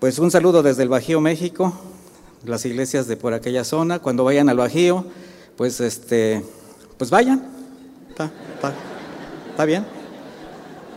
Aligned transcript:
Pues 0.00 0.20
un 0.20 0.30
saludo 0.30 0.62
desde 0.62 0.84
el 0.84 0.88
Bajío, 0.88 1.20
México, 1.20 1.72
las 2.44 2.64
iglesias 2.64 3.08
de 3.08 3.16
por 3.16 3.34
aquella 3.34 3.64
zona. 3.64 3.98
Cuando 3.98 4.22
vayan 4.22 4.48
al 4.48 4.56
Bajío, 4.56 5.04
pues 5.56 5.80
este, 5.80 6.44
pues 6.96 7.10
vayan. 7.10 7.44
Está, 8.08 8.30
está, 8.54 8.72
está 9.50 9.64
bien. 9.64 9.84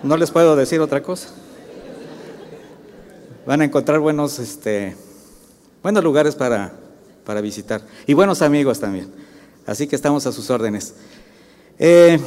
No 0.04 0.18
les 0.18 0.30
puedo 0.30 0.56
decir 0.56 0.82
otra 0.82 1.02
cosa. 1.02 1.30
Van 3.48 3.62
a 3.62 3.66
encontrar 3.66 4.00
buenos, 4.00 4.38
este, 4.38 4.96
buenos 5.82 6.04
lugares 6.04 6.36
para, 6.36 6.72
para 7.26 7.42
visitar 7.42 7.82
y 8.06 8.14
buenos 8.14 8.44
amigos 8.44 8.80
también. 8.80 9.12
Así 9.66 9.88
que 9.88 9.96
estamos 9.96 10.28
a 10.28 10.32
sus 10.32 10.52
órdenes. 10.52 10.94
Eh, 11.80 12.20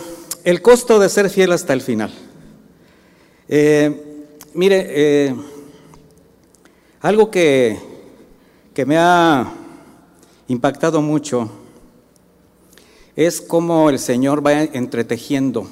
el 0.42 0.60
costo 0.60 0.98
de 0.98 1.08
ser 1.08 1.30
fiel 1.30 1.52
hasta 1.52 1.72
el 1.72 1.82
final. 1.82 2.12
Eh, 3.48 4.26
mire, 4.54 4.86
eh, 4.88 5.36
algo 7.04 7.30
que, 7.30 7.78
que 8.72 8.86
me 8.86 8.96
ha 8.96 9.52
impactado 10.48 11.02
mucho 11.02 11.50
es 13.14 13.42
cómo 13.42 13.90
el 13.90 13.98
Señor 13.98 14.44
va 14.44 14.62
entretejiendo 14.62 15.68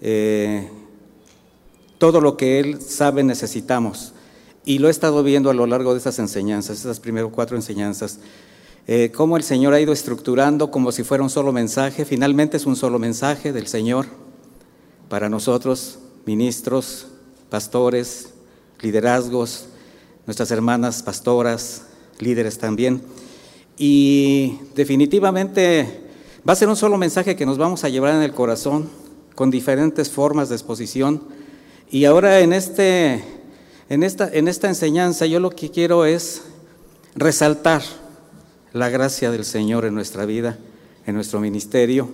eh, 0.00 0.70
todo 1.98 2.22
lo 2.22 2.38
que 2.38 2.60
Él 2.60 2.80
sabe 2.80 3.24
necesitamos. 3.24 4.14
Y 4.64 4.78
lo 4.78 4.88
he 4.88 4.90
estado 4.90 5.22
viendo 5.22 5.50
a 5.50 5.54
lo 5.54 5.66
largo 5.66 5.92
de 5.92 5.98
estas 5.98 6.18
enseñanzas, 6.18 6.78
estas 6.78 6.98
primeras 6.98 7.30
cuatro 7.30 7.54
enseñanzas, 7.54 8.20
eh, 8.86 9.12
cómo 9.14 9.36
el 9.36 9.42
Señor 9.42 9.74
ha 9.74 9.80
ido 9.82 9.92
estructurando 9.92 10.70
como 10.70 10.92
si 10.92 11.04
fuera 11.04 11.22
un 11.22 11.28
solo 11.28 11.52
mensaje. 11.52 12.06
Finalmente 12.06 12.56
es 12.56 12.64
un 12.64 12.76
solo 12.76 12.98
mensaje 12.98 13.52
del 13.52 13.66
Señor 13.66 14.06
para 15.10 15.28
nosotros, 15.28 15.98
ministros, 16.24 17.08
pastores, 17.50 18.30
liderazgos, 18.80 19.68
nuestras 20.26 20.50
hermanas 20.50 21.02
pastoras, 21.02 21.82
líderes 22.18 22.58
también. 22.58 23.02
Y 23.76 24.58
definitivamente 24.74 26.02
va 26.48 26.52
a 26.52 26.56
ser 26.56 26.68
un 26.68 26.76
solo 26.76 26.96
mensaje 26.96 27.36
que 27.36 27.46
nos 27.46 27.58
vamos 27.58 27.84
a 27.84 27.88
llevar 27.88 28.14
en 28.14 28.22
el 28.22 28.32
corazón 28.32 28.88
con 29.34 29.50
diferentes 29.50 30.10
formas 30.10 30.48
de 30.48 30.54
exposición. 30.54 31.22
Y 31.90 32.04
ahora 32.04 32.40
en, 32.40 32.52
este, 32.52 33.24
en, 33.88 34.02
esta, 34.02 34.28
en 34.32 34.48
esta 34.48 34.68
enseñanza 34.68 35.26
yo 35.26 35.40
lo 35.40 35.50
que 35.50 35.70
quiero 35.70 36.04
es 36.04 36.42
resaltar 37.14 37.82
la 38.72 38.88
gracia 38.88 39.30
del 39.30 39.44
Señor 39.44 39.84
en 39.84 39.94
nuestra 39.94 40.26
vida, 40.26 40.58
en 41.06 41.14
nuestro 41.14 41.40
ministerio. 41.40 42.08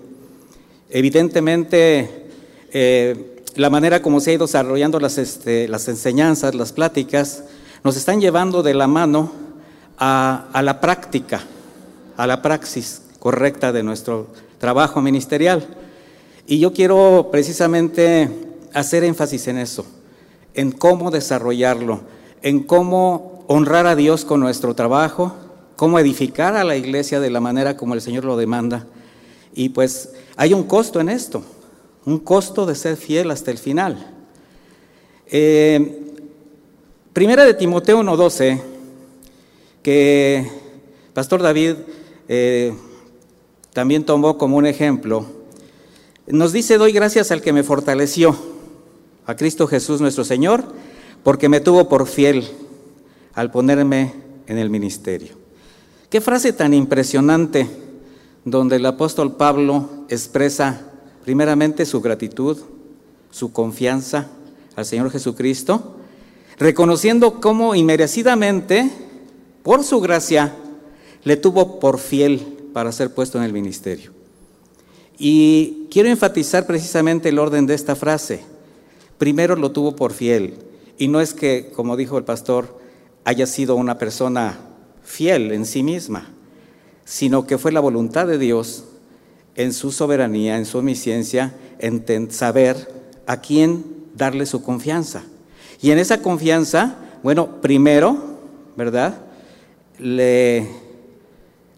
Evidentemente, 0.91 2.29
eh, 2.73 3.43
la 3.55 3.71
manera 3.71 4.03
como 4.03 4.21
se 4.21 4.31
ha 4.31 4.35
ido 4.35 4.47
desarrollando 4.47 5.01
las, 5.01 5.19
este, 5.19 5.69
las 5.69 5.89
enseñanzas, 5.89 6.55
las 6.55 6.73
pláticas, 6.73 7.45
nos 7.83 7.97
están 7.97 8.21
llevando 8.21 8.63
de 8.63 8.75
la 8.75 8.87
mano 8.87 9.33
a, 9.99 10.61
la 10.63 10.81
práctica, 10.81 11.43
a 12.17 12.27
la 12.27 12.43
praxis 12.43 13.03
correcta 13.19 13.73
de 13.73 13.83
nuestro 13.83 14.29
trabajo 14.59 15.01
ministerial. 15.01 15.67
Y 16.47 16.59
yo 16.59 16.73
quiero 16.73 17.29
precisamente 17.31 18.31
hacer 18.75 19.05
énfasis 19.05 19.49
en 19.49 19.59
eso, 19.59 19.87
en 20.55 20.73
cómo 20.73 21.11
desarrollarlo, 21.11 22.01
en 22.43 22.61
cómo 22.61 23.45
honrar 23.47 23.87
a 23.87 23.97
Dios 23.97 24.25
con 24.25 24.41
nuestro 24.41 24.75
trabajo, 24.75 25.35
cómo 25.77 25.99
edificar 25.99 26.57
a 26.57 26.65
la 26.65 26.77
iglesia 26.77 27.21
de 27.21 27.31
la 27.31 27.41
manera 27.41 27.77
como 27.77 27.95
el 27.95 28.01
Señor 28.01 28.25
lo 28.25 28.37
demanda. 28.37 28.87
Y 29.55 29.71
pues 29.71 30.13
hay 30.37 30.55
un 30.55 30.65
costo 30.65 31.01
en 31.01 31.09
esto, 31.09 31.43
un 32.05 32.19
costo 32.19 32.67
de 32.67 32.75
ser 32.75 32.97
fiel 32.97 33.31
hasta 33.31 33.51
el 33.51 33.59
final. 33.59 34.15
Eh, 35.27 36.00
primera 37.13 37.45
de 37.45 37.55
Timoteo 37.55 38.01
1.12, 38.03 38.61
que 39.83 40.51
Pastor 41.13 41.43
David 41.43 41.75
eh, 42.29 42.73
también 43.73 44.05
tomó 44.05 44.39
como 44.39 44.57
un 44.57 44.67
ejemplo, 44.67 45.27
nos 46.27 46.53
dice, 46.53 46.79
doy 46.79 46.93
gracias 46.93 47.31
al 47.31 47.43
que 47.43 47.53
me 47.53 47.65
fortaleció, 47.65 48.37
a 49.27 49.37
Cristo 49.37 49.67
Jesús 49.67 50.01
nuestro 50.01 50.25
Señor, 50.25 50.65
porque 51.25 51.49
me 51.49 51.61
tuvo 51.61 51.89
por 51.89 52.07
fiel 52.07 52.49
al 53.35 53.51
ponerme 53.51 54.15
en 54.47 54.59
el 54.59 54.71
ministerio. 54.71 55.35
Qué 56.09 56.21
frase 56.21 56.53
tan 56.53 56.75
impresionante 56.75 57.69
donde 58.45 58.77
el 58.77 58.87
apóstol 58.87 59.37
Pablo 59.37 59.89
expresa 60.09 60.87
primeramente 61.25 61.85
su 61.87 62.01
gratitud, 62.01 62.59
su 63.31 63.53
confianza 63.53 64.29
al 64.77 64.87
Señor 64.87 65.11
Jesucristo, 65.11 66.00
reconociendo 66.61 67.41
cómo 67.41 67.75
inmerecidamente, 67.75 68.91
por 69.63 69.83
su 69.83 69.99
gracia, 70.01 70.55
le 71.25 71.37
tuvo 71.37 71.81
por 71.81 71.99
fiel 71.99 72.41
para 72.75 72.93
ser 72.93 73.15
puesto 73.15 73.39
en 73.39 73.45
el 73.45 73.53
ministerio. 73.53 74.13
Y 75.19 75.87
quiero 75.91 76.11
enfatizar 76.11 76.67
precisamente 76.67 77.31
el 77.31 77.39
orden 77.39 77.67
de 77.67 77.75
esta 77.75 77.97
frase. 77.97 78.43
Primero 79.17 79.57
lo 79.57 79.73
tuvo 79.73 79.97
por 79.97 80.13
fiel. 80.13 80.55
Y 80.99 81.09
no 81.09 81.23
es 81.23 81.33
que, 81.33 81.73
como 81.75 81.97
dijo 81.97 82.19
el 82.19 82.25
pastor, 82.25 82.79
haya 83.25 83.47
sido 83.47 83.75
una 83.75 83.97
persona 83.97 84.59
fiel 85.03 85.53
en 85.53 85.65
sí 85.65 85.83
misma, 85.83 86.29
sino 87.07 87.47
que 87.47 87.59
fue 87.59 87.73
la 87.73 87.81
voluntad 87.81 88.27
de 88.27 88.39
Dios 88.39 88.85
en 89.57 89.73
su 89.73 89.93
soberanía, 89.93 90.59
en 90.59 90.67
su 90.67 90.79
omnisciencia, 90.79 91.55
en 91.79 92.31
saber 92.31 92.93
a 93.27 93.41
quién 93.41 93.85
darle 94.15 94.45
su 94.45 94.63
confianza. 94.63 95.25
Y 95.83 95.91
en 95.91 95.99
esa 95.99 96.21
confianza, 96.23 96.97
bueno, 97.23 97.61
primero, 97.61 98.19
¿verdad? 98.77 99.23
Le, 99.99 100.67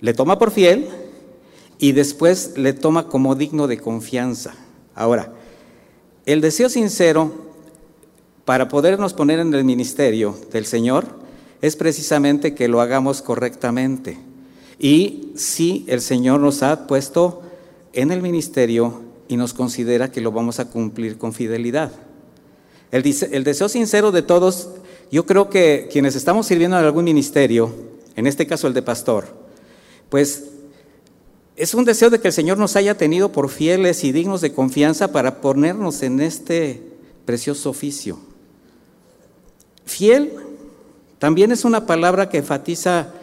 le 0.01 0.15
toma 0.15 0.39
por 0.39 0.51
fiel 0.51 0.89
y 1.79 1.93
después 1.93 2.55
le 2.57 2.73
toma 2.73 3.09
como 3.09 3.35
digno 3.35 3.67
de 3.67 3.79
confianza. 3.79 4.55
Ahora, 4.95 5.33
el 6.27 6.41
deseo 6.41 6.69
sincero 6.69 7.33
para 8.45 8.69
podernos 8.69 9.15
poner 9.15 9.39
en 9.39 9.55
el 9.55 9.65
ministerio 9.65 10.37
del 10.53 10.67
Señor 10.67 11.07
es 11.61 11.77
precisamente 11.77 12.55
que 12.55 12.69
lo 12.69 12.81
hagamos 12.81 13.23
correctamente. 13.23 14.19
Y 14.79 15.33
si 15.37 15.85
el 15.89 16.01
Señor 16.01 16.41
nos 16.41 16.63
ha 16.65 16.89
puesto 16.89 17.43
en 17.93 18.11
el 18.11 18.21
ministerio 18.21 19.03
y 19.29 19.37
nos 19.37 19.55
considera 19.55 20.11
que 20.11 20.21
lo 20.21 20.33
vamos 20.33 20.59
a 20.59 20.69
cumplir 20.69 21.19
con 21.19 21.33
fidelidad. 21.33 21.93
El, 22.93 23.03
deseo 23.03 23.71
sincero 23.71 24.13
de 24.13 24.21
todos, 24.21 24.69
yo 25.11 25.25
creo 25.25 25.49
que 25.49 25.89
quienes 25.91 26.15
estamos 26.15 26.47
sirviendo 26.47 26.79
en 26.79 26.85
algún 26.85 27.05
ministerio, 27.05 27.75
en 28.17 28.27
este 28.27 28.47
caso 28.47 28.67
el 28.67 28.75
de 28.75 28.83
pastor, 28.83 29.29
pues 30.11 30.51
es 31.57 31.73
un 31.73 31.87
deseo 31.87 32.11
de 32.11 32.21
que 32.21 32.29
el 32.29 32.35
Señor 32.35 32.59
nos 32.59 32.77
haya 32.77 32.99
tenido 32.99 33.33
por 33.33 33.49
fieles 33.49 34.05
y 34.05 34.13
dignos 34.13 34.43
de 34.43 34.53
confianza 34.53 35.11
para 35.11 35.41
ponernos 35.41 36.03
en 36.03 36.21
este 36.21 36.83
precioso 37.25 37.71
oficio. 37.71 38.19
Fiel 39.87 40.31
también 41.19 41.51
es 41.51 41.65
una 41.65 41.87
palabra 41.87 42.29
que 42.29 42.39
enfatiza 42.39 43.15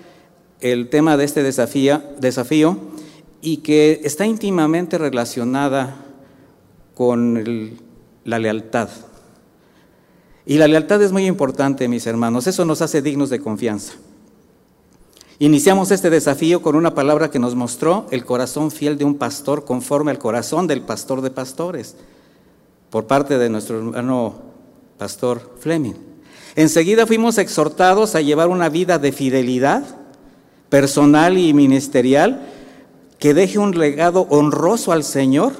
el 0.61 0.89
tema 0.89 1.15
de 1.15 1.25
este 1.25 1.43
desafío 1.43 2.79
y 3.41 3.57
que 3.57 4.01
está 4.03 4.25
íntimamente 4.25 4.97
relacionada 4.97 6.05
con 6.95 7.77
la 8.25 8.39
lealtad. 8.39 8.89
Y 10.49 10.57
la 10.57 10.67
lealtad 10.67 10.99
es 11.03 11.11
muy 11.11 11.27
importante, 11.27 11.87
mis 11.87 12.07
hermanos, 12.07 12.47
eso 12.47 12.65
nos 12.65 12.81
hace 12.81 13.03
dignos 13.03 13.29
de 13.29 13.39
confianza. 13.39 13.93
Iniciamos 15.37 15.91
este 15.91 16.09
desafío 16.09 16.63
con 16.63 16.75
una 16.75 16.95
palabra 16.95 17.29
que 17.29 17.37
nos 17.37 17.53
mostró 17.53 18.07
el 18.09 18.25
corazón 18.25 18.71
fiel 18.71 18.97
de 18.97 19.05
un 19.05 19.13
pastor 19.13 19.63
conforme 19.63 20.09
al 20.09 20.17
corazón 20.17 20.65
del 20.65 20.81
pastor 20.81 21.21
de 21.21 21.29
pastores, 21.29 21.97
por 22.89 23.05
parte 23.05 23.37
de 23.37 23.47
nuestro 23.47 23.77
hermano 23.77 24.37
pastor 24.97 25.53
Fleming. 25.59 25.93
Enseguida 26.55 27.05
fuimos 27.05 27.37
exhortados 27.37 28.15
a 28.15 28.21
llevar 28.21 28.47
una 28.47 28.69
vida 28.69 28.97
de 28.97 29.11
fidelidad 29.11 29.83
personal 30.69 31.37
y 31.37 31.53
ministerial 31.53 32.47
que 33.19 33.35
deje 33.35 33.59
un 33.59 33.77
legado 33.77 34.25
honroso 34.31 34.93
al 34.93 35.03
Señor 35.03 35.53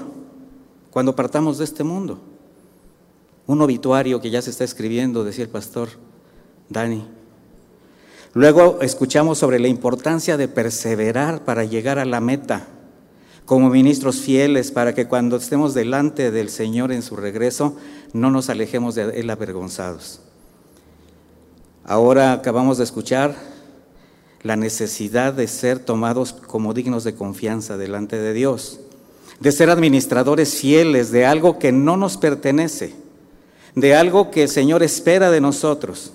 cuando 0.90 1.16
partamos 1.16 1.60
de 1.60 1.66
este 1.66 1.84
mundo. 1.84 2.20
Un 3.50 3.64
obituario 3.64 4.22
que 4.22 4.30
ya 4.30 4.44
se 4.44 4.52
está 4.52 4.64
escribiendo, 4.64 5.24
decía 5.24 5.44
el 5.44 5.50
pastor 5.50 5.90
Dani. 6.70 7.04
Luego 8.36 8.78
escuchamos 8.84 9.40
sobre 9.40 9.58
la 9.58 9.68
importancia 9.68 10.38
de 10.38 10.48
perseverar 10.48 11.46
para 11.46 11.64
llegar 11.64 11.98
a 11.98 12.06
la 12.06 12.22
meta 12.22 12.68
como 13.46 13.72
ministros 13.72 14.18
fieles 14.18 14.70
para 14.72 14.94
que 14.94 15.08
cuando 15.08 15.38
estemos 15.38 15.74
delante 15.74 16.30
del 16.30 16.50
Señor 16.50 16.92
en 16.92 17.02
su 17.02 17.16
regreso 17.16 17.76
no 18.14 18.30
nos 18.30 18.52
alejemos 18.52 18.94
de 18.94 19.20
Él 19.20 19.32
avergonzados. 19.32 20.22
Ahora 21.86 22.34
acabamos 22.34 22.78
de 22.78 22.84
escuchar 22.84 23.34
la 24.44 24.58
necesidad 24.58 25.34
de 25.34 25.48
ser 25.48 25.80
tomados 25.80 26.34
como 26.34 26.76
dignos 26.76 27.04
de 27.04 27.16
confianza 27.16 27.78
delante 27.78 28.20
de 28.20 28.36
Dios, 28.36 28.80
de 29.40 29.52
ser 29.52 29.72
administradores 29.72 30.54
fieles 30.54 31.10
de 31.10 31.26
algo 31.26 31.58
que 31.58 31.72
no 31.72 31.98
nos 31.98 32.18
pertenece, 32.18 33.09
de 33.76 33.96
algo 33.96 34.32
que 34.32 34.44
el 34.44 34.50
Señor 34.50 34.84
espera 34.84 35.32
de 35.32 35.42
nosotros. 35.42 36.14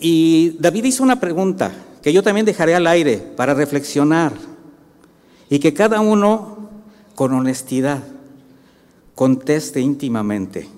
Y 0.00 0.56
David 0.58 0.84
hizo 0.84 1.02
una 1.02 1.20
pregunta 1.20 1.72
que 2.02 2.12
yo 2.12 2.22
también 2.22 2.46
dejaré 2.46 2.74
al 2.74 2.86
aire 2.86 3.18
para 3.18 3.54
reflexionar 3.54 4.32
y 5.48 5.58
que 5.60 5.72
cada 5.72 6.00
uno 6.00 6.68
con 7.14 7.32
honestidad 7.32 8.02
conteste 9.14 9.80
íntimamente. 9.80 10.68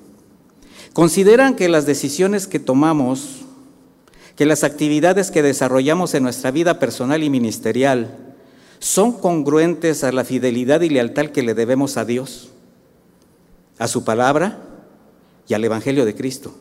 ¿Consideran 0.92 1.56
que 1.56 1.68
las 1.68 1.86
decisiones 1.86 2.46
que 2.46 2.58
tomamos, 2.58 3.40
que 4.36 4.46
las 4.46 4.62
actividades 4.62 5.30
que 5.30 5.42
desarrollamos 5.42 6.14
en 6.14 6.22
nuestra 6.22 6.50
vida 6.50 6.78
personal 6.78 7.22
y 7.22 7.30
ministerial 7.30 8.18
son 8.78 9.12
congruentes 9.12 10.04
a 10.04 10.12
la 10.12 10.24
fidelidad 10.24 10.82
y 10.82 10.90
lealtad 10.90 11.26
que 11.26 11.42
le 11.42 11.54
debemos 11.54 11.96
a 11.96 12.04
Dios, 12.04 12.50
a 13.78 13.88
su 13.88 14.04
palabra 14.04 14.73
y 15.48 15.54
al 15.54 15.64
Evangelio 15.64 16.04
de 16.04 16.14
Cristo? 16.14 16.54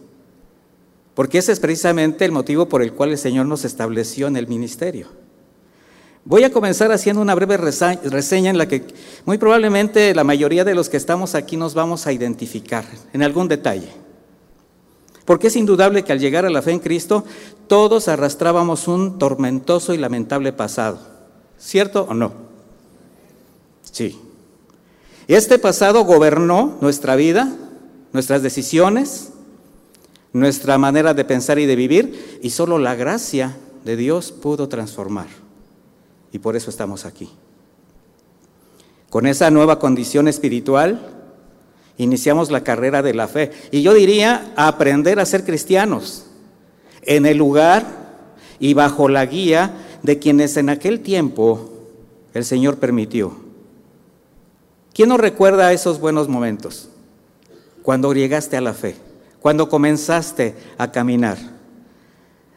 Porque 1.15 1.37
ese 1.37 1.51
es 1.51 1.59
precisamente 1.59 2.25
el 2.25 2.31
motivo 2.31 2.67
por 2.67 2.81
el 2.81 2.93
cual 2.93 3.11
el 3.11 3.17
Señor 3.17 3.45
nos 3.45 3.65
estableció 3.65 4.27
en 4.27 4.37
el 4.37 4.47
ministerio. 4.47 5.07
Voy 6.25 6.43
a 6.43 6.51
comenzar 6.51 6.91
haciendo 6.91 7.21
una 7.21 7.35
breve 7.35 7.57
reseña 7.57 8.49
en 8.49 8.57
la 8.57 8.67
que 8.67 8.83
muy 9.25 9.37
probablemente 9.37 10.15
la 10.15 10.23
mayoría 10.23 10.63
de 10.63 10.73
los 10.73 10.87
que 10.87 10.97
estamos 10.97 11.35
aquí 11.35 11.57
nos 11.57 11.73
vamos 11.73 12.07
a 12.07 12.13
identificar 12.13 12.85
en 13.11 13.23
algún 13.23 13.49
detalle. 13.49 13.89
Porque 15.25 15.47
es 15.47 15.55
indudable 15.55 16.03
que 16.03 16.13
al 16.13 16.19
llegar 16.19 16.45
a 16.45 16.49
la 16.49 16.61
fe 16.61 16.71
en 16.71 16.79
Cristo 16.79 17.25
todos 17.67 18.07
arrastrábamos 18.07 18.87
un 18.87 19.19
tormentoso 19.19 19.93
y 19.93 19.97
lamentable 19.97 20.53
pasado. 20.53 20.99
¿Cierto 21.57 22.07
o 22.09 22.13
no? 22.13 22.33
Sí. 23.91 24.19
Este 25.27 25.59
pasado 25.59 26.03
gobernó 26.03 26.77
nuestra 26.81 27.15
vida, 27.15 27.53
nuestras 28.13 28.43
decisiones, 28.43 29.33
nuestra 30.31 30.77
manera 30.77 31.13
de 31.13 31.25
pensar 31.25 31.59
y 31.59 31.65
de 31.65 31.75
vivir, 31.75 32.39
y 32.41 32.51
solo 32.51 32.77
la 32.77 32.95
gracia 32.95 33.57
de 33.83 33.97
Dios 33.97 34.31
pudo 34.31 34.69
transformar. 34.69 35.27
Y 36.31 36.39
por 36.39 36.55
eso 36.55 36.69
estamos 36.69 37.05
aquí. 37.05 37.29
Con 39.09 39.27
esa 39.27 39.51
nueva 39.51 39.77
condición 39.77 40.27
espiritual, 40.27 41.09
iniciamos 41.97 42.49
la 42.49 42.63
carrera 42.63 43.01
de 43.01 43.13
la 43.13 43.27
fe. 43.27 43.51
Y 43.71 43.81
yo 43.81 43.93
diría, 43.93 44.53
aprender 44.55 45.19
a 45.19 45.25
ser 45.25 45.43
cristianos 45.43 46.25
en 47.03 47.25
el 47.25 47.37
lugar 47.37 47.85
y 48.59 48.73
bajo 48.73 49.09
la 49.09 49.25
guía 49.25 49.73
de 50.01 50.19
quienes 50.19 50.57
en 50.57 50.69
aquel 50.69 51.01
tiempo 51.01 51.69
el 52.33 52.45
Señor 52.45 52.77
permitió. 52.77 53.35
¿Quién 54.93 55.09
nos 55.09 55.19
recuerda 55.19 55.73
esos 55.73 55.99
buenos 55.99 56.27
momentos? 56.27 56.89
Cuando 57.83 58.13
llegaste 58.13 58.57
a 58.57 58.61
la 58.61 58.73
fe 58.73 58.95
cuando 59.43 59.67
comenzaste 59.67 60.55
a 60.77 60.93
caminar, 60.93 61.37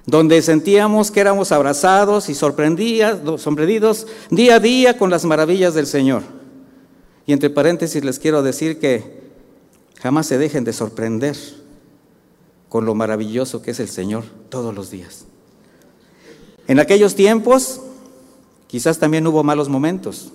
donde 0.06 0.40
sentíamos 0.40 1.10
que 1.10 1.18
éramos 1.18 1.50
abrazados 1.50 2.28
y 2.28 2.34
sorprendidos 2.36 4.06
día 4.30 4.54
a 4.54 4.60
día 4.60 4.96
con 4.96 5.10
las 5.10 5.24
maravillas 5.24 5.74
del 5.74 5.88
Señor. 5.88 6.22
Y 7.26 7.32
entre 7.32 7.50
paréntesis 7.50 8.04
les 8.04 8.20
quiero 8.20 8.44
decir 8.44 8.78
que 8.78 9.20
jamás 9.98 10.28
se 10.28 10.38
dejen 10.38 10.62
de 10.62 10.72
sorprender 10.72 11.36
con 12.68 12.84
lo 12.84 12.94
maravilloso 12.94 13.62
que 13.62 13.72
es 13.72 13.80
el 13.80 13.88
Señor 13.88 14.22
todos 14.48 14.72
los 14.72 14.92
días. 14.92 15.24
En 16.68 16.78
aquellos 16.78 17.16
tiempos 17.16 17.80
quizás 18.68 19.00
también 19.00 19.26
hubo 19.26 19.42
malos 19.42 19.68
momentos, 19.68 20.32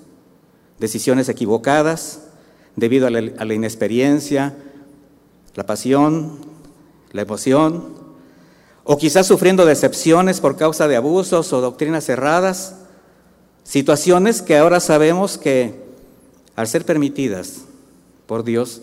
decisiones 0.80 1.30
equivocadas 1.30 2.24
debido 2.76 3.08
a 3.08 3.10
la, 3.10 3.20
a 3.38 3.46
la 3.46 3.54
inexperiencia, 3.54 4.54
la 5.56 5.66
pasión, 5.66 6.40
la 7.12 7.22
emoción, 7.22 8.02
o 8.84 8.98
quizás 8.98 9.28
sufriendo 9.28 9.66
decepciones 9.66 10.40
por 10.40 10.58
causa 10.58 10.88
de 10.88 10.96
abusos 10.96 11.54
o 11.54 11.62
doctrinas 11.62 12.06
cerradas, 12.06 12.76
situaciones 13.64 14.42
que 14.42 14.58
ahora 14.58 14.80
sabemos 14.80 15.38
que 15.38 15.82
al 16.56 16.68
ser 16.68 16.86
permitidas 16.86 17.62
por 18.26 18.44
Dios, 18.44 18.82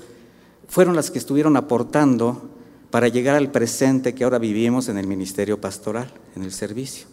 fueron 0.68 0.96
las 0.96 1.10
que 1.10 1.18
estuvieron 1.18 1.56
aportando 1.56 2.50
para 2.90 3.08
llegar 3.08 3.36
al 3.36 3.50
presente 3.50 4.14
que 4.14 4.24
ahora 4.24 4.38
vivimos 4.38 4.88
en 4.88 4.98
el 4.98 5.06
ministerio 5.06 5.60
pastoral, 5.60 6.10
en 6.36 6.42
el 6.42 6.52
servicio. 6.52 7.06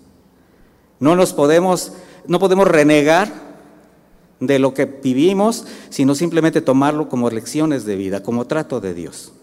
No 0.99 1.15
nos 1.15 1.33
podemos, 1.33 1.93
no 2.27 2.39
podemos 2.39 2.67
renegar 2.67 3.31
de 4.39 4.59
lo 4.59 4.73
que 4.73 4.85
vivimos, 4.85 5.65
sino 5.89 6.15
simplemente 6.15 6.61
tomarlo 6.61 7.09
como 7.09 7.29
lecciones 7.29 7.85
de 7.85 7.95
vida, 7.95 8.23
como 8.23 8.47
trato 8.47 8.79
de 8.79 8.93
Dios. 8.93 9.33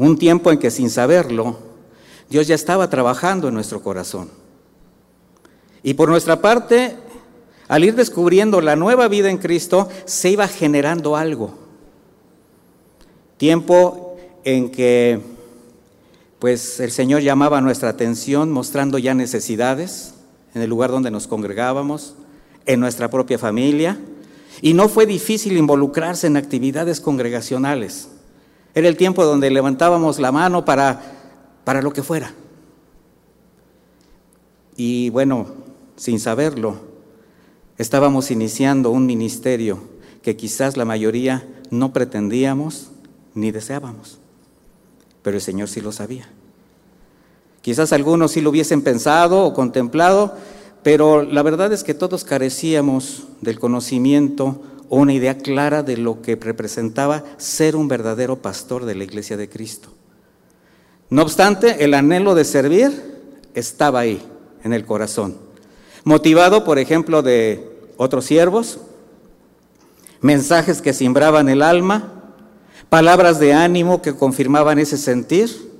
Un 0.00 0.16
tiempo 0.16 0.50
en 0.50 0.58
que 0.58 0.70
sin 0.70 0.88
saberlo, 0.88 1.58
Dios 2.30 2.46
ya 2.46 2.54
estaba 2.54 2.88
trabajando 2.88 3.48
en 3.48 3.54
nuestro 3.54 3.82
corazón. 3.82 4.30
Y 5.82 5.92
por 5.92 6.08
nuestra 6.08 6.40
parte, 6.40 6.96
al 7.68 7.84
ir 7.84 7.94
descubriendo 7.94 8.62
la 8.62 8.76
nueva 8.76 9.08
vida 9.08 9.28
en 9.28 9.36
Cristo, 9.36 9.90
se 10.06 10.30
iba 10.30 10.48
generando 10.48 11.16
algo. 11.16 11.52
Tiempo 13.36 14.16
en 14.42 14.70
que 14.70 15.20
pues 16.38 16.80
el 16.80 16.92
Señor 16.92 17.20
llamaba 17.20 17.60
nuestra 17.60 17.90
atención 17.90 18.50
mostrando 18.50 18.96
ya 18.96 19.12
necesidades 19.12 20.14
en 20.54 20.62
el 20.62 20.70
lugar 20.70 20.90
donde 20.90 21.10
nos 21.10 21.26
congregábamos, 21.26 22.14
en 22.64 22.80
nuestra 22.80 23.10
propia 23.10 23.38
familia, 23.38 24.00
y 24.62 24.72
no 24.72 24.88
fue 24.88 25.04
difícil 25.04 25.58
involucrarse 25.58 26.26
en 26.26 26.38
actividades 26.38 27.02
congregacionales. 27.02 28.08
Era 28.74 28.88
el 28.88 28.96
tiempo 28.96 29.24
donde 29.24 29.50
levantábamos 29.50 30.18
la 30.18 30.32
mano 30.32 30.64
para, 30.64 31.00
para 31.64 31.82
lo 31.82 31.92
que 31.92 32.02
fuera. 32.02 32.34
Y 34.76 35.10
bueno, 35.10 35.46
sin 35.96 36.20
saberlo, 36.20 36.76
estábamos 37.76 38.30
iniciando 38.30 38.90
un 38.90 39.06
ministerio 39.06 39.80
que 40.22 40.36
quizás 40.36 40.76
la 40.76 40.84
mayoría 40.84 41.46
no 41.70 41.92
pretendíamos 41.92 42.90
ni 43.34 43.50
deseábamos, 43.50 44.18
pero 45.22 45.36
el 45.36 45.42
Señor 45.42 45.68
sí 45.68 45.80
lo 45.80 45.92
sabía. 45.92 46.28
Quizás 47.62 47.92
algunos 47.92 48.32
sí 48.32 48.40
lo 48.40 48.50
hubiesen 48.50 48.82
pensado 48.82 49.44
o 49.44 49.52
contemplado, 49.52 50.34
pero 50.82 51.22
la 51.22 51.42
verdad 51.42 51.72
es 51.72 51.84
que 51.84 51.94
todos 51.94 52.24
carecíamos 52.24 53.24
del 53.40 53.58
conocimiento 53.58 54.62
una 54.98 55.12
idea 55.12 55.38
clara 55.38 55.82
de 55.82 55.96
lo 55.96 56.20
que 56.20 56.36
representaba 56.36 57.24
ser 57.36 57.76
un 57.76 57.86
verdadero 57.86 58.42
pastor 58.42 58.84
de 58.84 58.96
la 58.96 59.04
iglesia 59.04 59.36
de 59.36 59.48
Cristo. 59.48 59.88
No 61.08 61.22
obstante, 61.22 61.84
el 61.84 61.94
anhelo 61.94 62.34
de 62.34 62.44
servir 62.44 62.90
estaba 63.54 64.00
ahí, 64.00 64.20
en 64.62 64.72
el 64.72 64.84
corazón, 64.84 65.38
motivado, 66.04 66.64
por 66.64 66.78
ejemplo, 66.78 67.22
de 67.22 67.70
otros 67.96 68.24
siervos, 68.24 68.80
mensajes 70.20 70.82
que 70.82 70.92
simbraban 70.92 71.48
el 71.48 71.62
alma, 71.62 72.34
palabras 72.88 73.38
de 73.38 73.54
ánimo 73.54 74.02
que 74.02 74.14
confirmaban 74.14 74.78
ese 74.78 74.98
sentir, 74.98 75.70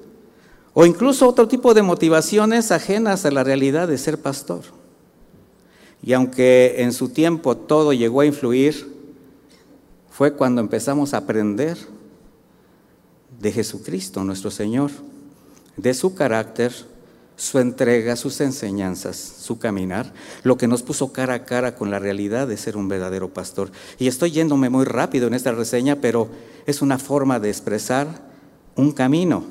o 0.73 0.87
incluso 0.87 1.29
otro 1.29 1.49
tipo 1.49 1.75
de 1.75 1.83
motivaciones 1.83 2.71
ajenas 2.71 3.27
a 3.27 3.33
la 3.33 3.43
realidad 3.43 3.89
de 3.89 3.99
ser 3.99 4.19
pastor. 4.19 4.63
Y 6.03 6.13
aunque 6.13 6.77
en 6.79 6.93
su 6.93 7.09
tiempo 7.09 7.57
todo 7.57 7.93
llegó 7.93 8.21
a 8.21 8.27
influir 8.27 9.00
fue 10.11 10.35
cuando 10.35 10.61
empezamos 10.61 11.15
a 11.15 11.19
aprender 11.19 11.79
de 13.39 13.53
Jesucristo, 13.53 14.25
nuestro 14.25 14.51
Señor, 14.51 14.91
de 15.77 15.95
su 15.95 16.15
carácter, 16.15 16.73
su 17.37 17.59
entrega, 17.59 18.17
sus 18.17 18.41
enseñanzas, 18.43 19.17
su 19.17 19.59
caminar, 19.59 20.13
lo 20.43 20.59
que 20.59 20.69
nos 20.69 20.83
puso 20.83 21.11
cara 21.11 21.35
a 21.35 21.45
cara 21.45 21.75
con 21.75 21.91
la 21.91 21.99
realidad 21.99 22.47
de 22.47 22.59
ser 22.59 22.77
un 22.77 22.89
verdadero 22.89 23.31
pastor. 23.33 23.71
Y 23.99 24.09
estoy 24.09 24.31
yéndome 24.31 24.69
muy 24.69 24.85
rápido 24.85 25.27
en 25.27 25.35
esta 25.35 25.53
reseña, 25.53 25.97
pero 25.97 26.29
es 26.67 26.83
una 26.83 26.99
forma 26.99 27.41
de 27.41 27.49
expresar 27.49 28.29
un 28.77 28.93
camino. 28.93 29.45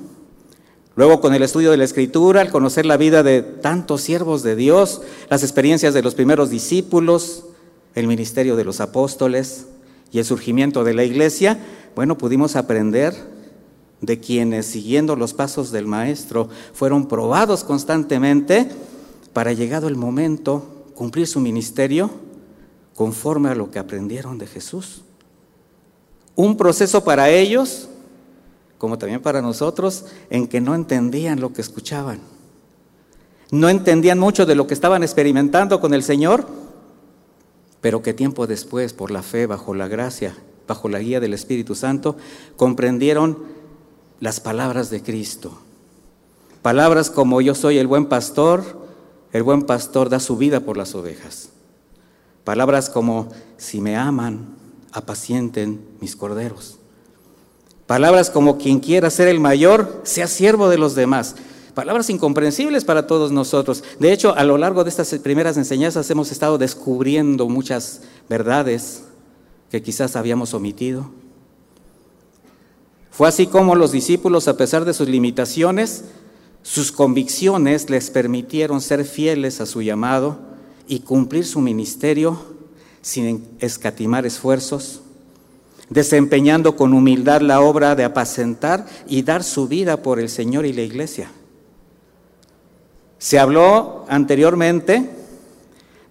Luego 0.96 1.20
con 1.20 1.34
el 1.34 1.42
estudio 1.42 1.72
de 1.72 1.78
la 1.78 1.86
Escritura, 1.86 2.42
al 2.42 2.52
conocer 2.52 2.86
la 2.86 2.98
vida 2.98 3.24
de 3.24 3.42
tantos 3.42 4.02
siervos 4.02 4.44
de 4.44 4.56
Dios, 4.56 5.02
las 5.30 5.42
experiencias 5.42 5.94
de 5.94 6.04
los 6.04 6.14
primeros 6.14 6.52
discípulos, 6.52 7.46
el 7.96 8.06
ministerio 8.06 8.56
de 8.56 8.66
los 8.66 8.82
apóstoles, 8.82 9.66
y 10.12 10.20
el 10.20 10.26
surgimiento 10.26 10.84
de 10.84 10.94
la 10.94 11.04
iglesia, 11.04 11.60
bueno, 11.96 12.18
pudimos 12.18 12.56
aprender 12.56 13.14
de 14.02 14.20
quienes, 14.20 14.66
siguiendo 14.66 15.16
los 15.16 15.34
pasos 15.34 15.72
del 15.72 15.86
Maestro, 15.86 16.50
fueron 16.74 17.08
probados 17.08 17.64
constantemente 17.64 18.70
para, 19.34 19.54
llegado 19.54 19.88
el 19.88 19.96
momento, 19.96 20.86
cumplir 20.96 21.28
su 21.28 21.40
ministerio 21.40 22.10
conforme 22.96 23.50
a 23.50 23.56
lo 23.56 23.72
que 23.72 23.80
aprendieron 23.80 24.38
de 24.38 24.48
Jesús. 24.48 25.04
Un 26.36 26.58
proceso 26.58 27.04
para 27.04 27.30
ellos, 27.30 27.90
como 28.78 28.98
también 28.98 29.22
para 29.22 29.42
nosotros, 29.42 30.06
en 30.30 30.48
que 30.48 30.62
no 30.62 30.76
entendían 30.76 31.40
lo 31.42 31.54
que 31.54 31.62
escuchaban. 31.62 32.20
No 33.52 33.68
entendían 33.68 34.20
mucho 34.20 34.46
de 34.46 34.56
lo 34.56 34.68
que 34.68 34.74
estaban 34.74 35.04
experimentando 35.04 35.82
con 35.82 35.94
el 35.94 36.04
Señor, 36.04 36.48
pero 37.82 38.02
que 38.02 38.14
tiempo 38.14 38.48
después, 38.48 38.94
por 38.94 39.12
la 39.12 39.24
fe, 39.24 39.46
bajo 39.46 39.74
la 39.74 39.88
gracia, 39.88 40.36
bajo 40.68 40.90
la 40.90 41.00
guía 41.00 41.20
del 41.20 41.34
Espíritu 41.34 41.76
Santo, 41.76 42.18
comprendieron 42.58 43.40
las 44.20 44.40
palabras 44.40 44.90
de 44.90 45.02
Cristo. 45.02 45.60
Palabras 46.62 47.10
como 47.10 47.42
yo 47.42 47.56
soy 47.56 47.78
el 47.78 47.88
buen 47.88 48.08
pastor, 48.08 48.64
el 49.32 49.44
buen 49.44 49.64
pastor 49.64 50.10
da 50.10 50.20
su 50.20 50.38
vida 50.38 50.60
por 50.60 50.78
las 50.78 50.94
ovejas. 50.96 51.50
Palabras 52.44 52.90
como 52.90 53.30
si 53.58 53.80
me 53.80 53.96
aman, 53.96 54.56
apacienten 54.92 55.82
mis 56.02 56.16
corderos. 56.16 56.80
Palabras 57.86 58.30
como 58.30 58.58
quien 58.58 58.80
quiera 58.80 59.10
ser 59.10 59.28
el 59.28 59.40
mayor, 59.40 60.02
sea 60.04 60.28
siervo 60.28 60.70
de 60.70 60.78
los 60.78 60.96
demás. 60.96 61.36
Palabras 61.80 62.10
incomprensibles 62.10 62.84
para 62.84 63.08
todos 63.08 63.32
nosotros. 63.32 63.86
De 64.02 64.12
hecho, 64.12 64.36
a 64.36 64.44
lo 64.44 64.58
largo 64.58 64.84
de 64.84 64.90
estas 64.90 65.18
primeras 65.20 65.56
enseñanzas 65.56 66.10
hemos 66.10 66.30
estado 66.30 66.58
descubriendo 66.58 67.48
muchas 67.48 68.02
verdades 68.28 69.04
que 69.72 69.82
quizás 69.82 70.18
habíamos 70.18 70.54
omitido. 70.54 71.10
Fue 73.12 73.30
así 73.30 73.48
como 73.48 73.76
los 73.76 73.94
discípulos, 73.94 74.50
a 74.50 74.58
pesar 74.58 74.84
de 74.84 74.94
sus 74.94 75.08
limitaciones, 75.08 76.04
sus 76.64 76.92
convicciones 76.92 77.90
les 77.90 78.10
permitieron 78.10 78.82
ser 78.82 79.06
fieles 79.06 79.62
a 79.62 79.66
su 79.66 79.82
llamado 79.82 80.38
y 80.86 81.00
cumplir 81.00 81.46
su 81.46 81.62
ministerio 81.62 82.42
sin 83.02 83.48
escatimar 83.62 84.26
esfuerzos, 84.26 85.00
desempeñando 85.90 86.76
con 86.76 86.94
humildad 86.94 87.40
la 87.40 87.62
obra 87.62 87.96
de 87.96 88.04
apacentar 88.04 88.86
y 89.08 89.22
dar 89.22 89.46
su 89.46 89.70
vida 89.70 90.04
por 90.04 90.20
el 90.20 90.28
Señor 90.28 90.66
y 90.66 90.74
la 90.74 90.82
iglesia. 90.82 91.32
Se 93.20 93.38
habló 93.38 94.06
anteriormente 94.08 95.10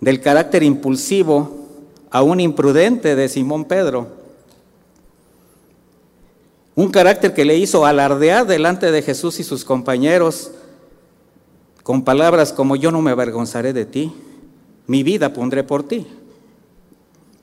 del 0.00 0.20
carácter 0.20 0.62
impulsivo, 0.62 1.66
aún 2.10 2.38
imprudente 2.38 3.16
de 3.16 3.28
Simón 3.28 3.64
Pedro, 3.64 4.06
un 6.74 6.90
carácter 6.90 7.34
que 7.34 7.44
le 7.44 7.56
hizo 7.56 7.84
alardear 7.84 8.46
delante 8.46 8.92
de 8.92 9.02
Jesús 9.02 9.40
y 9.40 9.44
sus 9.44 9.64
compañeros 9.64 10.52
con 11.82 12.04
palabras 12.04 12.52
como 12.52 12.76
yo 12.76 12.92
no 12.92 13.02
me 13.02 13.10
avergonzaré 13.10 13.72
de 13.72 13.84
ti, 13.84 14.12
mi 14.86 15.02
vida 15.02 15.32
pondré 15.32 15.64
por 15.64 15.82
ti. 15.82 16.06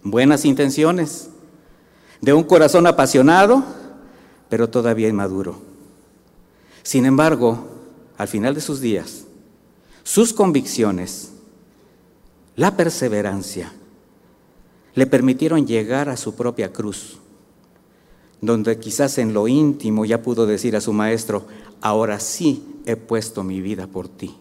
Buenas 0.03 0.45
intenciones, 0.45 1.29
de 2.22 2.31
un 2.31 2.43
corazón 2.43 2.88
apasionado, 2.88 3.63
pero 4.48 4.69
todavía 4.69 5.10
inmaduro. 5.10 5.57
Sin 6.84 7.05
embargo, 7.05 7.67
al 8.17 8.27
final 8.27 8.55
de 8.55 8.62
sus 8.62 8.79
días, 8.79 9.25
sus 10.05 10.31
convicciones, 10.31 11.33
la 12.55 12.77
perseverancia, 12.77 13.74
le 14.93 15.05
permitieron 15.05 15.67
llegar 15.67 16.07
a 16.07 16.15
su 16.15 16.35
propia 16.35 16.71
cruz 16.71 17.17
donde 18.45 18.77
quizás 18.79 19.17
en 19.17 19.33
lo 19.33 19.47
íntimo 19.47 20.05
ya 20.05 20.21
pudo 20.21 20.45
decir 20.45 20.75
a 20.75 20.81
su 20.81 20.93
maestro, 20.93 21.45
ahora 21.81 22.19
sí 22.19 22.63
he 22.85 22.95
puesto 22.95 23.43
mi 23.43 23.62
vida 23.62 23.88
por 23.88 24.07
ti. 24.07 24.35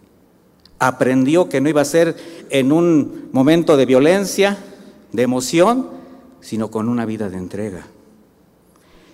Aprendió 0.79 1.49
que 1.49 1.61
no 1.61 1.69
iba 1.69 1.81
a 1.81 1.87
ser 1.87 2.17
en 2.51 2.73
un 2.73 3.29
momento 3.33 3.77
de 3.77 3.87
violencia, 3.87 4.59
de 5.13 5.23
emoción, 5.23 5.89
sino 6.41 6.71
con 6.71 6.89
una 6.89 7.07
vida 7.07 7.31
de 7.31 7.39
entrega. 7.39 7.87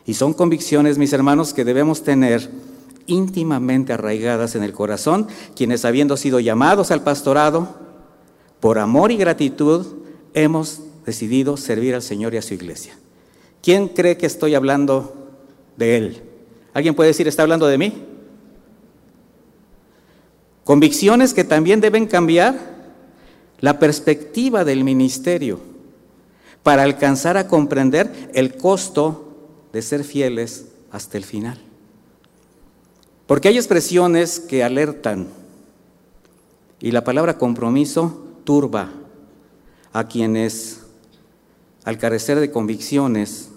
Y 0.07 0.15
son 0.15 0.33
convicciones, 0.33 0.99
mis 0.99 1.13
hermanos, 1.13 1.55
que 1.55 1.65
debemos 1.65 2.03
tener 2.03 2.51
íntimamente 3.11 3.93
arraigadas 3.93 4.55
en 4.55 4.63
el 4.63 4.73
corazón, 4.73 5.29
quienes 5.55 5.85
habiendo 5.85 6.17
sido 6.17 6.41
llamados 6.41 6.91
al 6.91 7.03
pastorado, 7.03 7.77
por 8.61 8.79
amor 8.79 9.11
y 9.11 9.17
gratitud, 9.17 9.87
hemos 10.35 10.81
decidido 11.05 11.57
servir 11.57 11.95
al 11.95 12.03
Señor 12.03 12.35
y 12.35 12.37
a 12.37 12.43
su 12.43 12.55
iglesia. 12.55 12.95
¿Quién 13.63 13.89
cree 13.89 14.17
que 14.17 14.27
estoy 14.27 14.55
hablando 14.55 15.29
de 15.77 15.97
Él? 15.97 16.23
¿Alguien 16.73 16.95
puede 16.95 17.09
decir, 17.09 17.27
está 17.27 17.43
hablando 17.43 17.67
de 17.67 17.79
mí? 17.79 18.05
Convicciones 20.65 21.35
que 21.35 21.45
también 21.45 21.81
deben 21.81 22.07
cambiar 22.07 22.59
la 23.61 23.79
perspectiva 23.79 24.65
del 24.65 24.85
ministerio 24.85 25.61
para 26.63 26.83
alcanzar 26.83 27.37
a 27.37 27.49
comprender 27.49 28.31
el 28.35 28.57
costo 28.57 29.67
de 29.73 29.83
ser 29.83 30.05
fieles 30.05 30.67
hasta 30.93 31.17
el 31.17 31.25
final. 31.25 31.70
Porque 33.31 33.47
hay 33.47 33.59
expresiones 33.59 34.41
que 34.41 34.65
alertan 34.65 35.29
y 36.81 36.91
la 36.91 37.05
palabra 37.05 37.39
compromiso 37.39 38.27
turba 38.43 38.91
a 39.93 40.09
quienes, 40.09 40.81
al 41.85 41.97
carecer 41.97 42.41
de 42.41 42.51
convicciones, 42.51 43.51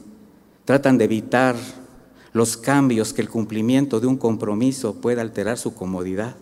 Tratan 0.65 0.99
de 0.99 1.05
evitar 1.05 1.55
los 2.33 2.55
cambios 2.55 3.13
que 3.13 3.23
el 3.23 3.29
cumplimiento 3.29 3.99
de 3.99 4.05
un 4.05 4.15
compromiso 4.15 4.93
pueda 4.93 5.23
alterar 5.23 5.57
su 5.57 5.73
comodidad. 5.73 6.35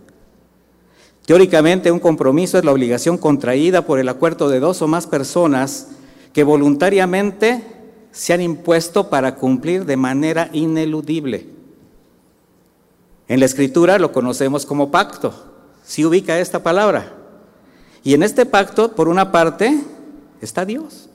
Teóricamente, 1.26 1.90
un 1.90 2.00
compromiso 2.00 2.58
es 2.58 2.66
la 2.66 2.74
obligación 2.74 3.18
contraída 3.18 3.86
por 3.86 3.98
el 3.98 4.10
acuerdo 4.10 4.50
de 4.50 4.60
dos 4.60 4.82
o 4.82 4.90
más 4.90 5.08
personas 5.08 5.88
que 6.34 6.44
voluntariamente 6.44 7.64
se 8.12 8.34
han 8.34 8.42
impuesto 8.42 9.10
para 9.10 9.36
cumplir 9.36 9.86
de 9.86 9.96
manera 9.96 10.50
ineludible. 10.52 11.51
En 13.28 13.40
la 13.40 13.46
escritura 13.46 14.00
lo 14.00 14.12
conocemos 14.12 14.66
como 14.66 14.92
pacto. 14.92 15.34
Si 15.84 16.06
ubica 16.06 16.40
esta 16.40 16.62
palabra. 16.64 17.14
Y 18.04 18.14
en 18.14 18.24
este 18.24 18.46
pacto, 18.46 18.94
por 18.94 19.08
una 19.08 19.32
parte, 19.32 19.80
está 20.42 20.66
Dios 20.66 21.10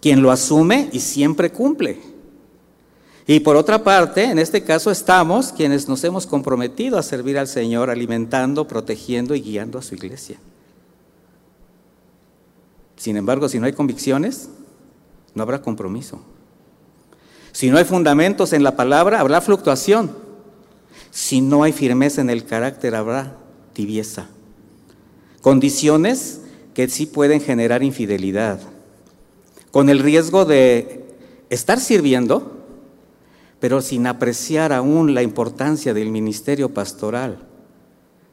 quien 0.00 0.22
lo 0.22 0.30
asume 0.30 0.88
y 0.92 1.00
siempre 1.00 1.52
cumple. 1.52 1.98
Y 3.26 3.40
por 3.40 3.56
otra 3.56 3.84
parte, 3.84 4.24
en 4.24 4.38
este 4.38 4.64
caso 4.64 4.90
estamos 4.90 5.52
quienes 5.52 5.88
nos 5.88 6.02
hemos 6.02 6.26
comprometido 6.26 6.98
a 6.98 7.02
servir 7.02 7.38
al 7.38 7.46
Señor, 7.46 7.90
alimentando, 7.90 8.66
protegiendo 8.66 9.34
y 9.34 9.42
guiando 9.42 9.78
a 9.78 9.82
su 9.82 9.94
iglesia. 9.94 10.38
Sin 12.96 13.16
embargo, 13.16 13.48
si 13.48 13.60
no 13.60 13.66
hay 13.66 13.72
convicciones, 13.72 14.48
no 15.34 15.42
habrá 15.42 15.62
compromiso. 15.62 16.20
Si 17.52 17.70
no 17.70 17.78
hay 17.78 17.84
fundamentos 17.84 18.52
en 18.52 18.62
la 18.62 18.76
palabra, 18.76 19.20
habrá 19.20 19.40
fluctuación. 19.40 20.10
Si 21.10 21.40
no 21.40 21.62
hay 21.62 21.72
firmeza 21.72 22.20
en 22.20 22.30
el 22.30 22.44
carácter, 22.44 22.94
habrá 22.94 23.36
tibieza. 23.72 24.28
Condiciones 25.40 26.40
que 26.74 26.88
sí 26.88 27.06
pueden 27.06 27.40
generar 27.40 27.82
infidelidad 27.82 28.60
con 29.70 29.88
el 29.88 30.00
riesgo 30.00 30.44
de 30.44 31.04
estar 31.48 31.80
sirviendo, 31.80 32.58
pero 33.60 33.82
sin 33.82 34.06
apreciar 34.06 34.72
aún 34.72 35.14
la 35.14 35.22
importancia 35.22 35.94
del 35.94 36.10
ministerio 36.10 36.72
pastoral. 36.72 37.46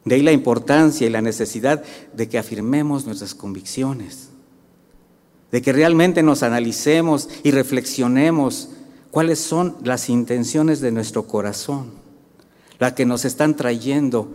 De 0.05 0.15
ahí 0.15 0.21
la 0.21 0.31
importancia 0.31 1.05
y 1.05 1.09
la 1.09 1.21
necesidad 1.21 1.83
de 2.13 2.29
que 2.29 2.37
afirmemos 2.37 3.05
nuestras 3.05 3.35
convicciones, 3.35 4.29
de 5.51 5.61
que 5.61 5.73
realmente 5.73 6.23
nos 6.23 6.43
analicemos 6.43 7.29
y 7.43 7.51
reflexionemos 7.51 8.69
cuáles 9.11 9.39
son 9.39 9.75
las 9.83 10.09
intenciones 10.09 10.79
de 10.79 10.91
nuestro 10.91 11.23
corazón, 11.27 11.91
las 12.79 12.93
que 12.93 13.05
nos 13.05 13.25
están 13.25 13.55
trayendo 13.55 14.33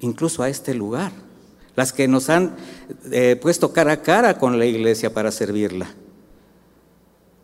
incluso 0.00 0.42
a 0.42 0.48
este 0.48 0.74
lugar, 0.74 1.12
las 1.76 1.92
que 1.92 2.08
nos 2.08 2.28
han 2.28 2.56
eh, 3.10 3.38
puesto 3.40 3.72
cara 3.72 3.92
a 3.92 4.02
cara 4.02 4.38
con 4.38 4.58
la 4.58 4.66
iglesia 4.66 5.14
para 5.14 5.30
servirla. 5.30 5.88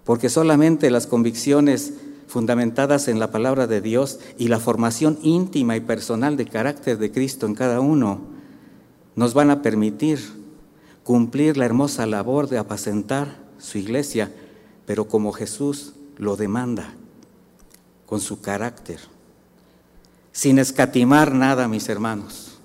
Porque 0.05 0.29
solamente 0.29 0.91
las 0.91 1.07
convicciones 1.07 1.93
fundamentadas 2.27 3.09
en 3.09 3.19
la 3.19 3.31
palabra 3.31 3.67
de 3.67 3.81
Dios 3.81 4.21
y 4.37 4.49
la 4.49 4.61
formación 4.61 5.19
íntima 5.23 5.77
y 5.77 5.81
personal 5.81 6.37
de 6.37 6.47
carácter 6.47 6.99
de 6.99 7.11
Cristo 7.11 7.47
en 7.47 7.55
cada 7.55 7.81
uno 7.81 8.21
nos 9.17 9.35
van 9.35 9.51
a 9.51 9.63
permitir 9.63 10.21
cumplir 11.03 11.57
la 11.57 11.65
hermosa 11.65 12.07
labor 12.07 12.49
de 12.49 12.59
apacentar 12.59 13.37
su 13.59 13.79
iglesia, 13.79 14.31
pero 14.87 15.09
como 15.09 15.33
Jesús 15.33 15.95
lo 16.17 16.37
demanda, 16.37 16.95
con 18.07 18.21
su 18.21 18.41
carácter, 18.41 19.01
sin 20.38 20.61
escatimar 20.61 21.35
nada, 21.35 21.66
mis 21.66 21.88
hermanos. 21.88 22.61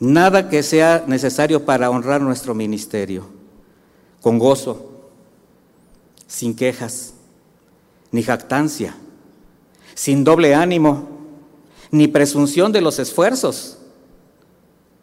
Nada 0.00 0.48
que 0.48 0.64
sea 0.64 1.04
necesario 1.06 1.64
para 1.64 1.88
honrar 1.88 2.20
nuestro 2.20 2.52
ministerio, 2.52 3.28
con 4.20 4.40
gozo, 4.40 4.90
sin 6.26 6.56
quejas, 6.56 7.14
ni 8.10 8.24
jactancia, 8.24 8.96
sin 9.94 10.24
doble 10.24 10.52
ánimo, 10.52 11.10
ni 11.92 12.08
presunción 12.08 12.72
de 12.72 12.80
los 12.80 12.98
esfuerzos, 12.98 13.78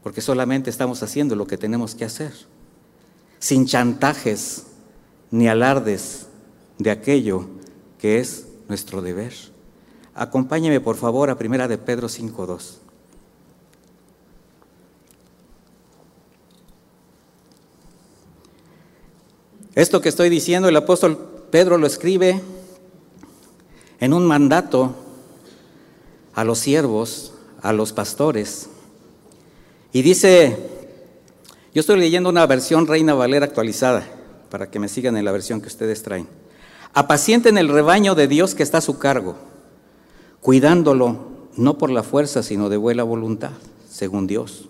porque 0.04 0.20
solamente 0.20 0.70
estamos 0.70 1.02
haciendo 1.04 1.38
lo 1.38 1.48
que 1.48 1.58
tenemos 1.58 1.96
que 1.96 2.04
hacer, 2.04 2.34
sin 3.40 3.66
chantajes 3.66 4.66
ni 5.32 5.48
alardes 5.48 6.26
de 6.80 6.92
aquello 6.92 7.48
que 7.98 8.20
es 8.20 8.48
nuestro 8.68 9.02
deber. 9.02 9.55
Acompáñeme 10.16 10.80
por 10.80 10.96
favor 10.96 11.30
a 11.30 11.38
Primera 11.38 11.68
de 11.68 11.78
Pedro 11.78 12.08
5.2. 12.08 12.78
Esto 19.76 20.00
que 20.00 20.08
estoy 20.08 20.30
diciendo, 20.30 20.70
el 20.70 20.76
apóstol 20.78 21.18
Pedro 21.52 21.78
lo 21.78 21.86
escribe 21.86 22.42
en 24.00 24.14
un 24.14 24.26
mandato 24.26 24.96
a 26.34 26.46
los 26.46 26.60
siervos, 26.60 27.34
a 27.62 27.74
los 27.74 27.92
pastores. 27.92 28.70
Y 29.92 30.02
dice, 30.02 30.58
yo 31.74 31.82
estoy 31.82 32.00
leyendo 32.00 32.30
una 32.30 32.46
versión 32.46 32.88
Reina 32.88 33.14
Valera 33.14 33.46
actualizada, 33.46 34.08
para 34.50 34.72
que 34.72 34.80
me 34.80 34.88
sigan 34.88 35.18
en 35.18 35.26
la 35.26 35.34
versión 35.34 35.60
que 35.60 35.68
ustedes 35.68 36.04
traen. 36.04 36.30
Apacienten 36.94 37.58
el 37.58 37.68
rebaño 37.68 38.16
de 38.16 38.30
Dios 38.30 38.56
que 38.56 38.64
está 38.64 38.78
a 38.78 38.82
su 38.82 38.98
cargo, 38.98 39.36
cuidándolo 40.46 41.18
no 41.58 41.80
por 41.80 41.90
la 41.90 42.04
fuerza, 42.04 42.44
sino 42.44 42.70
de 42.70 42.78
buena 42.78 43.02
voluntad, 43.02 43.54
según 43.90 44.28
Dios. 44.28 44.70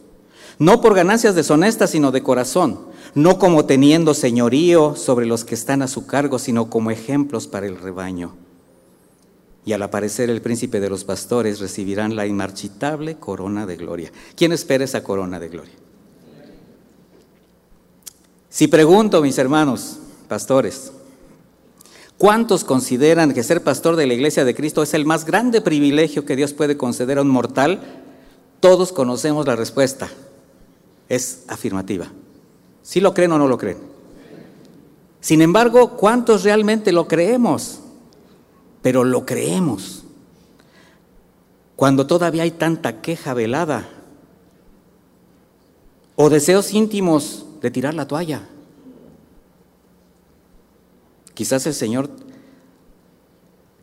No 0.58 0.80
por 0.80 0.96
ganancias 0.96 1.36
deshonestas, 1.36 1.90
sino 1.90 2.14
de 2.14 2.24
corazón. 2.24 2.80
No 3.14 3.38
como 3.40 3.66
teniendo 3.66 4.14
señorío 4.14 4.96
sobre 4.96 5.26
los 5.26 5.44
que 5.44 5.54
están 5.54 5.82
a 5.82 5.90
su 5.90 6.08
cargo, 6.08 6.40
sino 6.40 6.70
como 6.70 6.92
ejemplos 6.92 7.48
para 7.48 7.66
el 7.68 7.78
rebaño. 7.78 8.36
Y 9.66 9.74
al 9.74 9.82
aparecer 9.82 10.30
el 10.30 10.42
príncipe 10.42 10.80
de 10.80 10.90
los 10.90 11.04
pastores, 11.04 11.60
recibirán 11.60 12.16
la 12.16 12.26
inmarchitable 12.26 13.16
corona 13.16 13.66
de 13.66 13.76
gloria. 13.76 14.14
¿Quién 14.38 14.54
espera 14.54 14.86
esa 14.86 15.04
corona 15.04 15.42
de 15.42 15.50
gloria? 15.50 15.74
Si 18.48 18.70
pregunto, 18.70 19.22
mis 19.22 19.38
hermanos, 19.38 19.98
pastores, 20.30 20.94
¿Cuántos 22.26 22.64
consideran 22.64 23.36
que 23.36 23.44
ser 23.44 23.62
pastor 23.62 23.96
de 23.96 24.08
la 24.08 24.16
iglesia 24.16 24.44
de 24.46 24.56
Cristo 24.56 24.82
es 24.82 24.96
el 24.96 25.06
más 25.06 25.26
grande 25.26 25.62
privilegio 25.62 26.26
que 26.26 26.36
Dios 26.36 26.54
puede 26.54 26.76
conceder 26.76 27.20
a 27.20 27.22
un 27.22 27.28
mortal? 27.28 27.82
Todos 28.62 28.92
conocemos 28.92 29.46
la 29.46 29.56
respuesta. 29.56 30.10
Es 31.08 31.44
afirmativa. 31.48 32.08
¿Sí 32.82 33.00
lo 33.00 33.14
creen 33.14 33.34
o 33.34 33.38
no 33.38 33.48
lo 33.48 33.60
creen? 33.60 33.78
Sin 35.22 35.44
embargo, 35.44 35.98
¿cuántos 35.98 36.44
realmente 36.44 36.92
lo 36.92 37.08
creemos? 37.08 37.82
Pero 38.82 39.04
lo 39.04 39.24
creemos. 39.24 40.04
Cuando 41.76 42.08
todavía 42.08 42.42
hay 42.42 42.50
tanta 42.50 43.02
queja 43.04 43.36
velada 43.36 43.88
o 46.16 46.32
deseos 46.32 46.74
íntimos 46.74 47.46
de 47.62 47.70
tirar 47.70 47.94
la 47.94 48.08
toalla. 48.08 48.48
Quizás 51.36 51.68
el 51.68 51.74
Señor 51.74 52.10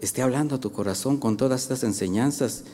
esté 0.01 0.23
hablando 0.23 0.57
a 0.57 0.61
tu 0.61 0.73
corazón 0.73 1.19
con 1.19 1.37
todas 1.37 1.63
estas 1.63 1.85
enseñanzas 1.85 2.65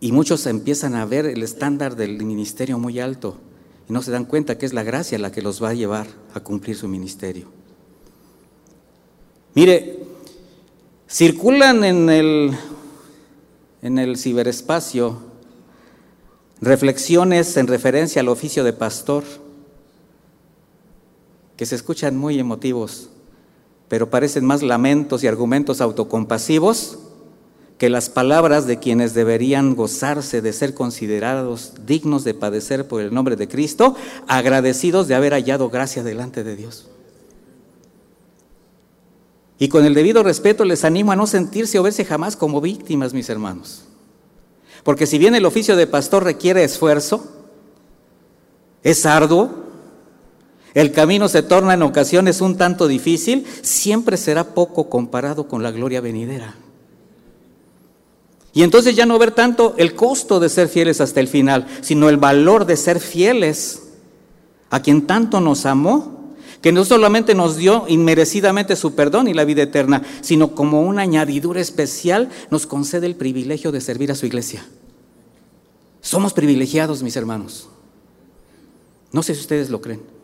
y 0.00 0.12
muchos 0.12 0.46
empiezan 0.46 0.94
a 0.94 1.04
ver 1.04 1.26
el 1.26 1.42
estándar 1.42 1.94
del 1.94 2.24
ministerio 2.24 2.78
muy 2.78 2.98
alto 2.98 3.36
y 3.86 3.92
no 3.92 4.00
se 4.00 4.10
dan 4.10 4.24
cuenta 4.24 4.56
que 4.56 4.64
es 4.64 4.72
la 4.72 4.82
gracia 4.82 5.18
la 5.18 5.30
que 5.30 5.42
los 5.42 5.62
va 5.62 5.68
a 5.68 5.74
llevar 5.74 6.06
a 6.32 6.40
cumplir 6.40 6.74
su 6.74 6.88
ministerio. 6.88 7.48
Mire, 9.54 9.98
circulan 11.06 11.84
en 11.84 12.08
el, 12.08 12.56
en 13.82 13.98
el 13.98 14.16
ciberespacio 14.16 15.18
reflexiones 16.62 17.58
en 17.58 17.66
referencia 17.66 18.22
al 18.22 18.28
oficio 18.28 18.64
de 18.64 18.72
pastor 18.72 19.24
que 21.58 21.66
se 21.66 21.74
escuchan 21.74 22.16
muy 22.16 22.38
emotivos 22.38 23.09
pero 23.90 24.08
parecen 24.08 24.44
más 24.44 24.62
lamentos 24.62 25.24
y 25.24 25.26
argumentos 25.26 25.80
autocompasivos 25.80 27.00
que 27.76 27.90
las 27.90 28.08
palabras 28.08 28.68
de 28.68 28.78
quienes 28.78 29.14
deberían 29.14 29.74
gozarse 29.74 30.40
de 30.40 30.52
ser 30.52 30.74
considerados 30.74 31.72
dignos 31.86 32.22
de 32.22 32.34
padecer 32.34 32.86
por 32.86 33.00
el 33.00 33.12
nombre 33.12 33.34
de 33.34 33.48
Cristo, 33.48 33.96
agradecidos 34.28 35.08
de 35.08 35.16
haber 35.16 35.32
hallado 35.32 35.70
gracia 35.70 36.04
delante 36.04 36.44
de 36.44 36.54
Dios. 36.54 36.86
Y 39.58 39.68
con 39.68 39.84
el 39.84 39.94
debido 39.94 40.22
respeto 40.22 40.64
les 40.64 40.84
animo 40.84 41.10
a 41.10 41.16
no 41.16 41.26
sentirse 41.26 41.76
o 41.80 41.82
verse 41.82 42.04
jamás 42.04 42.36
como 42.36 42.60
víctimas, 42.60 43.12
mis 43.12 43.28
hermanos. 43.28 43.86
Porque 44.84 45.06
si 45.06 45.18
bien 45.18 45.34
el 45.34 45.46
oficio 45.46 45.74
de 45.74 45.88
pastor 45.88 46.22
requiere 46.22 46.62
esfuerzo, 46.62 47.26
es 48.84 49.04
arduo, 49.04 49.69
el 50.74 50.92
camino 50.92 51.28
se 51.28 51.42
torna 51.42 51.74
en 51.74 51.82
ocasiones 51.82 52.40
un 52.40 52.56
tanto 52.56 52.86
difícil, 52.86 53.46
siempre 53.62 54.16
será 54.16 54.54
poco 54.54 54.88
comparado 54.88 55.48
con 55.48 55.62
la 55.62 55.70
gloria 55.70 56.00
venidera. 56.00 56.54
Y 58.52 58.62
entonces 58.62 58.96
ya 58.96 59.06
no 59.06 59.18
ver 59.18 59.30
tanto 59.32 59.74
el 59.78 59.94
costo 59.94 60.40
de 60.40 60.48
ser 60.48 60.68
fieles 60.68 61.00
hasta 61.00 61.20
el 61.20 61.28
final, 61.28 61.66
sino 61.82 62.08
el 62.08 62.16
valor 62.16 62.66
de 62.66 62.76
ser 62.76 63.00
fieles 63.00 63.82
a 64.70 64.80
quien 64.80 65.06
tanto 65.06 65.40
nos 65.40 65.66
amó, 65.66 66.34
que 66.60 66.72
no 66.72 66.84
solamente 66.84 67.34
nos 67.34 67.56
dio 67.56 67.86
inmerecidamente 67.88 68.76
su 68.76 68.94
perdón 68.94 69.28
y 69.28 69.34
la 69.34 69.44
vida 69.44 69.62
eterna, 69.62 70.02
sino 70.20 70.54
como 70.54 70.82
una 70.82 71.02
añadidura 71.02 71.60
especial 71.60 72.28
nos 72.50 72.66
concede 72.66 73.06
el 73.06 73.16
privilegio 73.16 73.72
de 73.72 73.80
servir 73.80 74.12
a 74.12 74.14
su 74.14 74.26
iglesia. 74.26 74.64
Somos 76.00 76.32
privilegiados, 76.32 77.02
mis 77.02 77.16
hermanos. 77.16 77.68
No 79.12 79.22
sé 79.22 79.34
si 79.34 79.40
ustedes 79.40 79.70
lo 79.70 79.80
creen. 79.80 80.19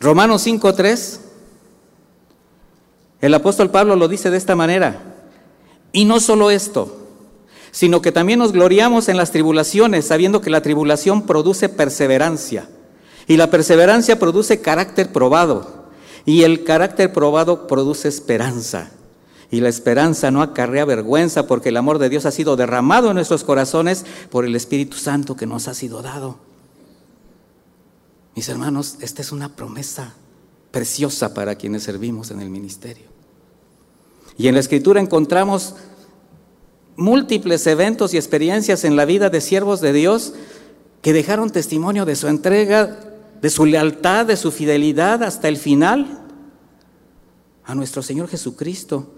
Romanos 0.00 0.46
5.3, 0.46 1.18
el 3.20 3.34
apóstol 3.34 3.70
Pablo 3.70 3.96
lo 3.96 4.06
dice 4.08 4.30
de 4.30 4.36
esta 4.36 4.54
manera. 4.54 5.02
Y 5.90 6.04
no 6.04 6.20
solo 6.20 6.50
esto, 6.50 6.96
sino 7.72 8.00
que 8.00 8.12
también 8.12 8.38
nos 8.38 8.52
gloriamos 8.52 9.08
en 9.08 9.16
las 9.16 9.32
tribulaciones, 9.32 10.06
sabiendo 10.06 10.40
que 10.40 10.50
la 10.50 10.62
tribulación 10.62 11.22
produce 11.22 11.68
perseverancia. 11.68 12.68
Y 13.26 13.36
la 13.36 13.50
perseverancia 13.50 14.18
produce 14.18 14.60
carácter 14.60 15.12
probado. 15.12 15.88
Y 16.24 16.42
el 16.42 16.64
carácter 16.64 17.12
probado 17.12 17.66
produce 17.66 18.08
esperanza. 18.08 18.90
Y 19.50 19.60
la 19.60 19.68
esperanza 19.68 20.30
no 20.30 20.42
acarrea 20.42 20.84
vergüenza 20.84 21.46
porque 21.46 21.70
el 21.70 21.76
amor 21.76 21.98
de 21.98 22.10
Dios 22.10 22.26
ha 22.26 22.30
sido 22.30 22.54
derramado 22.56 23.08
en 23.08 23.14
nuestros 23.14 23.44
corazones 23.44 24.04
por 24.30 24.44
el 24.44 24.54
Espíritu 24.54 24.96
Santo 24.98 25.36
que 25.36 25.46
nos 25.46 25.68
ha 25.68 25.74
sido 25.74 26.02
dado. 26.02 26.36
Mis 28.38 28.48
hermanos, 28.48 28.98
esta 29.00 29.20
es 29.20 29.32
una 29.32 29.56
promesa 29.56 30.14
preciosa 30.70 31.34
para 31.34 31.56
quienes 31.56 31.82
servimos 31.82 32.30
en 32.30 32.40
el 32.40 32.50
ministerio. 32.50 33.06
Y 34.36 34.46
en 34.46 34.54
la 34.54 34.60
escritura 34.60 35.00
encontramos 35.00 35.74
múltiples 36.94 37.66
eventos 37.66 38.14
y 38.14 38.16
experiencias 38.16 38.84
en 38.84 38.94
la 38.94 39.06
vida 39.06 39.28
de 39.28 39.40
siervos 39.40 39.80
de 39.80 39.92
Dios 39.92 40.34
que 41.02 41.12
dejaron 41.12 41.50
testimonio 41.50 42.04
de 42.04 42.14
su 42.14 42.28
entrega, 42.28 43.00
de 43.42 43.50
su 43.50 43.66
lealtad, 43.66 44.26
de 44.26 44.36
su 44.36 44.52
fidelidad 44.52 45.24
hasta 45.24 45.48
el 45.48 45.56
final 45.56 46.20
a 47.64 47.74
nuestro 47.74 48.02
Señor 48.02 48.28
Jesucristo 48.28 49.14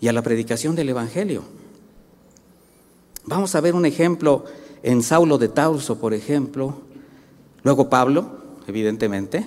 y 0.00 0.08
a 0.08 0.14
la 0.14 0.22
predicación 0.22 0.74
del 0.74 0.88
Evangelio. 0.88 1.42
Vamos 3.26 3.54
a 3.54 3.60
ver 3.60 3.74
un 3.74 3.84
ejemplo 3.84 4.46
en 4.82 5.02
Saulo 5.02 5.36
de 5.36 5.48
Tauso, 5.48 5.98
por 5.98 6.14
ejemplo, 6.14 6.88
luego 7.62 7.90
Pablo, 7.90 8.37
evidentemente. 8.68 9.46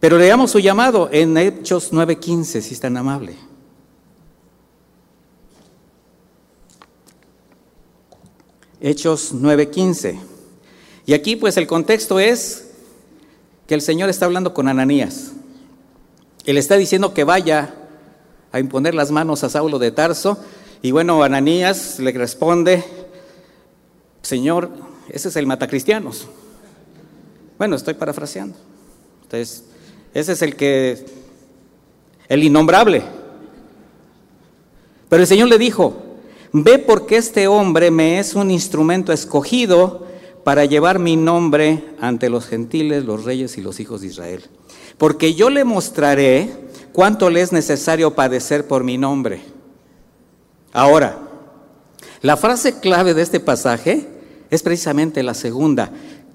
Pero 0.00 0.18
leamos 0.18 0.50
su 0.50 0.60
llamado 0.60 1.08
en 1.12 1.36
Hechos 1.36 1.92
9:15, 1.92 2.60
si 2.60 2.74
es 2.74 2.80
tan 2.80 2.96
amable. 2.96 3.34
Hechos 8.80 9.32
9:15. 9.34 10.18
Y 11.04 11.14
aquí 11.14 11.36
pues 11.36 11.56
el 11.56 11.66
contexto 11.66 12.20
es 12.20 12.68
que 13.66 13.74
el 13.74 13.82
Señor 13.82 14.08
está 14.08 14.26
hablando 14.26 14.54
con 14.54 14.68
Ananías. 14.68 15.32
Él 16.46 16.56
está 16.56 16.76
diciendo 16.76 17.12
que 17.12 17.24
vaya 17.24 17.74
a 18.52 18.60
imponer 18.60 18.94
las 18.94 19.10
manos 19.10 19.44
a 19.44 19.50
Saulo 19.50 19.78
de 19.78 19.90
Tarso. 19.90 20.38
Y 20.80 20.92
bueno, 20.92 21.22
Ananías 21.22 21.98
le 21.98 22.12
responde, 22.12 22.84
Señor, 24.22 24.70
ese 25.08 25.28
es 25.28 25.36
el 25.36 25.46
matacristianos. 25.46 26.28
Bueno, 27.58 27.74
estoy 27.74 27.94
parafraseando. 27.94 28.56
Entonces, 29.24 29.64
ese 30.14 30.32
es 30.32 30.42
el 30.42 30.54
que, 30.54 31.04
el 32.28 32.44
innombrable. 32.44 33.02
Pero 35.08 35.22
el 35.22 35.26
Señor 35.26 35.48
le 35.48 35.58
dijo, 35.58 35.96
ve 36.52 36.78
porque 36.78 37.16
este 37.16 37.48
hombre 37.48 37.90
me 37.90 38.20
es 38.20 38.34
un 38.34 38.50
instrumento 38.50 39.12
escogido 39.12 40.06
para 40.44 40.64
llevar 40.64 41.00
mi 41.00 41.16
nombre 41.16 41.84
ante 42.00 42.30
los 42.30 42.46
gentiles, 42.46 43.04
los 43.04 43.24
reyes 43.24 43.58
y 43.58 43.60
los 43.60 43.80
hijos 43.80 44.02
de 44.02 44.06
Israel. 44.06 44.44
Porque 44.96 45.34
yo 45.34 45.50
le 45.50 45.64
mostraré 45.64 46.50
cuánto 46.92 47.28
le 47.28 47.40
es 47.40 47.52
necesario 47.52 48.14
padecer 48.14 48.66
por 48.68 48.84
mi 48.84 48.98
nombre. 48.98 49.42
Ahora, 50.72 51.18
la 52.22 52.36
frase 52.36 52.78
clave 52.78 53.14
de 53.14 53.22
este 53.22 53.40
pasaje 53.40 54.08
es 54.50 54.62
precisamente 54.62 55.22
la 55.22 55.34
segunda 55.34 55.90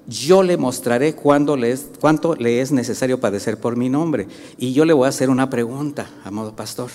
yo 0.07 0.43
le 0.43 0.57
mostraré 0.57 1.15
cuánto 1.15 1.55
le, 1.55 1.71
es, 1.71 1.87
cuánto 1.99 2.35
le 2.35 2.61
es 2.61 2.71
necesario 2.71 3.19
padecer 3.19 3.59
por 3.59 3.75
mi 3.77 3.89
nombre. 3.89 4.27
Y 4.57 4.73
yo 4.73 4.85
le 4.85 4.93
voy 4.93 5.05
a 5.05 5.09
hacer 5.09 5.29
una 5.29 5.49
pregunta, 5.49 6.09
amado 6.23 6.55
pastor. 6.55 6.89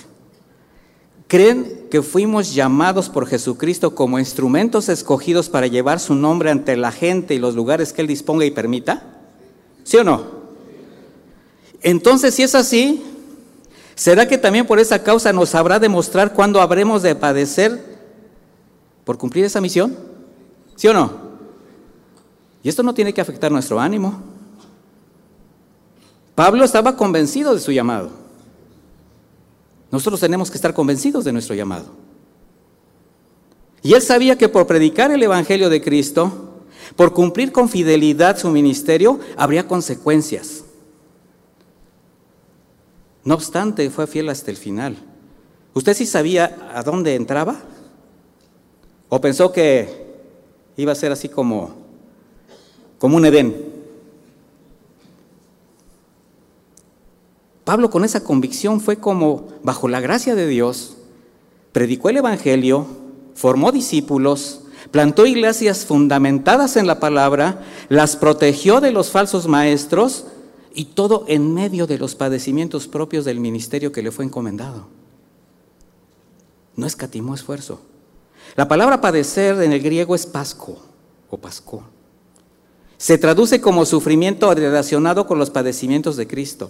¿Creen 1.27 1.87
que 1.91 2.01
fuimos 2.01 2.53
llamados 2.53 3.09
por 3.09 3.27
Jesucristo 3.27 3.93
como 3.93 4.17
instrumentos 4.17 4.89
escogidos 4.89 5.49
para 5.49 5.67
llevar 5.67 5.99
su 5.99 6.15
nombre 6.15 6.49
ante 6.49 6.75
la 6.75 6.91
gente 6.91 7.35
y 7.35 7.39
los 7.39 7.55
lugares 7.55 7.93
que 7.93 8.01
Él 8.01 8.07
disponga 8.07 8.45
y 8.45 8.51
permita? 8.51 9.03
¿Sí 9.83 9.97
o 9.97 10.03
no? 10.03 10.39
Entonces, 11.81 12.33
si 12.33 12.43
es 12.43 12.55
así, 12.55 13.03
¿será 13.95 14.27
que 14.27 14.37
también 14.37 14.65
por 14.65 14.79
esa 14.79 15.03
causa 15.03 15.31
nos 15.31 15.55
habrá 15.55 15.79
de 15.79 15.89
mostrar 15.89 16.33
cuándo 16.33 16.61
habremos 16.61 17.03
de 17.03 17.15
padecer 17.15 17.99
por 19.03 19.17
cumplir 19.17 19.45
esa 19.45 19.61
misión? 19.61 19.95
¿Sí 20.75 20.87
o 20.87 20.93
no? 20.93 21.28
Y 22.63 22.69
esto 22.69 22.83
no 22.83 22.93
tiene 22.93 23.13
que 23.13 23.21
afectar 23.21 23.51
nuestro 23.51 23.79
ánimo. 23.79 24.21
Pablo 26.35 26.63
estaba 26.63 26.95
convencido 26.95 27.53
de 27.53 27.59
su 27.59 27.71
llamado. 27.71 28.11
Nosotros 29.91 30.19
tenemos 30.19 30.51
que 30.51 30.57
estar 30.57 30.73
convencidos 30.73 31.25
de 31.25 31.33
nuestro 31.33 31.55
llamado. 31.55 31.87
Y 33.81 33.93
él 33.93 34.01
sabía 34.01 34.37
que 34.37 34.49
por 34.49 34.67
predicar 34.67 35.11
el 35.11 35.23
Evangelio 35.23 35.69
de 35.69 35.81
Cristo, 35.81 36.61
por 36.95 37.13
cumplir 37.13 37.51
con 37.51 37.69
fidelidad 37.69 38.37
su 38.37 38.49
ministerio, 38.49 39.19
habría 39.37 39.67
consecuencias. 39.67 40.63
No 43.23 43.35
obstante, 43.35 43.89
fue 43.89 44.07
fiel 44.07 44.29
hasta 44.29 44.51
el 44.51 44.57
final. 44.57 44.97
¿Usted 45.73 45.93
sí 45.93 46.05
sabía 46.05 46.71
a 46.73 46.83
dónde 46.83 47.15
entraba? 47.15 47.57
¿O 49.07 49.21
pensó 49.21 49.51
que 49.51 50.07
iba 50.77 50.91
a 50.91 50.95
ser 50.95 51.11
así 51.11 51.29
como, 51.29 51.78
como 52.99 53.17
un 53.17 53.25
Edén? 53.25 53.69
Pablo 57.63 57.89
con 57.89 58.03
esa 58.03 58.23
convicción 58.23 58.81
fue 58.81 58.97
como, 58.97 59.47
bajo 59.63 59.87
la 59.87 59.99
gracia 59.99 60.35
de 60.35 60.47
Dios, 60.47 60.97
predicó 61.71 62.09
el 62.09 62.17
Evangelio, 62.17 62.87
formó 63.35 63.71
discípulos, 63.71 64.61
plantó 64.91 65.25
iglesias 65.25 65.85
fundamentadas 65.85 66.77
en 66.77 66.87
la 66.87 66.99
palabra, 66.99 67.63
las 67.89 68.15
protegió 68.15 68.81
de 68.81 68.91
los 68.91 69.11
falsos 69.11 69.47
maestros 69.47 70.25
y 70.73 70.85
todo 70.85 71.25
en 71.27 71.53
medio 71.53 71.87
de 71.87 71.97
los 71.97 72.15
padecimientos 72.15 72.87
propios 72.87 73.25
del 73.25 73.39
ministerio 73.39 73.91
que 73.91 74.01
le 74.01 74.11
fue 74.11 74.25
encomendado. 74.25 74.87
No 76.75 76.87
escatimó 76.87 77.35
esfuerzo. 77.35 77.81
La 78.55 78.67
palabra 78.67 78.99
padecer 78.99 79.61
en 79.61 79.73
el 79.73 79.81
griego 79.81 80.15
es 80.15 80.25
pasco 80.25 80.77
o 81.29 81.37
pasco. 81.37 81.83
Se 82.99 83.17
traduce 83.17 83.61
como 83.61 83.85
sufrimiento 83.85 84.53
relacionado 84.53 85.25
con 85.25 85.39
los 85.39 85.49
padecimientos 85.49 86.17
de 86.17 86.27
Cristo. 86.27 86.69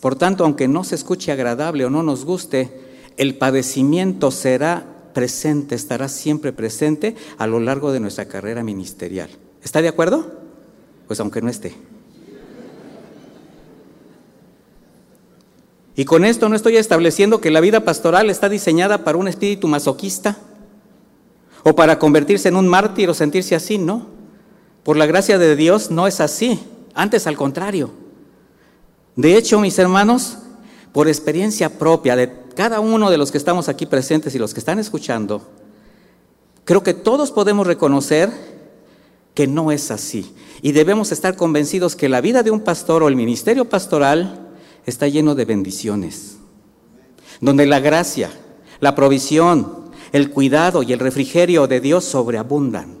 Por 0.00 0.16
tanto, 0.16 0.44
aunque 0.44 0.68
no 0.68 0.84
se 0.84 0.96
escuche 0.96 1.32
agradable 1.32 1.86
o 1.86 1.90
no 1.90 2.02
nos 2.02 2.26
guste, 2.26 2.70
el 3.16 3.38
padecimiento 3.38 4.30
será 4.30 4.84
presente, 5.14 5.74
estará 5.74 6.10
siempre 6.10 6.52
presente 6.52 7.16
a 7.38 7.46
lo 7.46 7.58
largo 7.58 7.90
de 7.90 8.00
nuestra 8.00 8.26
carrera 8.26 8.62
ministerial. 8.62 9.30
¿Está 9.64 9.80
de 9.80 9.88
acuerdo? 9.88 10.30
Pues 11.06 11.18
aunque 11.20 11.40
no 11.40 11.48
esté. 11.48 11.72
Y 15.96 16.04
con 16.04 16.26
esto 16.26 16.50
no 16.50 16.54
estoy 16.54 16.76
estableciendo 16.76 17.40
que 17.40 17.50
la 17.50 17.60
vida 17.60 17.80
pastoral 17.80 18.28
está 18.28 18.50
diseñada 18.50 19.04
para 19.04 19.16
un 19.16 19.26
espíritu 19.26 19.68
masoquista 19.68 20.38
o 21.62 21.74
para 21.74 21.98
convertirse 21.98 22.48
en 22.48 22.56
un 22.56 22.68
mártir 22.68 23.10
o 23.10 23.14
sentirse 23.14 23.54
así, 23.54 23.78
no. 23.78 24.06
Por 24.82 24.96
la 24.96 25.06
gracia 25.06 25.38
de 25.38 25.56
Dios 25.56 25.90
no 25.90 26.06
es 26.06 26.20
así, 26.20 26.60
antes 26.94 27.26
al 27.26 27.36
contrario. 27.36 27.90
De 29.16 29.36
hecho, 29.36 29.60
mis 29.60 29.78
hermanos, 29.78 30.38
por 30.92 31.08
experiencia 31.08 31.78
propia 31.78 32.16
de 32.16 32.32
cada 32.54 32.80
uno 32.80 33.10
de 33.10 33.18
los 33.18 33.30
que 33.30 33.38
estamos 33.38 33.68
aquí 33.68 33.86
presentes 33.86 34.34
y 34.34 34.38
los 34.38 34.54
que 34.54 34.60
están 34.60 34.78
escuchando, 34.78 35.48
creo 36.64 36.82
que 36.82 36.94
todos 36.94 37.30
podemos 37.30 37.66
reconocer 37.66 38.30
que 39.34 39.46
no 39.46 39.72
es 39.72 39.90
así. 39.90 40.34
Y 40.62 40.72
debemos 40.72 41.12
estar 41.12 41.36
convencidos 41.36 41.96
que 41.96 42.08
la 42.08 42.20
vida 42.20 42.42
de 42.42 42.50
un 42.50 42.60
pastor 42.60 43.02
o 43.02 43.08
el 43.08 43.16
ministerio 43.16 43.68
pastoral 43.68 44.48
está 44.86 45.08
lleno 45.08 45.34
de 45.34 45.44
bendiciones, 45.44 46.36
donde 47.40 47.66
la 47.66 47.80
gracia, 47.80 48.30
la 48.80 48.94
provisión, 48.94 49.79
el 50.12 50.30
cuidado 50.30 50.82
y 50.82 50.92
el 50.92 50.98
refrigerio 50.98 51.66
de 51.66 51.80
Dios 51.80 52.04
sobreabundan. 52.04 52.98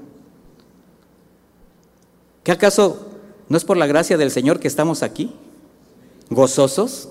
¿Qué 2.42 2.52
acaso 2.52 3.08
no 3.48 3.56
es 3.56 3.64
por 3.64 3.76
la 3.76 3.86
gracia 3.86 4.16
del 4.16 4.30
Señor 4.30 4.60
que 4.60 4.68
estamos 4.68 5.02
aquí? 5.02 5.34
gozosos. 6.30 7.08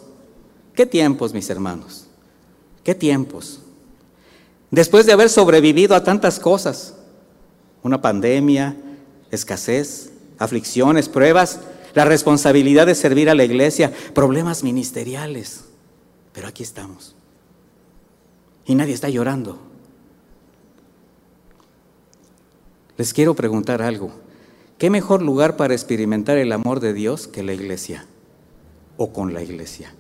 ¿Qué 0.73 0.85
tiempos, 0.85 1.33
mis 1.33 1.49
hermanos? 1.49 2.07
¿Qué 2.83 2.95
tiempos? 2.95 3.59
Después 4.71 5.05
de 5.05 5.11
haber 5.11 5.29
sobrevivido 5.29 5.95
a 5.95 6.03
tantas 6.03 6.39
cosas, 6.39 6.95
una 7.83 8.01
pandemia, 8.01 8.77
escasez, 9.29 10.11
aflicciones, 10.37 11.09
pruebas, 11.09 11.59
la 11.93 12.05
responsabilidad 12.05 12.87
de 12.87 12.95
servir 12.95 13.29
a 13.29 13.35
la 13.35 13.43
iglesia, 13.43 13.91
problemas 14.13 14.63
ministeriales. 14.63 15.65
Pero 16.33 16.47
aquí 16.47 16.63
estamos. 16.63 17.15
Y 18.65 18.75
nadie 18.75 18.93
está 18.93 19.09
llorando. 19.09 19.59
Les 22.99 23.15
quiero 23.15 23.33
preguntar 23.33 23.81
algo. 23.81 24.11
¿Qué 24.77 24.91
mejor 24.91 25.23
lugar 25.23 25.57
para 25.57 25.73
experimentar 25.73 26.37
el 26.37 26.51
amor 26.51 26.79
de 26.79 26.93
Dios 26.93 27.27
que 27.27 27.41
la 27.41 27.53
iglesia? 27.53 28.05
o 28.99 29.13
con 29.13 29.33
la 29.33 29.41
iglesia. 29.41 29.93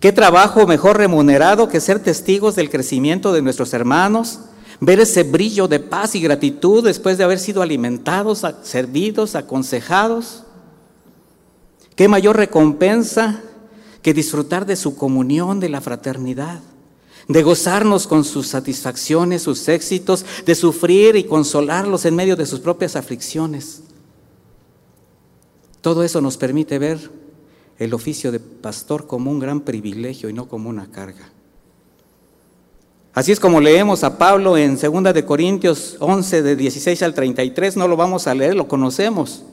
¿Qué 0.00 0.12
trabajo 0.12 0.66
mejor 0.66 0.98
remunerado 0.98 1.68
que 1.68 1.80
ser 1.80 2.00
testigos 2.00 2.56
del 2.56 2.68
crecimiento 2.68 3.32
de 3.32 3.40
nuestros 3.40 3.72
hermanos? 3.72 4.40
Ver 4.80 4.98
ese 4.98 5.22
brillo 5.22 5.68
de 5.68 5.78
paz 5.78 6.16
y 6.16 6.20
gratitud 6.20 6.84
después 6.84 7.16
de 7.16 7.24
haber 7.24 7.38
sido 7.38 7.62
alimentados, 7.62 8.44
servidos, 8.62 9.36
aconsejados. 9.36 10.42
¿Qué 11.94 12.08
mayor 12.08 12.36
recompensa 12.36 13.40
que 14.02 14.12
disfrutar 14.12 14.66
de 14.66 14.74
su 14.74 14.96
comunión, 14.96 15.60
de 15.60 15.68
la 15.68 15.80
fraternidad? 15.80 16.58
De 17.28 17.42
gozarnos 17.42 18.06
con 18.06 18.24
sus 18.24 18.48
satisfacciones, 18.48 19.42
sus 19.42 19.68
éxitos, 19.68 20.24
de 20.44 20.54
sufrir 20.54 21.16
y 21.16 21.24
consolarlos 21.24 22.04
en 22.04 22.16
medio 22.16 22.36
de 22.36 22.46
sus 22.46 22.60
propias 22.60 22.96
aflicciones. 22.96 23.82
Todo 25.80 26.02
eso 26.02 26.20
nos 26.20 26.36
permite 26.36 26.78
ver 26.78 27.10
el 27.78 27.94
oficio 27.94 28.30
de 28.30 28.40
pastor 28.40 29.06
como 29.06 29.30
un 29.30 29.40
gran 29.40 29.60
privilegio 29.60 30.28
y 30.28 30.32
no 30.32 30.48
como 30.48 30.68
una 30.68 30.90
carga. 30.90 31.30
Así 33.14 33.30
es 33.32 33.40
como 33.40 33.60
leemos 33.60 34.04
a 34.04 34.16
Pablo 34.16 34.56
en 34.56 34.78
2 34.78 35.14
de 35.14 35.24
Corintios 35.24 35.96
11 36.00 36.42
de 36.42 36.56
16 36.56 37.02
al 37.02 37.14
33, 37.14 37.76
no 37.76 37.86
lo 37.86 37.96
vamos 37.96 38.26
a 38.26 38.34
leer, 38.34 38.54
lo 38.54 38.68
conocemos. 38.68 39.44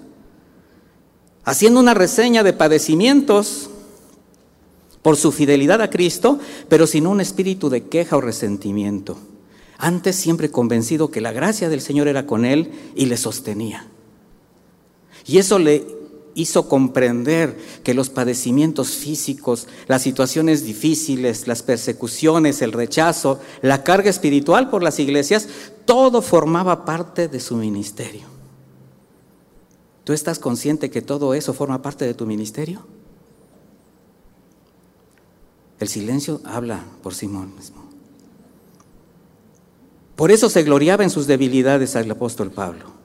Haciendo 1.43 1.79
una 1.79 1.93
reseña 1.93 2.43
de 2.43 2.53
padecimientos 2.53 3.69
por 5.01 5.15
su 5.15 5.31
fidelidad 5.31 5.81
a 5.81 5.89
Cristo, 5.89 6.39
pero 6.67 6.87
sin 6.87 7.07
un 7.07 7.21
espíritu 7.21 7.69
de 7.69 7.83
queja 7.83 8.17
o 8.17 8.21
resentimiento. 8.21 9.17
Antes 9.77 10.15
siempre 10.15 10.51
convencido 10.51 11.09
que 11.09 11.21
la 11.21 11.31
gracia 11.31 11.69
del 11.69 11.81
Señor 11.81 12.07
era 12.07 12.25
con 12.25 12.43
él 12.43 12.71
y 12.95 13.05
le 13.05 13.15
sostenía. 13.15 13.87
Y 15.25 15.37
eso 15.37 15.57
le 15.57 15.85
hizo 16.35 16.67
comprender 16.67 17.57
que 17.83 17.93
los 17.93 18.09
padecimientos 18.09 18.91
físicos, 18.91 19.67
las 19.87 20.01
situaciones 20.01 20.63
difíciles, 20.63 21.47
las 21.47 21.63
persecuciones, 21.63 22.61
el 22.61 22.71
rechazo, 22.71 23.39
la 23.61 23.83
carga 23.83 24.09
espiritual 24.09 24.69
por 24.69 24.83
las 24.83 24.99
iglesias, 24.99 25.47
todo 25.85 26.21
formaba 26.21 26.85
parte 26.85 27.27
de 27.27 27.39
su 27.39 27.55
ministerio. 27.55 28.27
¿Tú 30.03 30.13
estás 30.13 30.39
consciente 30.39 30.89
que 30.89 31.01
todo 31.01 31.33
eso 31.33 31.53
forma 31.53 31.81
parte 31.81 32.05
de 32.05 32.13
tu 32.13 32.25
ministerio? 32.25 32.85
El 35.79 35.87
silencio 35.87 36.41
habla 36.43 36.83
por 37.01 37.13
sí 37.13 37.27
mismo. 37.27 37.85
Por 40.15 40.31
eso 40.31 40.49
se 40.49 40.63
gloriaba 40.63 41.03
en 41.03 41.09
sus 41.09 41.27
debilidades 41.27 41.95
al 41.95 42.11
apóstol 42.11 42.51
Pablo 42.51 42.99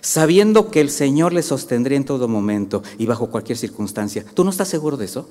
sabiendo 0.00 0.70
que 0.70 0.80
el 0.80 0.90
Señor 0.90 1.32
le 1.32 1.42
sostendría 1.42 1.96
en 1.96 2.04
todo 2.04 2.28
momento 2.28 2.82
y 2.98 3.06
bajo 3.06 3.28
cualquier 3.28 3.58
circunstancia. 3.58 4.24
¿Tú 4.34 4.44
no 4.44 4.50
estás 4.50 4.68
seguro 4.68 4.96
de 4.96 5.06
eso? 5.06 5.28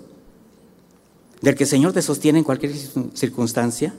¿Del 1.42 1.56
que 1.56 1.64
el 1.64 1.70
Señor 1.70 1.94
te 1.94 2.02
sostiene 2.02 2.40
en 2.40 2.46
cualquier 2.46 2.74
circunstancia? 3.14 3.94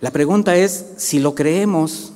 La 0.00 0.10
pregunta 0.10 0.56
es 0.56 0.86
si 0.96 1.18
lo 1.18 1.34
creemos, 1.34 2.12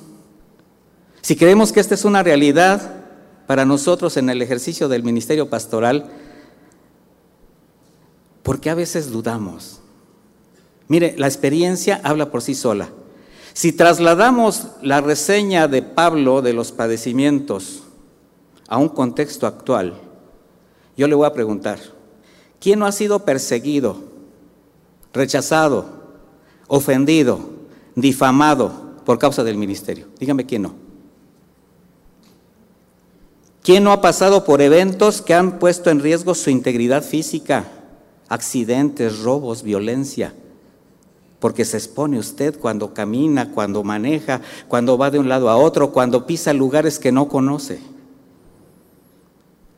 si 1.21 1.35
creemos 1.35 1.71
que 1.71 1.79
esta 1.79 1.95
es 1.95 2.05
una 2.05 2.23
realidad 2.23 3.03
para 3.47 3.65
nosotros 3.65 4.17
en 4.17 4.29
el 4.29 4.41
ejercicio 4.41 4.87
del 4.89 5.03
ministerio 5.03 5.49
pastoral, 5.49 6.11
¿por 8.43 8.59
qué 8.59 8.69
a 8.69 8.75
veces 8.75 9.11
dudamos? 9.11 9.79
Mire, 10.87 11.15
la 11.17 11.27
experiencia 11.27 12.01
habla 12.03 12.31
por 12.31 12.41
sí 12.41 12.55
sola. 12.55 12.89
Si 13.53 13.71
trasladamos 13.73 14.67
la 14.81 15.01
reseña 15.01 15.67
de 15.67 15.81
Pablo 15.81 16.41
de 16.41 16.53
los 16.53 16.71
padecimientos 16.71 17.83
a 18.67 18.77
un 18.77 18.89
contexto 18.89 19.47
actual, 19.47 19.93
yo 20.97 21.07
le 21.07 21.15
voy 21.15 21.27
a 21.27 21.33
preguntar, 21.33 21.79
¿quién 22.59 22.79
no 22.79 22.85
ha 22.85 22.91
sido 22.91 23.25
perseguido, 23.25 23.97
rechazado, 25.13 25.85
ofendido, 26.67 27.39
difamado 27.95 28.71
por 29.05 29.19
causa 29.19 29.43
del 29.43 29.57
ministerio? 29.57 30.07
Dígame 30.19 30.45
quién 30.45 30.63
no. 30.63 30.73
¿Quién 33.63 33.83
no 33.83 33.91
ha 33.91 34.01
pasado 34.01 34.45
por 34.45 34.61
eventos 34.61 35.21
que 35.21 35.33
han 35.33 35.59
puesto 35.59 35.89
en 35.89 35.99
riesgo 35.99 36.33
su 36.33 36.49
integridad 36.49 37.03
física? 37.03 37.65
Accidentes, 38.29 39.19
robos, 39.19 39.63
violencia. 39.63 40.33
porque 41.39 41.63
se 41.63 41.77
expone 41.77 42.19
usted 42.19 42.59
cuando 42.59 42.93
camina, 42.93 43.51
cuando 43.51 43.83
maneja, 43.83 44.41
cuando 44.67 44.97
va 44.97 45.09
de 45.09 45.19
un 45.19 45.29
lado 45.29 45.49
a 45.49 45.55
otro, 45.55 45.91
cuando 45.91 46.25
pisa 46.27 46.51
lugares 46.51 46.99
que 46.99 47.13
no 47.13 47.29
conoce. 47.29 47.79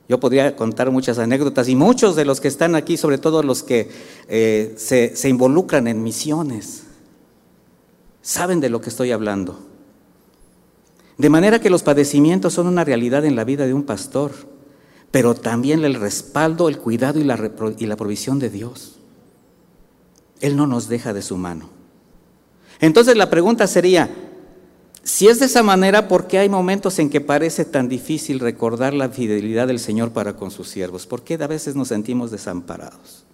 Yo 0.09 0.19
podría 0.19 0.55
contar 0.55 0.91
muchas 0.91 1.19
anécdotas 1.19 1.69
y 1.69 1.75
muchos 1.75 2.15
de 2.15 2.25
los 2.25 2.41
que 2.41 2.47
están 2.47 2.75
aquí, 2.75 2.97
sobre 2.97 3.17
todo 3.17 3.43
los 3.43 3.63
que 3.63 3.89
eh, 4.27 4.73
se, 4.75 5.15
se 5.15 5.29
involucran 5.29 5.87
en 5.87 6.03
misiones, 6.03 6.83
saben 8.21 8.59
de 8.59 8.69
lo 8.69 8.81
que 8.81 8.89
estoy 8.89 9.11
hablando. 9.11 9.59
De 11.17 11.29
manera 11.29 11.59
que 11.59 11.69
los 11.69 11.83
padecimientos 11.83 12.53
son 12.53 12.67
una 12.67 12.83
realidad 12.83 13.23
en 13.23 13.35
la 13.35 13.43
vida 13.43 13.67
de 13.67 13.73
un 13.73 13.83
pastor, 13.83 14.31
pero 15.11 15.35
también 15.35 15.83
el 15.83 15.95
respaldo, 15.95 16.69
el 16.69 16.77
cuidado 16.77 17.19
y 17.19 17.23
la, 17.23 17.51
y 17.77 17.85
la 17.85 17.97
provisión 17.97 18.39
de 18.39 18.49
Dios. 18.49 18.95
Él 20.39 20.55
no 20.55 20.65
nos 20.65 20.87
deja 20.87 21.13
de 21.13 21.21
su 21.21 21.37
mano. 21.37 21.69
Entonces 22.79 23.15
la 23.15 23.29
pregunta 23.29 23.67
sería, 23.67 24.09
si 25.03 25.27
es 25.27 25.39
de 25.39 25.45
esa 25.47 25.63
manera, 25.63 26.07
¿por 26.07 26.27
qué 26.27 26.39
hay 26.39 26.49
momentos 26.49 26.97
en 26.99 27.09
que 27.09 27.21
parece 27.21 27.65
tan 27.65 27.89
difícil 27.89 28.39
recordar 28.39 28.93
la 28.93 29.09
fidelidad 29.09 29.67
del 29.67 29.79
Señor 29.79 30.11
para 30.11 30.35
con 30.35 30.49
sus 30.49 30.69
siervos? 30.69 31.05
¿Por 31.05 31.23
qué 31.23 31.35
a 31.35 31.47
veces 31.47 31.75
nos 31.75 31.89
sentimos 31.89 32.31
desamparados? 32.31 33.25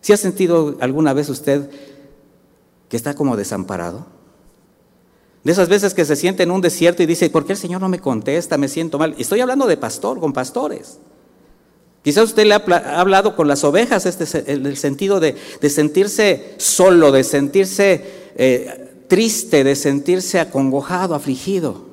¿Si 0.00 0.12
ha 0.12 0.16
sentido 0.16 0.76
alguna 0.80 1.12
vez 1.12 1.28
usted 1.28 1.70
que 2.88 2.96
está 2.96 3.14
como 3.14 3.36
desamparado? 3.36 4.06
De 5.44 5.50
esas 5.52 5.68
veces 5.68 5.94
que 5.94 6.04
se 6.04 6.14
siente 6.14 6.44
en 6.44 6.50
un 6.50 6.60
desierto 6.60 7.02
y 7.02 7.06
dice, 7.06 7.28
¿por 7.28 7.44
qué 7.44 7.52
el 7.52 7.58
Señor 7.58 7.80
no 7.80 7.88
me 7.88 7.98
contesta? 7.98 8.58
Me 8.58 8.68
siento 8.68 8.98
mal. 8.98 9.14
Estoy 9.18 9.40
hablando 9.40 9.66
de 9.66 9.76
pastor, 9.76 10.20
con 10.20 10.32
pastores. 10.32 10.98
Quizás 12.02 12.24
usted 12.24 12.46
le 12.46 12.54
ha 12.54 13.00
hablado 13.00 13.36
con 13.36 13.48
las 13.48 13.62
ovejas 13.64 14.06
este, 14.06 14.52
en 14.52 14.66
el 14.66 14.76
sentido 14.76 15.20
de, 15.20 15.36
sentirse 15.68 16.54
solo, 16.58 17.12
de 17.12 17.24
sentirse 17.24 18.32
eh, 18.36 19.04
triste, 19.08 19.62
de 19.62 19.76
sentirse 19.76 20.40
acongojado, 20.40 21.14
afligido. 21.14 21.86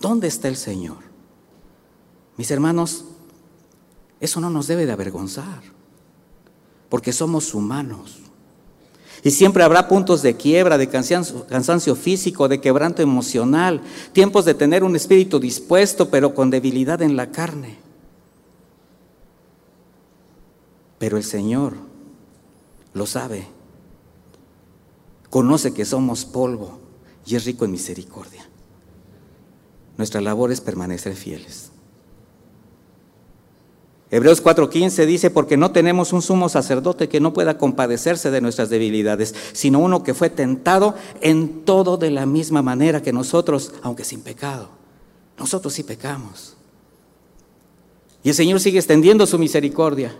¿Dónde 0.00 0.28
está 0.28 0.48
el 0.48 0.56
Señor? 0.56 0.98
Mis 2.36 2.50
hermanos, 2.50 3.04
eso 4.20 4.40
no 4.40 4.50
nos 4.50 4.66
debe 4.66 4.86
de 4.86 4.92
avergonzar, 4.92 5.62
porque 6.88 7.12
somos 7.12 7.54
humanos. 7.54 8.18
Y 9.26 9.32
siempre 9.32 9.64
habrá 9.64 9.88
puntos 9.88 10.22
de 10.22 10.36
quiebra, 10.36 10.78
de 10.78 10.88
cansancio, 10.88 11.96
físico, 11.96 12.46
de 12.46 12.60
quebranto 12.60 13.02
emocional, 13.02 13.80
tiempos 14.12 14.44
de 14.44 14.54
tener 14.54 14.84
un 14.84 14.94
espíritu 14.94 15.40
dispuesto, 15.40 16.10
pero 16.10 16.32
con 16.32 16.48
debilidad 16.48 17.02
en 17.02 17.16
la 17.16 17.32
carne. 17.32 17.76
Pero 21.00 21.16
el 21.16 21.24
Señor 21.24 21.74
lo 22.94 23.04
sabe. 23.04 23.48
Conoce 25.28 25.74
que 25.74 25.84
somos 25.84 26.24
polvo 26.24 26.78
y 27.26 27.34
es 27.34 27.46
rico 27.46 27.64
en 27.64 27.72
misericordia. 27.72 28.48
Nuestra 29.96 30.20
labor 30.20 30.52
es 30.52 30.60
permanecer 30.60 31.16
fieles. 31.16 31.72
Hebreos 34.10 34.42
4:15 34.42 35.04
dice, 35.04 35.30
porque 35.30 35.56
no 35.56 35.72
tenemos 35.72 36.12
un 36.12 36.22
sumo 36.22 36.48
sacerdote 36.48 37.08
que 37.08 37.18
no 37.18 37.32
pueda 37.32 37.58
compadecerse 37.58 38.30
de 38.30 38.40
nuestras 38.40 38.70
debilidades, 38.70 39.34
sino 39.52 39.80
uno 39.80 40.04
que 40.04 40.14
fue 40.14 40.30
tentado 40.30 40.94
en 41.20 41.64
todo 41.64 41.96
de 41.96 42.10
la 42.10 42.24
misma 42.24 42.62
manera 42.62 43.02
que 43.02 43.12
nosotros, 43.12 43.72
aunque 43.82 44.04
sin 44.04 44.20
pecado. 44.20 44.68
Nosotros 45.38 45.72
sí 45.74 45.82
pecamos. 45.82 46.56
Y 48.22 48.28
el 48.28 48.34
Señor 48.34 48.60
sigue 48.60 48.78
extendiendo 48.78 49.26
su 49.26 49.38
misericordia. 49.38 50.16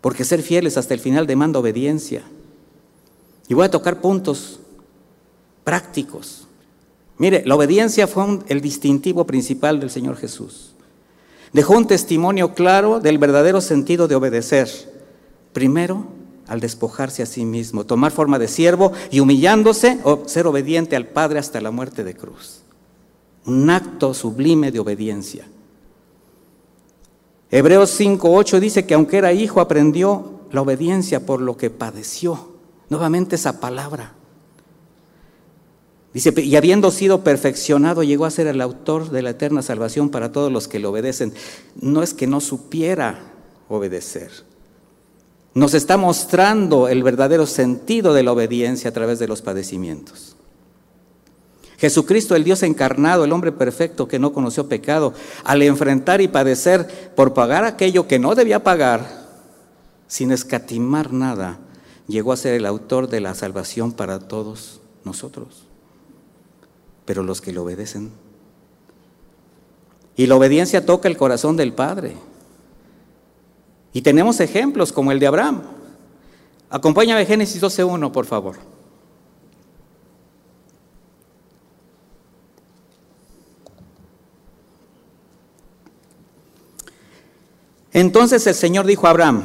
Porque 0.00 0.24
ser 0.24 0.42
fieles 0.42 0.76
hasta 0.76 0.94
el 0.94 1.00
final 1.00 1.26
demanda 1.26 1.58
obediencia. 1.58 2.22
Y 3.48 3.54
voy 3.54 3.64
a 3.64 3.70
tocar 3.70 4.00
puntos 4.00 4.60
prácticos. 5.64 6.46
Mire, 7.18 7.42
la 7.44 7.56
obediencia 7.56 8.06
fue 8.06 8.38
el 8.46 8.60
distintivo 8.60 9.26
principal 9.26 9.80
del 9.80 9.90
Señor 9.90 10.16
Jesús. 10.16 10.75
Dejó 11.52 11.74
un 11.74 11.86
testimonio 11.86 12.54
claro 12.54 13.00
del 13.00 13.18
verdadero 13.18 13.60
sentido 13.60 14.08
de 14.08 14.14
obedecer. 14.14 14.68
Primero, 15.52 16.06
al 16.46 16.60
despojarse 16.60 17.22
a 17.22 17.26
sí 17.26 17.44
mismo, 17.44 17.84
tomar 17.84 18.12
forma 18.12 18.38
de 18.38 18.48
siervo 18.48 18.92
y 19.10 19.20
humillándose, 19.20 19.98
ser 20.26 20.46
obediente 20.46 20.96
al 20.96 21.06
Padre 21.06 21.38
hasta 21.38 21.60
la 21.60 21.70
muerte 21.70 22.04
de 22.04 22.14
cruz. 22.14 22.62
Un 23.46 23.70
acto 23.70 24.12
sublime 24.14 24.70
de 24.70 24.80
obediencia. 24.80 25.46
Hebreos 27.50 27.98
5.8 27.98 28.58
dice 28.58 28.86
que 28.86 28.94
aunque 28.94 29.18
era 29.18 29.32
hijo 29.32 29.60
aprendió 29.60 30.40
la 30.50 30.62
obediencia 30.62 31.24
por 31.24 31.40
lo 31.40 31.56
que 31.56 31.70
padeció. 31.70 32.56
Nuevamente 32.88 33.36
esa 33.36 33.60
palabra. 33.60 34.14
Dice, 36.16 36.32
y 36.40 36.56
habiendo 36.56 36.90
sido 36.90 37.22
perfeccionado, 37.22 38.02
llegó 38.02 38.24
a 38.24 38.30
ser 38.30 38.46
el 38.46 38.62
autor 38.62 39.10
de 39.10 39.20
la 39.20 39.28
eterna 39.28 39.60
salvación 39.60 40.08
para 40.08 40.32
todos 40.32 40.50
los 40.50 40.66
que 40.66 40.78
le 40.78 40.86
obedecen. 40.86 41.34
No 41.78 42.02
es 42.02 42.14
que 42.14 42.26
no 42.26 42.40
supiera 42.40 43.34
obedecer. 43.68 44.30
Nos 45.52 45.74
está 45.74 45.98
mostrando 45.98 46.88
el 46.88 47.02
verdadero 47.02 47.44
sentido 47.44 48.14
de 48.14 48.22
la 48.22 48.32
obediencia 48.32 48.88
a 48.88 48.94
través 48.94 49.18
de 49.18 49.28
los 49.28 49.42
padecimientos. 49.42 50.36
Jesucristo, 51.76 52.34
el 52.34 52.44
Dios 52.44 52.62
encarnado, 52.62 53.26
el 53.26 53.32
hombre 53.32 53.52
perfecto 53.52 54.08
que 54.08 54.18
no 54.18 54.32
conoció 54.32 54.70
pecado, 54.70 55.12
al 55.44 55.60
enfrentar 55.60 56.22
y 56.22 56.28
padecer 56.28 57.12
por 57.14 57.34
pagar 57.34 57.64
aquello 57.64 58.08
que 58.08 58.18
no 58.18 58.34
debía 58.34 58.64
pagar, 58.64 59.26
sin 60.06 60.32
escatimar 60.32 61.12
nada, 61.12 61.58
llegó 62.08 62.32
a 62.32 62.38
ser 62.38 62.54
el 62.54 62.64
autor 62.64 63.06
de 63.10 63.20
la 63.20 63.34
salvación 63.34 63.92
para 63.92 64.18
todos 64.18 64.80
nosotros. 65.04 65.65
Pero 67.06 67.22
los 67.22 67.40
que 67.40 67.52
le 67.52 67.60
obedecen. 67.60 68.12
Y 70.16 70.26
la 70.26 70.36
obediencia 70.36 70.84
toca 70.84 71.08
el 71.08 71.16
corazón 71.16 71.56
del 71.56 71.72
Padre. 71.72 72.16
Y 73.94 74.02
tenemos 74.02 74.40
ejemplos 74.40 74.92
como 74.92 75.12
el 75.12 75.18
de 75.18 75.26
Abraham. 75.26 75.62
Acompáñame 76.68 77.22
a 77.22 77.26
Génesis 77.26 77.62
12.1, 77.62 78.12
por 78.12 78.26
favor. 78.26 78.56
Entonces 87.96 88.46
el 88.46 88.54
Señor 88.54 88.84
dijo 88.84 89.06
a 89.06 89.10
Abraham, 89.10 89.42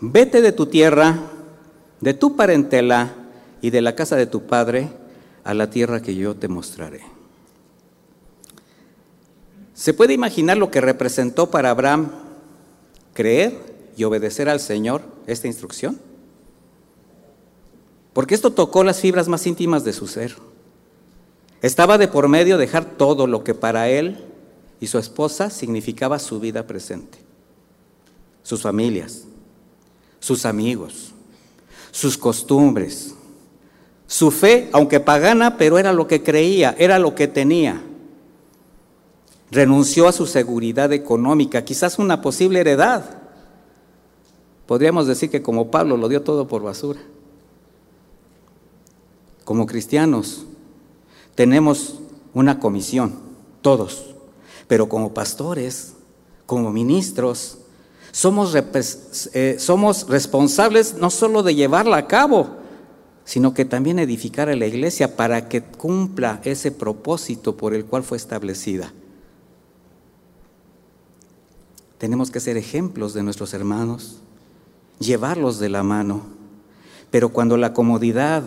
vete 0.00 0.40
de 0.40 0.52
tu 0.52 0.64
tierra, 0.64 1.18
de 2.00 2.14
tu 2.14 2.34
parentela 2.34 3.12
y 3.60 3.68
de 3.68 3.82
la 3.82 3.94
casa 3.94 4.16
de 4.16 4.24
tu 4.26 4.46
padre 4.46 4.88
a 5.48 5.54
la 5.54 5.70
tierra 5.70 6.02
que 6.02 6.14
yo 6.14 6.36
te 6.36 6.46
mostraré. 6.46 7.00
¿Se 9.72 9.94
puede 9.94 10.12
imaginar 10.12 10.58
lo 10.58 10.70
que 10.70 10.82
representó 10.82 11.50
para 11.50 11.70
Abraham 11.70 12.10
creer 13.14 13.58
y 13.96 14.04
obedecer 14.04 14.50
al 14.50 14.60
Señor 14.60 15.00
esta 15.26 15.46
instrucción? 15.46 15.98
Porque 18.12 18.34
esto 18.34 18.52
tocó 18.52 18.84
las 18.84 19.00
fibras 19.00 19.26
más 19.26 19.46
íntimas 19.46 19.84
de 19.84 19.94
su 19.94 20.06
ser. 20.06 20.36
Estaba 21.62 21.96
de 21.96 22.08
por 22.08 22.28
medio 22.28 22.58
dejar 22.58 22.84
todo 22.98 23.26
lo 23.26 23.42
que 23.42 23.54
para 23.54 23.88
él 23.88 24.18
y 24.80 24.88
su 24.88 24.98
esposa 24.98 25.48
significaba 25.48 26.18
su 26.18 26.40
vida 26.40 26.66
presente 26.66 27.20
sus 28.42 28.62
familias, 28.62 29.24
sus 30.20 30.44
amigos, 30.44 31.12
sus 31.90 32.18
costumbres, 32.18 33.14
su 34.08 34.30
fe, 34.30 34.70
aunque 34.72 35.00
pagana, 35.00 35.58
pero 35.58 35.78
era 35.78 35.92
lo 35.92 36.08
que 36.08 36.22
creía, 36.22 36.74
era 36.78 36.98
lo 36.98 37.14
que 37.14 37.28
tenía. 37.28 37.82
Renunció 39.50 40.08
a 40.08 40.12
su 40.12 40.26
seguridad 40.26 40.92
económica, 40.94 41.62
quizás 41.62 41.98
una 41.98 42.22
posible 42.22 42.60
heredad. 42.60 43.04
Podríamos 44.66 45.06
decir 45.06 45.30
que 45.30 45.42
como 45.42 45.70
Pablo 45.70 45.98
lo 45.98 46.08
dio 46.08 46.22
todo 46.22 46.48
por 46.48 46.62
basura. 46.62 47.00
Como 49.44 49.66
cristianos 49.66 50.46
tenemos 51.34 52.00
una 52.32 52.58
comisión, 52.58 53.14
todos, 53.60 54.14
pero 54.68 54.88
como 54.88 55.12
pastores, 55.12 55.94
como 56.46 56.72
ministros, 56.72 57.58
somos, 58.10 58.54
eh, 59.34 59.58
responsables 60.08 60.94
no 60.94 61.10
solo 61.10 61.42
de 61.42 61.54
llevarla 61.54 61.98
a 61.98 62.06
cabo, 62.06 62.57
sino 63.28 63.52
que 63.52 63.66
también 63.66 63.98
edificar 63.98 64.48
a 64.48 64.56
la 64.56 64.66
iglesia 64.66 65.14
para 65.14 65.50
que 65.50 65.60
cumpla 65.60 66.40
ese 66.44 66.72
propósito 66.72 67.58
por 67.58 67.74
el 67.74 67.84
cual 67.84 68.02
fue 68.02 68.16
establecida. 68.16 68.90
Tenemos 71.98 72.30
que 72.30 72.40
ser 72.40 72.56
ejemplos 72.56 73.12
de 73.12 73.22
nuestros 73.22 73.52
hermanos, 73.52 74.22
llevarlos 74.98 75.58
de 75.58 75.68
la 75.68 75.82
mano, 75.82 76.22
pero 77.10 77.28
cuando 77.28 77.58
la 77.58 77.74
comodidad, 77.74 78.44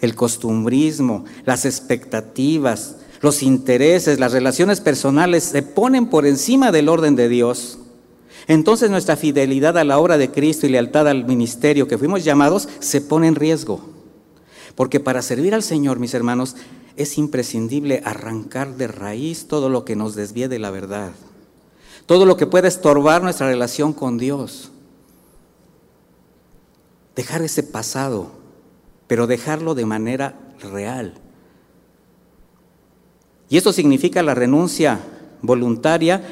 el 0.00 0.14
costumbrismo, 0.14 1.26
las 1.44 1.66
expectativas, 1.66 2.96
los 3.20 3.42
intereses, 3.42 4.18
las 4.18 4.32
relaciones 4.32 4.80
personales 4.80 5.44
se 5.44 5.62
ponen 5.62 6.06
por 6.06 6.24
encima 6.24 6.72
del 6.72 6.88
orden 6.88 7.14
de 7.14 7.28
Dios, 7.28 7.78
entonces 8.46 8.90
nuestra 8.90 9.16
fidelidad 9.16 9.76
a 9.76 9.84
la 9.84 9.98
obra 9.98 10.16
de 10.16 10.30
Cristo 10.30 10.66
y 10.66 10.70
lealtad 10.70 11.08
al 11.08 11.26
ministerio 11.26 11.86
que 11.86 11.98
fuimos 11.98 12.24
llamados 12.24 12.70
se 12.78 13.02
pone 13.02 13.26
en 13.26 13.34
riesgo. 13.34 13.92
Porque 14.74 15.00
para 15.00 15.22
servir 15.22 15.54
al 15.54 15.62
Señor, 15.62 15.98
mis 15.98 16.14
hermanos, 16.14 16.56
es 16.96 17.18
imprescindible 17.18 18.02
arrancar 18.04 18.76
de 18.76 18.86
raíz 18.86 19.46
todo 19.48 19.68
lo 19.68 19.84
que 19.84 19.96
nos 19.96 20.14
desvíe 20.14 20.48
de 20.48 20.58
la 20.58 20.70
verdad, 20.70 21.12
todo 22.06 22.26
lo 22.26 22.36
que 22.36 22.46
pueda 22.46 22.68
estorbar 22.68 23.22
nuestra 23.22 23.48
relación 23.48 23.92
con 23.92 24.18
Dios. 24.18 24.70
Dejar 27.16 27.42
ese 27.42 27.62
pasado, 27.62 28.32
pero 29.06 29.26
dejarlo 29.26 29.74
de 29.74 29.86
manera 29.86 30.38
real. 30.60 31.14
Y 33.48 33.56
esto 33.56 33.72
significa 33.72 34.22
la 34.22 34.34
renuncia 34.34 35.00
voluntaria 35.42 36.22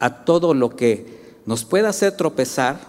a 0.00 0.24
todo 0.24 0.54
lo 0.54 0.70
que 0.74 1.36
nos 1.46 1.64
pueda 1.64 1.90
hacer 1.90 2.16
tropezar, 2.16 2.80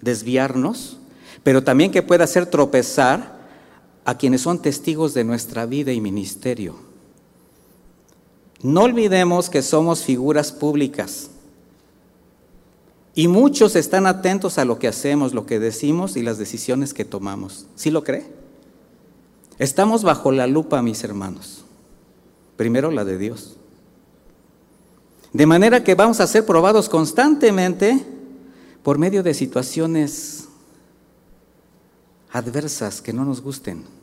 desviarnos, 0.00 0.96
pero 1.42 1.62
también 1.62 1.92
que 1.92 2.02
pueda 2.02 2.24
hacer 2.24 2.46
tropezar 2.46 3.37
a 4.08 4.16
quienes 4.16 4.40
son 4.40 4.62
testigos 4.62 5.12
de 5.12 5.22
nuestra 5.22 5.66
vida 5.66 5.92
y 5.92 6.00
ministerio. 6.00 6.76
No 8.62 8.84
olvidemos 8.84 9.50
que 9.50 9.60
somos 9.60 10.02
figuras 10.02 10.50
públicas 10.50 11.28
y 13.14 13.28
muchos 13.28 13.76
están 13.76 14.06
atentos 14.06 14.56
a 14.56 14.64
lo 14.64 14.78
que 14.78 14.88
hacemos, 14.88 15.34
lo 15.34 15.44
que 15.44 15.58
decimos 15.58 16.16
y 16.16 16.22
las 16.22 16.38
decisiones 16.38 16.94
que 16.94 17.04
tomamos. 17.04 17.66
¿Sí 17.76 17.90
lo 17.90 18.02
cree? 18.02 18.24
Estamos 19.58 20.04
bajo 20.04 20.32
la 20.32 20.46
lupa, 20.46 20.80
mis 20.80 21.04
hermanos. 21.04 21.66
Primero 22.56 22.90
la 22.90 23.04
de 23.04 23.18
Dios. 23.18 23.58
De 25.34 25.44
manera 25.44 25.84
que 25.84 25.94
vamos 25.94 26.20
a 26.20 26.26
ser 26.26 26.46
probados 26.46 26.88
constantemente 26.88 28.06
por 28.82 28.96
medio 28.96 29.22
de 29.22 29.34
situaciones 29.34 30.48
adversas 32.32 33.02
que 33.02 33.12
no 33.12 33.26
nos 33.26 33.42
gusten 33.42 33.97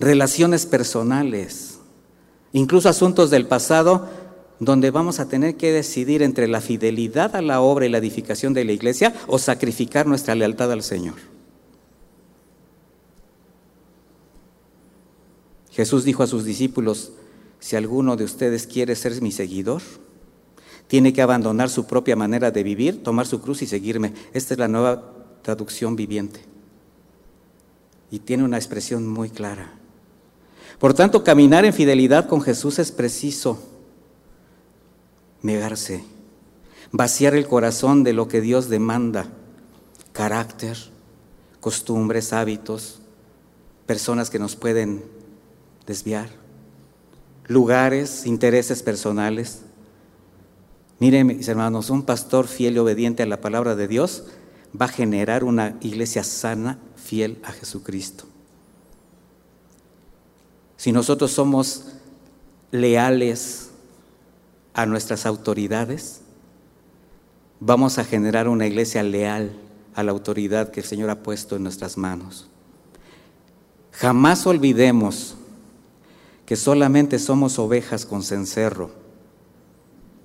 relaciones 0.00 0.66
personales, 0.66 1.78
incluso 2.52 2.88
asuntos 2.88 3.30
del 3.30 3.46
pasado 3.46 4.08
donde 4.60 4.90
vamos 4.90 5.20
a 5.20 5.28
tener 5.28 5.56
que 5.56 5.72
decidir 5.72 6.22
entre 6.22 6.48
la 6.48 6.60
fidelidad 6.60 7.36
a 7.36 7.42
la 7.42 7.60
obra 7.60 7.86
y 7.86 7.88
la 7.88 7.98
edificación 7.98 8.54
de 8.54 8.64
la 8.64 8.72
iglesia 8.72 9.14
o 9.26 9.38
sacrificar 9.38 10.06
nuestra 10.06 10.34
lealtad 10.34 10.72
al 10.72 10.82
Señor. 10.82 11.16
Jesús 15.70 16.04
dijo 16.04 16.24
a 16.24 16.26
sus 16.26 16.44
discípulos, 16.44 17.12
si 17.60 17.76
alguno 17.76 18.16
de 18.16 18.24
ustedes 18.24 18.66
quiere 18.66 18.96
ser 18.96 19.20
mi 19.22 19.30
seguidor, 19.30 19.82
tiene 20.88 21.12
que 21.12 21.22
abandonar 21.22 21.70
su 21.70 21.86
propia 21.86 22.16
manera 22.16 22.50
de 22.50 22.62
vivir, 22.64 23.02
tomar 23.02 23.26
su 23.26 23.40
cruz 23.40 23.62
y 23.62 23.66
seguirme. 23.66 24.12
Esta 24.32 24.54
es 24.54 24.58
la 24.58 24.68
nueva 24.68 25.12
traducción 25.42 25.94
viviente. 25.94 26.40
Y 28.10 28.20
tiene 28.20 28.42
una 28.42 28.56
expresión 28.56 29.06
muy 29.06 29.28
clara. 29.30 29.77
Por 30.78 30.94
tanto, 30.94 31.24
caminar 31.24 31.64
en 31.64 31.72
fidelidad 31.72 32.28
con 32.28 32.40
Jesús 32.40 32.78
es 32.78 32.92
preciso. 32.92 33.58
Negarse, 35.42 36.04
vaciar 36.92 37.34
el 37.34 37.46
corazón 37.46 38.04
de 38.04 38.12
lo 38.12 38.28
que 38.28 38.40
Dios 38.40 38.68
demanda, 38.68 39.28
carácter, 40.12 40.76
costumbres, 41.60 42.32
hábitos, 42.32 43.00
personas 43.86 44.30
que 44.30 44.38
nos 44.38 44.56
pueden 44.56 45.04
desviar, 45.86 46.28
lugares, 47.46 48.26
intereses 48.26 48.82
personales. 48.82 49.62
Miren, 50.98 51.26
mis 51.26 51.48
hermanos, 51.48 51.90
un 51.90 52.02
pastor 52.02 52.46
fiel 52.46 52.74
y 52.74 52.78
obediente 52.78 53.22
a 53.22 53.26
la 53.26 53.40
palabra 53.40 53.76
de 53.76 53.88
Dios 53.88 54.24
va 54.80 54.86
a 54.86 54.88
generar 54.88 55.44
una 55.44 55.76
iglesia 55.80 56.24
sana, 56.24 56.78
fiel 56.96 57.40
a 57.44 57.52
Jesucristo 57.52 58.26
si 60.78 60.92
nosotros 60.92 61.32
somos 61.32 61.86
leales 62.70 63.70
a 64.74 64.86
nuestras 64.86 65.26
autoridades, 65.26 66.20
vamos 67.58 67.98
a 67.98 68.04
generar 68.04 68.46
una 68.46 68.68
iglesia 68.68 69.02
leal 69.02 69.52
a 69.96 70.04
la 70.04 70.12
autoridad 70.12 70.70
que 70.70 70.78
el 70.78 70.86
Señor 70.86 71.10
ha 71.10 71.24
puesto 71.24 71.56
en 71.56 71.64
nuestras 71.64 71.98
manos. 71.98 72.46
Jamás 73.90 74.46
olvidemos 74.46 75.34
que 76.46 76.54
solamente 76.54 77.18
somos 77.18 77.58
ovejas 77.58 78.06
con 78.06 78.22
cencerro. 78.22 78.92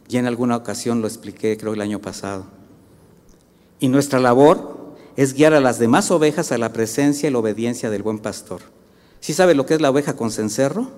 Y 0.08 0.18
en 0.18 0.28
alguna 0.28 0.56
ocasión 0.56 1.02
lo 1.02 1.08
expliqué, 1.08 1.58
creo 1.58 1.74
el 1.74 1.82
año 1.82 1.98
pasado. 1.98 2.46
Y 3.80 3.88
nuestra 3.88 4.20
labor 4.20 4.94
es 5.16 5.34
guiar 5.34 5.56
a 5.56 5.62
las 5.62 5.80
demás 5.80 6.12
ovejas 6.12 6.52
a 6.52 6.60
la 6.60 6.72
presencia 6.72 7.28
y 7.28 7.32
la 7.32 7.40
obediencia 7.40 7.90
del 7.90 8.04
buen 8.04 8.20
pastor. 8.20 8.62
¿Sí 9.24 9.34
sabe 9.34 9.56
lo 9.56 9.66
que 9.66 9.76
es 9.76 9.80
la 9.80 9.90
oveja 9.90 10.18
con 10.18 10.32
cencerro? 10.32 10.92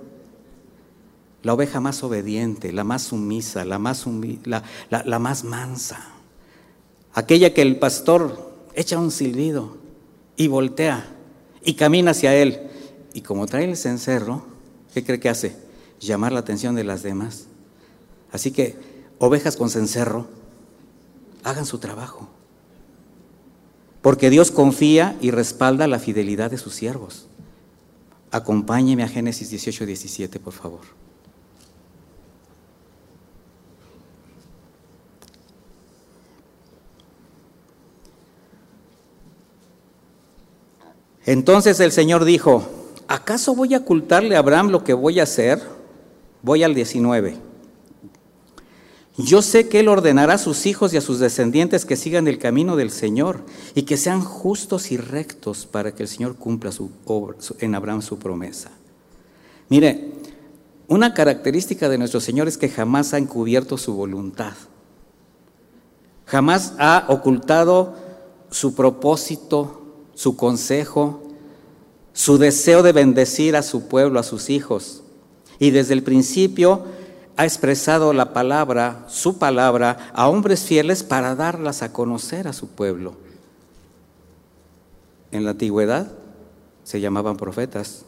La 1.43 1.53
oveja 1.53 1.79
más 1.79 2.01
obediente, 2.01 2.73
la 2.73 2.83
más 2.83 3.03
sumisa, 3.03 3.65
la 3.65 3.77
más, 3.77 4.03
la, 4.45 5.19
más 5.19 5.43
mansa. 5.43 6.03
Aquella 7.13 7.53
que 7.53 7.61
el 7.61 7.77
pastor 7.77 8.51
echa 8.73 8.97
un 8.97 9.11
silbido 9.11 9.77
y 10.37 10.47
voltea 10.47 11.05
y 11.63 11.75
camina 11.75 12.11
hacia 12.11 12.33
él. 12.33 12.61
Y 13.13 13.21
como 13.21 13.45
trae 13.45 13.65
el 13.65 13.77
cencerro, 13.77 14.43
¿qué 14.91 15.03
cree 15.03 15.19
que 15.19 15.29
hace? 15.29 15.55
Llamar 15.99 16.31
la 16.31 16.39
atención 16.39 16.73
de 16.73 16.83
las 16.83 17.03
demás. 17.03 17.45
Así 18.31 18.49
que 18.49 18.75
ovejas 19.19 19.55
con 19.55 19.69
cencerro, 19.69 20.25
hagan 21.43 21.67
su 21.67 21.77
trabajo. 21.77 22.27
Porque 24.01 24.31
Dios 24.31 24.49
confía 24.49 25.15
y 25.21 25.29
respalda 25.29 25.85
la 25.85 25.99
fidelidad 25.99 26.49
de 26.49 26.57
sus 26.57 26.73
siervos. 26.73 27.27
Acompáñeme 28.35 29.01
a 29.01 29.07
Génesis 29.07 29.49
18, 29.49 29.85
17, 29.85 30.41
por 30.41 30.51
favor. 30.51 30.81
Entonces 41.25 41.79
el 41.79 41.93
Señor 41.93 42.25
dijo, 42.25 42.67
¿acaso 43.07 43.55
voy 43.55 43.73
a 43.73 43.77
ocultarle 43.77 44.35
a 44.35 44.39
Abraham 44.39 44.67
lo 44.67 44.83
que 44.83 44.93
voy 44.93 45.21
a 45.21 45.23
hacer? 45.23 45.61
Voy 46.41 46.63
al 46.63 46.75
19. 46.75 47.54
Yo 49.17 49.41
sé 49.41 49.69
que 49.69 49.79
Él 49.79 49.87
ordenará 49.87 50.33
a 50.33 50.37
sus 50.37 50.65
hijos 50.65 50.93
y 50.93 50.97
a 50.97 51.01
sus 51.01 51.19
descendientes 51.19 51.85
que 51.85 51.95
sigan 51.95 52.27
el 52.27 52.37
camino 52.37 52.75
del 52.75 52.91
Señor 52.91 53.43
y 53.73 53.83
que 53.83 53.95
sean 53.95 54.21
justos 54.21 54.91
y 54.91 54.97
rectos 54.97 55.65
para 55.65 55.95
que 55.95 56.03
el 56.03 56.09
Señor 56.09 56.35
cumpla 56.35 56.71
su, 56.73 56.91
en 57.59 57.75
Abraham 57.75 58.01
su 58.01 58.19
promesa. 58.19 58.71
Mire, 59.69 60.11
una 60.87 61.13
característica 61.13 61.87
de 61.87 61.97
nuestro 61.97 62.19
Señor 62.19 62.49
es 62.49 62.57
que 62.57 62.67
jamás 62.67 63.13
ha 63.13 63.17
encubierto 63.17 63.77
su 63.77 63.93
voluntad. 63.93 64.53
Jamás 66.25 66.73
ha 66.77 67.05
ocultado 67.07 67.95
su 68.51 68.75
propósito, 68.75 69.81
su 70.13 70.35
consejo, 70.35 71.21
su 72.11 72.37
deseo 72.37 72.83
de 72.83 72.91
bendecir 72.91 73.55
a 73.55 73.63
su 73.63 73.87
pueblo, 73.87 74.19
a 74.19 74.23
sus 74.23 74.49
hijos. 74.49 75.03
Y 75.57 75.71
desde 75.71 75.93
el 75.93 76.03
principio 76.03 76.83
ha 77.37 77.43
expresado 77.43 78.13
la 78.13 78.33
palabra, 78.33 79.05
su 79.07 79.37
palabra, 79.37 80.11
a 80.13 80.29
hombres 80.29 80.63
fieles 80.63 81.03
para 81.03 81.35
darlas 81.35 81.81
a 81.81 81.91
conocer 81.91 82.47
a 82.47 82.53
su 82.53 82.69
pueblo. 82.69 83.15
En 85.31 85.43
la 85.43 85.51
antigüedad 85.51 86.11
se 86.83 87.01
llamaban 87.01 87.35
profetas. 87.37 88.05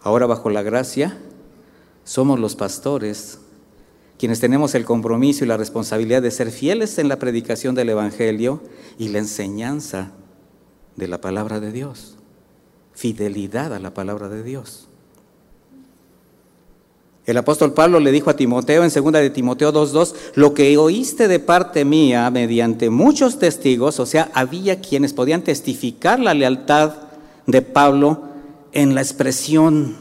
Ahora 0.00 0.26
bajo 0.26 0.48
la 0.48 0.62
gracia 0.62 1.18
somos 2.04 2.40
los 2.40 2.56
pastores, 2.56 3.38
quienes 4.18 4.40
tenemos 4.40 4.74
el 4.74 4.84
compromiso 4.84 5.44
y 5.44 5.48
la 5.48 5.56
responsabilidad 5.56 6.22
de 6.22 6.30
ser 6.30 6.50
fieles 6.50 6.98
en 6.98 7.08
la 7.08 7.18
predicación 7.18 7.74
del 7.74 7.90
Evangelio 7.90 8.62
y 8.98 9.08
la 9.08 9.18
enseñanza 9.18 10.12
de 10.96 11.08
la 11.08 11.20
palabra 11.20 11.60
de 11.60 11.72
Dios. 11.72 12.16
Fidelidad 12.92 13.72
a 13.72 13.78
la 13.78 13.94
palabra 13.94 14.28
de 14.28 14.42
Dios. 14.42 14.89
El 17.30 17.36
apóstol 17.36 17.72
Pablo 17.72 18.00
le 18.00 18.10
dijo 18.10 18.28
a 18.28 18.34
Timoteo 18.34 18.82
en 18.82 18.90
2 18.90 19.12
de 19.12 19.30
Timoteo 19.30 19.72
2.2, 19.72 20.14
lo 20.34 20.52
que 20.52 20.76
oíste 20.76 21.28
de 21.28 21.38
parte 21.38 21.84
mía 21.84 22.28
mediante 22.28 22.90
muchos 22.90 23.38
testigos, 23.38 24.00
o 24.00 24.06
sea, 24.06 24.32
había 24.34 24.80
quienes 24.80 25.12
podían 25.12 25.42
testificar 25.42 26.18
la 26.18 26.34
lealtad 26.34 26.94
de 27.46 27.62
Pablo 27.62 28.24
en 28.72 28.96
la 28.96 29.00
expresión, 29.00 29.94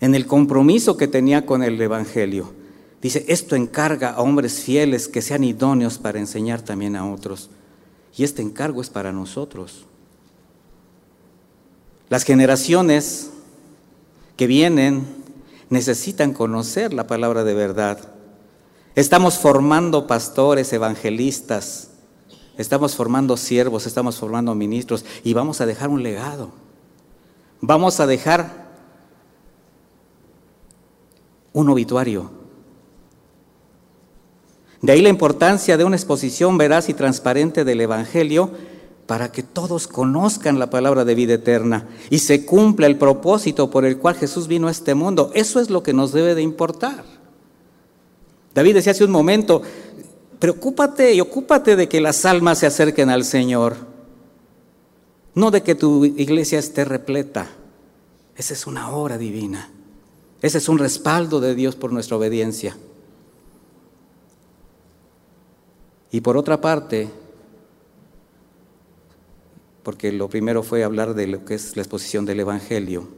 en 0.00 0.14
el 0.14 0.26
compromiso 0.26 0.96
que 0.96 1.06
tenía 1.06 1.44
con 1.44 1.62
el 1.62 1.78
Evangelio. 1.78 2.54
Dice, 3.02 3.26
esto 3.28 3.54
encarga 3.54 4.12
a 4.12 4.22
hombres 4.22 4.60
fieles 4.60 5.06
que 5.06 5.20
sean 5.20 5.44
idóneos 5.44 5.98
para 5.98 6.18
enseñar 6.18 6.62
también 6.62 6.96
a 6.96 7.12
otros. 7.12 7.50
Y 8.16 8.24
este 8.24 8.40
encargo 8.40 8.80
es 8.80 8.88
para 8.88 9.12
nosotros. 9.12 9.84
Las 12.08 12.24
generaciones 12.24 13.30
que 14.38 14.46
vienen 14.46 15.21
necesitan 15.72 16.34
conocer 16.34 16.92
la 16.92 17.06
palabra 17.06 17.44
de 17.44 17.54
verdad. 17.54 17.98
Estamos 18.94 19.38
formando 19.38 20.06
pastores, 20.06 20.70
evangelistas, 20.74 21.92
estamos 22.58 22.94
formando 22.94 23.38
siervos, 23.38 23.86
estamos 23.86 24.16
formando 24.16 24.54
ministros 24.54 25.02
y 25.24 25.32
vamos 25.32 25.62
a 25.62 25.66
dejar 25.66 25.88
un 25.88 26.02
legado. 26.02 26.50
Vamos 27.62 28.00
a 28.00 28.06
dejar 28.06 28.68
un 31.54 31.70
obituario. 31.70 32.30
De 34.82 34.92
ahí 34.92 35.00
la 35.00 35.08
importancia 35.08 35.78
de 35.78 35.84
una 35.84 35.96
exposición 35.96 36.58
veraz 36.58 36.90
y 36.90 36.94
transparente 36.94 37.64
del 37.64 37.80
Evangelio 37.80 38.50
para 39.12 39.30
que 39.30 39.42
todos 39.42 39.88
conozcan 39.88 40.58
la 40.58 40.70
palabra 40.70 41.04
de 41.04 41.14
vida 41.14 41.34
eterna 41.34 41.86
y 42.08 42.20
se 42.20 42.46
cumpla 42.46 42.86
el 42.86 42.96
propósito 42.96 43.68
por 43.68 43.84
el 43.84 43.98
cual 43.98 44.14
Jesús 44.14 44.48
vino 44.48 44.68
a 44.68 44.70
este 44.70 44.94
mundo. 44.94 45.30
Eso 45.34 45.60
es 45.60 45.68
lo 45.68 45.82
que 45.82 45.92
nos 45.92 46.12
debe 46.12 46.34
de 46.34 46.40
importar. 46.40 47.04
David 48.54 48.72
decía 48.72 48.92
hace 48.92 49.04
un 49.04 49.10
momento, 49.10 49.60
preocúpate 50.38 51.12
y 51.12 51.20
ocúpate 51.20 51.76
de 51.76 51.90
que 51.90 52.00
las 52.00 52.24
almas 52.24 52.60
se 52.60 52.66
acerquen 52.66 53.10
al 53.10 53.24
Señor, 53.24 53.76
no 55.34 55.50
de 55.50 55.62
que 55.62 55.74
tu 55.74 56.06
iglesia 56.06 56.58
esté 56.58 56.86
repleta. 56.86 57.50
Esa 58.34 58.54
es 58.54 58.66
una 58.66 58.92
obra 58.92 59.18
divina. 59.18 59.68
Ese 60.40 60.56
es 60.56 60.70
un 60.70 60.78
respaldo 60.78 61.38
de 61.38 61.54
Dios 61.54 61.76
por 61.76 61.92
nuestra 61.92 62.16
obediencia. 62.16 62.78
Y 66.10 66.22
por 66.22 66.38
otra 66.38 66.62
parte, 66.62 67.10
porque 69.82 70.12
lo 70.12 70.28
primero 70.28 70.62
fue 70.62 70.84
hablar 70.84 71.14
de 71.14 71.26
lo 71.26 71.44
que 71.44 71.54
es 71.54 71.76
la 71.76 71.82
exposición 71.82 72.24
del 72.24 72.40
Evangelio, 72.40 73.08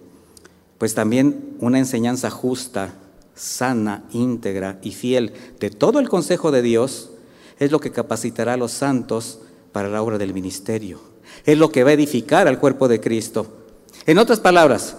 pues 0.78 0.94
también 0.94 1.56
una 1.60 1.78
enseñanza 1.78 2.30
justa, 2.30 2.94
sana, 3.34 4.04
íntegra 4.12 4.78
y 4.82 4.92
fiel 4.92 5.32
de 5.60 5.70
todo 5.70 5.98
el 5.98 6.08
consejo 6.08 6.50
de 6.50 6.62
Dios 6.62 7.10
es 7.58 7.70
lo 7.70 7.80
que 7.80 7.92
capacitará 7.92 8.54
a 8.54 8.56
los 8.56 8.72
santos 8.72 9.40
para 9.72 9.88
la 9.88 10.02
obra 10.02 10.18
del 10.18 10.34
ministerio. 10.34 11.00
Es 11.44 11.58
lo 11.58 11.70
que 11.70 11.84
va 11.84 11.90
a 11.90 11.94
edificar 11.94 12.48
al 12.48 12.58
cuerpo 12.58 12.88
de 12.88 13.00
Cristo. 13.00 13.46
En 14.06 14.18
otras 14.18 14.40
palabras, 14.40 14.96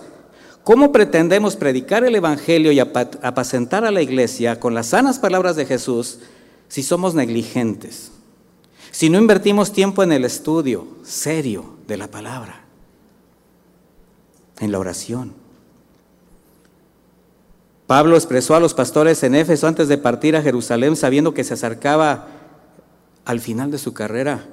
¿cómo 0.64 0.92
pretendemos 0.92 1.56
predicar 1.56 2.04
el 2.04 2.16
Evangelio 2.16 2.72
y 2.72 2.80
apacentar 2.80 3.86
a 3.86 3.92
la 3.92 4.02
iglesia 4.02 4.60
con 4.60 4.74
las 4.74 4.88
sanas 4.88 5.20
palabras 5.20 5.56
de 5.56 5.66
Jesús 5.66 6.20
si 6.68 6.84
somos 6.84 7.14
negligentes? 7.14 8.12
Si 8.96 9.10
no 9.10 9.18
invertimos 9.18 9.74
tiempo 9.74 10.04
en 10.04 10.14
el 10.14 10.24
estudio 10.24 10.88
serio 11.04 11.66
de 11.86 11.98
la 11.98 12.08
palabra, 12.10 12.62
en 14.60 14.72
la 14.72 14.80
oración. 14.80 15.34
Pablo 17.88 18.16
expresó 18.16 18.56
a 18.56 18.62
los 18.62 18.74
pastores 18.74 19.22
en 19.24 19.36
Éfeso 19.36 19.68
antes 19.68 19.90
de 19.90 19.98
partir 19.98 20.38
a 20.38 20.42
Jerusalén 20.42 20.96
sabiendo 20.96 21.34
que 21.34 21.44
se 21.44 21.56
acercaba 21.56 22.30
al 23.26 23.42
final 23.42 23.70
de 23.70 23.80
su 23.80 23.94
carrera. 23.94 24.46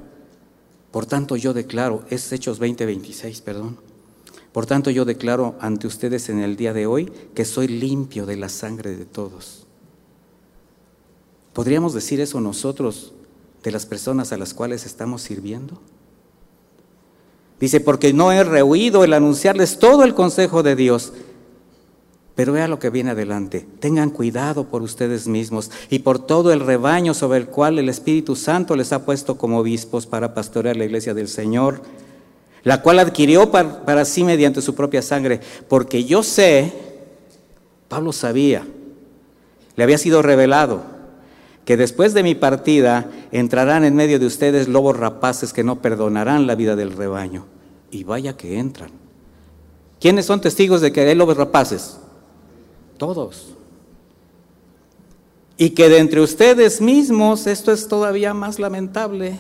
Por 0.91 1.07
tanto 1.07 1.37
yo 1.37 1.55
declaro, 1.55 2.03
es 2.11 2.33
Hechos 2.33 2.59
20, 2.59 2.85
26, 2.85 3.43
perdón. 3.43 3.79
Por 4.51 4.67
tanto 4.67 4.91
yo 4.91 5.05
declaro 5.05 5.55
ante 5.61 5.87
ustedes 5.87 6.29
en 6.31 6.41
el 6.41 6.57
día 6.57 6.73
de 6.73 6.89
hoy 6.89 7.13
que 7.37 7.45
soy 7.45 7.69
limpio 7.69 8.27
de 8.27 8.39
la 8.39 8.49
sangre 8.49 8.97
de 8.97 9.05
todos. 9.05 9.69
¿Podríamos 11.53 11.95
decir 11.95 12.21
eso 12.21 12.41
nosotros 12.41 13.13
de 13.63 13.71
las 13.71 13.87
personas 13.87 14.33
a 14.33 14.37
las 14.37 14.55
cuales 14.55 14.87
estamos 14.87 15.23
sirviendo? 15.23 15.81
Dice, 17.63 17.79
porque 17.79 18.13
no 18.13 18.33
he 18.33 18.43
rehuido 18.43 19.05
el 19.05 19.13
anunciarles 19.13 19.79
todo 19.79 20.03
el 20.03 20.15
consejo 20.15 20.65
de 20.65 20.75
Dios. 20.75 21.13
Pero 22.35 22.55
vea 22.55 22.67
lo 22.67 22.81
que 22.81 22.91
viene 22.91 23.11
adelante. 23.11 23.65
Tengan 23.79 24.11
cuidado 24.11 24.65
por 24.65 24.83
ustedes 24.83 25.29
mismos 25.29 25.71
y 25.89 26.01
por 26.01 26.19
todo 26.19 26.53
el 26.53 26.59
rebaño 26.59 27.15
sobre 27.15 27.39
el 27.39 27.47
cual 27.47 27.79
el 27.79 27.89
Espíritu 27.89 28.35
Santo 28.35 28.75
les 28.75 28.93
ha 28.93 29.05
puesto 29.05 29.37
como 29.37 29.59
obispos 29.59 30.07
para 30.07 30.35
pastorear 30.35 30.77
la 30.77 30.87
iglesia 30.87 31.15
del 31.15 31.29
Señor, 31.29 31.83
la 32.65 32.83
cual 32.83 32.99
adquirió 32.99 33.53
para, 33.53 33.85
para 33.85 34.05
sí 34.07 34.25
mediante 34.25 34.61
su 34.61 34.75
propia 34.75 35.03
sangre. 35.03 35.41
Porque 35.69 36.05
yo 36.05 36.25
sé, 36.25 36.73
Pablo 37.89 38.13
sabía, 38.13 38.67
le 39.77 39.85
había 39.85 39.99
sido 39.99 40.21
revelado 40.21 40.83
que 41.65 41.77
después 41.77 42.13
de 42.15 42.23
mi 42.23 42.35
partida 42.35 43.11
entrarán 43.31 43.85
en 43.85 43.95
medio 43.95 44.19
de 44.19 44.27
ustedes 44.27 44.69
lobos 44.69 44.97
rapaces 44.97 45.53
que 45.53 45.63
no 45.63 45.81
perdonarán 45.81 46.47
la 46.47 46.55
vida 46.55 46.77
del 46.77 46.93
rebaño. 46.93 47.47
Y 47.91 48.05
vaya 48.05 48.37
que 48.37 48.59
entran. 48.59 48.91
¿Quiénes 50.01 50.27
son 50.27 50.41
testigos 50.41 50.81
de 50.81 50.93
que 50.93 51.03
hay 51.03 51.15
lobos 51.15 51.37
rapaces? 51.37 51.99
Todos. 52.99 53.55
Y 55.57 55.71
que 55.71 55.89
de 55.89 55.99
entre 55.99 56.21
ustedes 56.21 56.81
mismos, 56.81 57.47
esto 57.47 57.71
es 57.71 57.87
todavía 57.87 58.35
más 58.35 58.59
lamentable, 58.59 59.39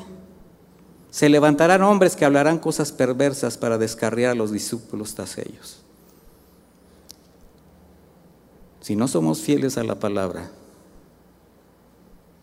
se 1.10 1.28
levantarán 1.28 1.82
hombres 1.82 2.14
que 2.14 2.24
hablarán 2.24 2.58
cosas 2.58 2.92
perversas 2.92 3.58
para 3.58 3.78
descarriar 3.78 4.30
a 4.30 4.34
los 4.34 4.52
discípulos 4.52 5.14
tras 5.14 5.36
ellos. 5.38 5.82
Si 8.80 8.96
no 8.96 9.08
somos 9.08 9.40
fieles 9.40 9.78
a 9.78 9.84
la 9.84 9.96
palabra, 9.96 10.50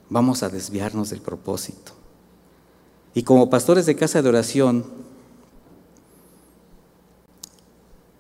vamos 0.10 0.44
a 0.44 0.50
desviarnos 0.50 1.12
del 1.12 1.22
propósito. 1.22 1.94
Y 3.14 3.24
como 3.24 3.50
pastores 3.50 3.86
de 3.86 3.96
casa 3.96 4.22
de 4.22 4.30
oración, 4.30 4.86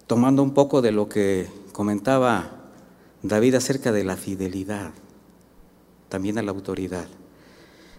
tomando 0.07 0.41
un 0.41 0.53
poco 0.53 0.81
de 0.81 0.91
lo 0.91 1.09
que 1.09 1.47
comentaba 1.71 2.51
David 3.21 3.55
acerca 3.55 3.91
de 3.91 4.03
la 4.03 4.17
fidelidad, 4.17 4.91
también 6.09 6.37
a 6.37 6.43
la 6.43 6.51
autoridad. 6.51 7.05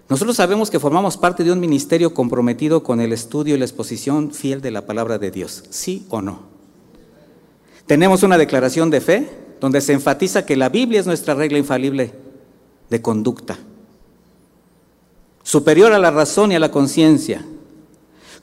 Nosotros 0.09 0.37
sabemos 0.37 0.71
que 0.71 0.81
formamos 0.81 1.17
parte 1.17 1.45
de 1.45 1.53
un 1.53 1.61
ministerio 1.61 2.13
comprometido 2.13 2.83
con 2.83 3.01
el 3.01 3.13
estudio 3.13 3.55
y 3.55 3.59
la 3.59 3.65
exposición 3.65 4.33
fiel 4.33 4.61
de 4.61 4.73
la 4.73 4.87
palabra 4.87 5.19
de 5.19 5.31
Dios, 5.31 5.63
¿sí 5.71 6.07
o 6.11 6.21
no? 6.21 6.51
Tenemos 7.87 8.25
una 8.25 8.37
declaración 8.37 8.91
de 8.91 9.01
fe 9.01 9.31
donde 9.61 9.81
se 9.81 9.93
enfatiza 9.93 10.45
que 10.45 10.57
la 10.57 10.69
Biblia 10.69 10.99
es 10.99 11.07
nuestra 11.07 11.35
regla 11.35 11.59
infalible 11.59 12.13
de 12.89 13.03
conducta 13.03 13.59
superior 15.51 15.93
a 15.93 15.99
la 15.99 16.13
razón 16.13 16.53
y 16.53 16.55
a 16.55 16.61
la 16.61 16.71
conciencia. 16.71 17.45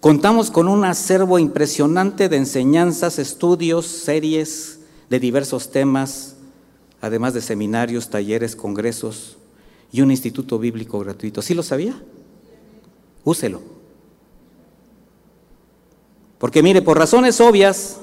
Contamos 0.01 0.51
con 0.51 0.67
un 0.67 0.83
acervo 0.83 1.39
impresionante 1.39 2.27
de 2.27 2.35
enseñanzas, 2.35 3.17
estudios, 3.17 3.85
series 3.85 4.79
de 5.09 5.17
diversos 5.17 5.71
temas, 5.71 6.35
además 6.99 7.33
de 7.33 7.41
seminarios, 7.41 8.09
talleres, 8.09 8.57
congresos 8.57 9.37
y 9.89 10.01
un 10.01 10.11
instituto 10.11 10.59
bíblico 10.59 10.99
gratuito. 10.99 11.41
¿Sí 11.41 11.53
lo 11.53 11.63
sabía? 11.63 11.95
Úselo. 13.23 13.61
Porque 16.39 16.61
mire, 16.61 16.81
por 16.81 16.97
razones 16.97 17.39
obvias, 17.39 18.01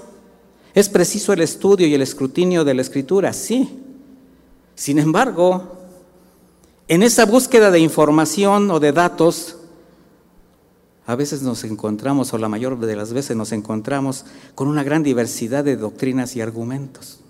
es 0.72 0.88
preciso 0.88 1.34
el 1.34 1.42
estudio 1.42 1.86
y 1.86 1.92
el 1.92 2.00
escrutinio 2.00 2.64
de 2.64 2.72
la 2.72 2.80
escritura, 2.80 3.34
sí. 3.34 3.68
Sin 4.74 4.98
embargo, 4.98 5.83
en 6.88 7.02
esa 7.02 7.24
búsqueda 7.24 7.70
de 7.70 7.80
información 7.80 8.70
o 8.70 8.80
de 8.80 8.92
datos, 8.92 9.56
a 11.06 11.16
veces 11.16 11.42
nos 11.42 11.64
encontramos, 11.64 12.32
o 12.32 12.38
la 12.38 12.48
mayor 12.48 12.78
de 12.78 12.96
las 12.96 13.12
veces 13.12 13.36
nos 13.36 13.52
encontramos, 13.52 14.24
con 14.54 14.68
una 14.68 14.82
gran 14.82 15.02
diversidad 15.02 15.64
de 15.64 15.76
doctrinas 15.76 16.34
y 16.36 16.40
argumentos. 16.40 17.20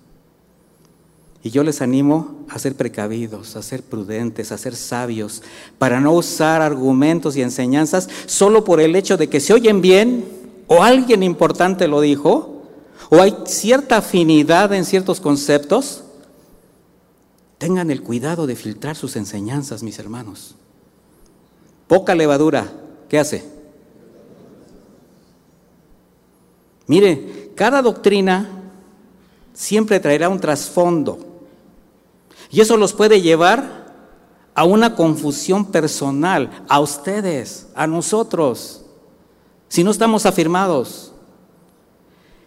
Y 1.43 1.51
yo 1.51 1.63
les 1.63 1.83
animo 1.83 2.47
a 2.49 2.59
ser 2.59 2.75
precavidos, 2.75 3.57
a 3.57 3.63
ser 3.63 3.83
prudentes, 3.83 4.51
a 4.51 4.59
ser 4.59 4.75
sabios, 4.75 5.43
para 5.79 6.01
no 6.01 6.13
usar 6.13 6.63
argumentos 6.63 7.37
y 7.37 7.43
enseñanzas 7.43 8.09
solo 8.27 8.65
por 8.65 8.81
el 8.81 8.97
hecho 8.97 9.17
de 9.17 9.29
que 9.29 9.41
se 9.41 9.53
oyen 9.53 9.81
bien, 9.81 10.25
o 10.67 10.83
alguien 10.83 11.23
importante 11.23 11.87
lo 11.89 12.01
dijo, 12.01 12.63
o 13.11 13.21
hay 13.21 13.37
cierta 13.45 13.99
afinidad 13.99 14.73
en 14.73 14.85
ciertos 14.85 15.21
conceptos, 15.21 16.04
Tengan 17.65 17.91
el 17.91 18.03
cuidado 18.03 18.47
de 18.47 18.57
filtrar 18.57 18.95
sus 18.95 19.17
enseñanzas, 19.17 19.83
mis 19.83 19.99
hermanos. 19.99 20.55
Poca 21.89 22.15
levadura, 22.15 22.71
¿qué 23.09 23.19
hace? 23.19 23.43
Mire, 26.87 27.53
cada 27.55 27.81
doctrina 27.81 28.51
siempre 29.55 29.99
traerá 29.99 30.29
un 30.29 30.41
trasfondo. 30.41 31.19
Y 32.51 32.61
eso 32.61 32.77
los 32.77 32.93
puede 32.93 33.23
llevar 33.23 33.95
a 34.55 34.65
una 34.65 34.95
confusión 34.95 35.73
personal, 35.73 36.65
a 36.69 36.81
ustedes, 36.81 37.69
a 37.75 37.87
nosotros, 37.87 38.85
si 39.69 39.83
no 39.83 39.91
estamos 39.91 40.27
afirmados. 40.27 41.13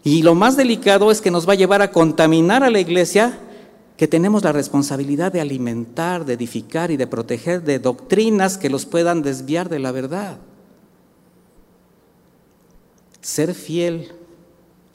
Y 0.04 0.22
lo 0.22 0.36
más 0.36 0.56
delicado 0.56 1.10
es 1.10 1.22
que 1.22 1.32
nos 1.32 1.50
va 1.50 1.54
a 1.54 1.58
llevar 1.58 1.82
a 1.82 1.92
contaminar 1.92 2.64
a 2.64 2.70
la 2.70 2.80
iglesia 2.80 3.40
que 3.98 4.08
tenemos 4.08 4.44
la 4.44 4.52
responsabilidad 4.52 5.32
de 5.32 5.42
alimentar, 5.42 6.24
de 6.24 6.34
edificar 6.34 6.92
y 6.92 6.98
de 6.98 7.08
proteger 7.08 7.64
de 7.64 7.80
doctrinas 7.80 8.60
que 8.60 8.70
los 8.70 8.86
puedan 8.86 9.24
desviar 9.24 9.70
de 9.70 9.80
la 9.80 9.92
verdad. 9.92 10.38
Ser 13.22 13.56
fiel 13.56 14.14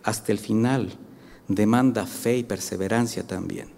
hasta 0.05 0.31
el 0.31 0.39
final 0.39 0.93
demanda 1.49 2.07
fe 2.07 2.39
y 2.39 2.43
perseverancia 2.45 3.27
también. 3.27 3.69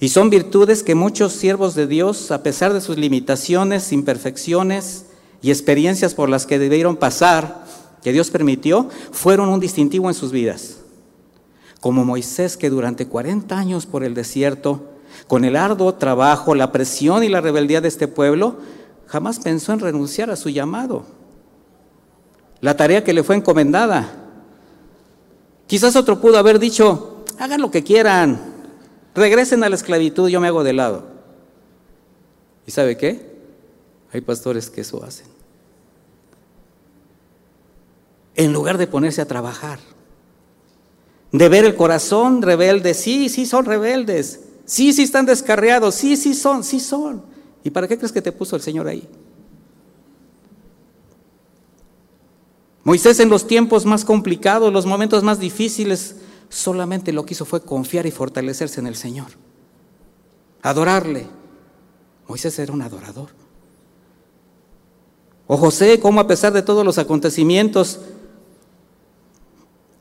Y 0.00 0.08
son 0.08 0.30
virtudes 0.30 0.82
que 0.82 0.96
muchos 0.96 1.32
siervos 1.32 1.76
de 1.76 1.86
Dios, 1.86 2.32
a 2.32 2.42
pesar 2.42 2.72
de 2.72 2.80
sus 2.80 2.98
limitaciones, 2.98 3.92
imperfecciones 3.92 5.06
y 5.40 5.50
experiencias 5.50 6.14
por 6.14 6.28
las 6.28 6.46
que 6.46 6.58
debieron 6.58 6.96
pasar, 6.96 7.64
que 8.02 8.12
Dios 8.12 8.30
permitió, 8.30 8.88
fueron 9.12 9.48
un 9.48 9.60
distintivo 9.60 10.08
en 10.08 10.14
sus 10.14 10.32
vidas. 10.32 10.81
Como 11.82 12.06
Moisés 12.06 12.56
que 12.56 12.70
durante 12.70 13.06
40 13.06 13.58
años 13.58 13.84
por 13.84 14.04
el 14.04 14.14
desierto, 14.14 14.88
con 15.26 15.44
el 15.44 15.56
arduo 15.56 15.92
trabajo, 15.96 16.54
la 16.54 16.72
presión 16.72 17.22
y 17.24 17.28
la 17.28 17.42
rebeldía 17.42 17.82
de 17.82 17.88
este 17.88 18.08
pueblo, 18.08 18.56
jamás 19.06 19.38
pensó 19.38 19.74
en 19.74 19.80
renunciar 19.80 20.30
a 20.30 20.36
su 20.36 20.48
llamado. 20.48 21.04
La 22.62 22.74
tarea 22.74 23.04
que 23.04 23.12
le 23.12 23.22
fue 23.22 23.36
encomendada. 23.36 24.10
Quizás 25.66 25.94
otro 25.94 26.22
pudo 26.22 26.38
haber 26.38 26.58
dicho, 26.58 27.24
hagan 27.38 27.60
lo 27.60 27.70
que 27.70 27.84
quieran, 27.84 28.40
regresen 29.14 29.62
a 29.62 29.68
la 29.68 29.74
esclavitud, 29.74 30.30
yo 30.30 30.40
me 30.40 30.48
hago 30.48 30.64
de 30.64 30.72
lado. 30.72 31.04
¿Y 32.66 32.70
sabe 32.70 32.96
qué? 32.96 33.30
Hay 34.10 34.22
pastores 34.22 34.70
que 34.70 34.80
eso 34.80 35.04
hacen 35.04 35.32
en 38.34 38.52
lugar 38.52 38.78
de 38.78 38.86
ponerse 38.86 39.20
a 39.20 39.26
trabajar. 39.26 39.78
De 41.32 41.48
ver 41.48 41.64
el 41.64 41.74
corazón 41.74 42.42
rebelde, 42.42 42.92
sí, 42.92 43.30
sí 43.30 43.46
son 43.46 43.64
rebeldes, 43.64 44.40
sí, 44.66 44.92
sí 44.92 45.02
están 45.02 45.24
descarriados, 45.24 45.94
sí, 45.94 46.16
sí 46.16 46.34
son, 46.34 46.62
sí 46.62 46.78
son. 46.78 47.22
¿Y 47.64 47.70
para 47.70 47.88
qué 47.88 47.96
crees 47.96 48.12
que 48.12 48.20
te 48.20 48.32
puso 48.32 48.54
el 48.54 48.62
Señor 48.62 48.86
ahí? 48.86 49.08
Moisés 52.84 53.20
en 53.20 53.30
los 53.30 53.46
tiempos 53.46 53.86
más 53.86 54.04
complicados, 54.04 54.72
los 54.72 54.86
momentos 54.86 55.22
más 55.22 55.38
difíciles, 55.38 56.16
solamente 56.48 57.12
lo 57.12 57.24
que 57.24 57.32
hizo 57.32 57.44
fue 57.44 57.62
confiar 57.62 58.06
y 58.06 58.10
fortalecerse 58.10 58.80
en 58.80 58.86
el 58.86 58.96
Señor. 58.96 59.28
Adorarle. 60.62 61.26
Moisés 62.28 62.58
era 62.58 62.72
un 62.72 62.82
adorador. 62.82 63.28
O 65.46 65.56
José, 65.56 65.98
como 66.00 66.20
a 66.20 66.26
pesar 66.26 66.52
de 66.52 66.62
todos 66.62 66.84
los 66.84 66.98
acontecimientos, 66.98 68.00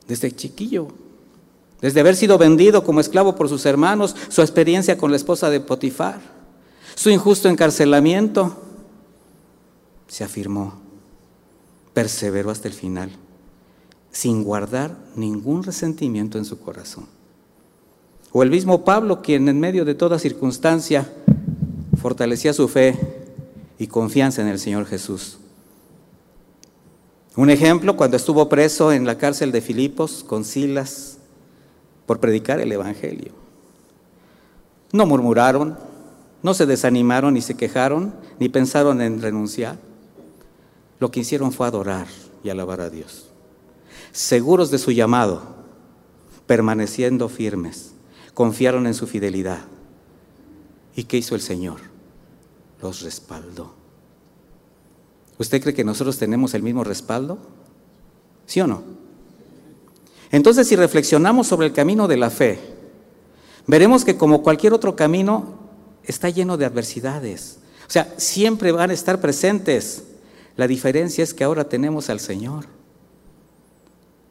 desde 0.07 0.31
chiquillo, 0.35 0.87
desde 1.81 1.99
haber 1.99 2.15
sido 2.15 2.37
vendido 2.37 2.83
como 2.83 2.99
esclavo 2.99 3.35
por 3.35 3.49
sus 3.49 3.65
hermanos, 3.65 4.15
su 4.29 4.41
experiencia 4.41 4.97
con 4.97 5.09
la 5.09 5.17
esposa 5.17 5.49
de 5.49 5.59
Potifar, 5.59 6.21
su 6.95 7.09
injusto 7.09 7.49
encarcelamiento, 7.49 8.55
se 10.07 10.23
afirmó, 10.23 10.75
perseveró 11.93 12.51
hasta 12.51 12.67
el 12.67 12.73
final, 12.73 13.11
sin 14.11 14.43
guardar 14.43 14.95
ningún 15.15 15.63
resentimiento 15.63 16.37
en 16.37 16.45
su 16.45 16.59
corazón. 16.59 17.07
O 18.31 18.43
el 18.43 18.51
mismo 18.51 18.85
Pablo, 18.85 19.21
quien 19.21 19.49
en 19.49 19.59
medio 19.59 19.83
de 19.83 19.95
toda 19.95 20.19
circunstancia 20.19 21.11
fortalecía 21.99 22.53
su 22.53 22.67
fe 22.67 22.97
y 23.79 23.87
confianza 23.87 24.41
en 24.41 24.47
el 24.47 24.59
Señor 24.59 24.85
Jesús. 24.85 25.39
Un 27.35 27.49
ejemplo, 27.49 27.97
cuando 27.97 28.17
estuvo 28.17 28.47
preso 28.49 28.91
en 28.91 29.05
la 29.05 29.17
cárcel 29.17 29.51
de 29.51 29.61
Filipos 29.61 30.23
con 30.25 30.43
Silas 30.43 31.17
por 32.11 32.19
predicar 32.19 32.59
el 32.59 32.69
Evangelio. 32.73 33.31
No 34.91 35.05
murmuraron, 35.05 35.77
no 36.43 36.53
se 36.53 36.65
desanimaron 36.65 37.35
ni 37.35 37.41
se 37.41 37.55
quejaron, 37.55 38.13
ni 38.37 38.49
pensaron 38.49 38.99
en 38.99 39.21
renunciar. 39.21 39.77
Lo 40.99 41.09
que 41.09 41.21
hicieron 41.21 41.53
fue 41.53 41.67
adorar 41.67 42.07
y 42.43 42.49
alabar 42.49 42.81
a 42.81 42.89
Dios. 42.89 43.29
Seguros 44.11 44.71
de 44.71 44.77
su 44.77 44.91
llamado, 44.91 45.55
permaneciendo 46.47 47.29
firmes, 47.29 47.93
confiaron 48.33 48.85
en 48.87 48.93
su 48.93 49.07
fidelidad. 49.07 49.61
¿Y 50.97 51.05
qué 51.05 51.15
hizo 51.15 51.33
el 51.33 51.39
Señor? 51.39 51.79
Los 52.81 53.03
respaldó. 53.03 53.73
¿Usted 55.37 55.61
cree 55.61 55.73
que 55.73 55.85
nosotros 55.85 56.17
tenemos 56.17 56.53
el 56.55 56.61
mismo 56.61 56.83
respaldo? 56.83 57.37
¿Sí 58.47 58.59
o 58.59 58.67
no? 58.67 58.83
Entonces, 60.31 60.67
si 60.67 60.75
reflexionamos 60.75 61.47
sobre 61.47 61.67
el 61.67 61.73
camino 61.73 62.07
de 62.07 62.17
la 62.17 62.29
fe, 62.29 62.59
veremos 63.67 64.05
que 64.05 64.17
como 64.17 64.41
cualquier 64.41 64.73
otro 64.73 64.95
camino, 64.95 65.59
está 66.03 66.29
lleno 66.29 66.57
de 66.57 66.65
adversidades. 66.65 67.59
O 67.87 67.91
sea, 67.91 68.13
siempre 68.17 68.71
van 68.71 68.89
a 68.89 68.93
estar 68.93 69.19
presentes. 69.19 70.03
La 70.55 70.67
diferencia 70.67 71.23
es 71.23 71.33
que 71.33 71.43
ahora 71.43 71.67
tenemos 71.67 72.09
al 72.09 72.19
Señor. 72.19 72.65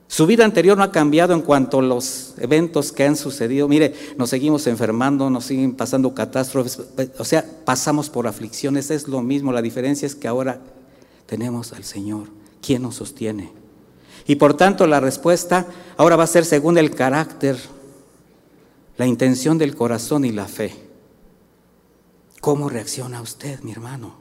Su 0.09 0.27
vida 0.27 0.45
anterior 0.45 0.77
no 0.77 0.83
ha 0.83 0.91
cambiado 0.91 1.35
en 1.35 1.41
cuanto 1.41 1.79
a 1.79 1.83
los 1.83 2.35
eventos 2.39 2.91
que 2.91 3.05
han 3.05 3.17
sucedido. 3.17 3.69
Mire, 3.69 3.95
nos 4.17 4.31
seguimos 4.31 4.67
enfermando, 4.67 5.31
nos 5.31 5.45
siguen 5.45 5.75
pasando 5.75 6.13
catástrofes, 6.15 6.81
o 7.17 7.25
sea, 7.25 7.45
pasamos 7.65 8.11
por 8.11 8.27
aflicciones, 8.27 8.91
es 8.91 9.07
lo 9.07 9.23
mismo. 9.23 9.53
La 9.53 9.63
diferencia 9.63 10.07
es 10.07 10.17
que 10.17 10.27
ahora 10.27 10.61
tenemos 11.27 11.73
al 11.73 11.85
Señor, 11.85 12.27
quien 12.61 12.83
nos 12.83 12.97
sostiene. 12.97 13.60
Y 14.31 14.37
por 14.37 14.55
tanto 14.55 14.87
la 14.87 15.01
respuesta 15.01 15.67
ahora 15.97 16.15
va 16.15 16.23
a 16.23 16.29
ser 16.29 16.45
según 16.45 16.79
el 16.79 16.95
carácter, 16.95 17.59
la 18.97 19.05
intención 19.05 19.59
del 19.59 19.75
corazón 19.75 20.25
y 20.25 20.31
la 20.31 20.47
fe. 20.47 20.73
¿Cómo 22.41 22.69
reacciona 22.69 23.21
usted, 23.23 23.59
mi 23.63 23.73
hermano? 23.73 24.21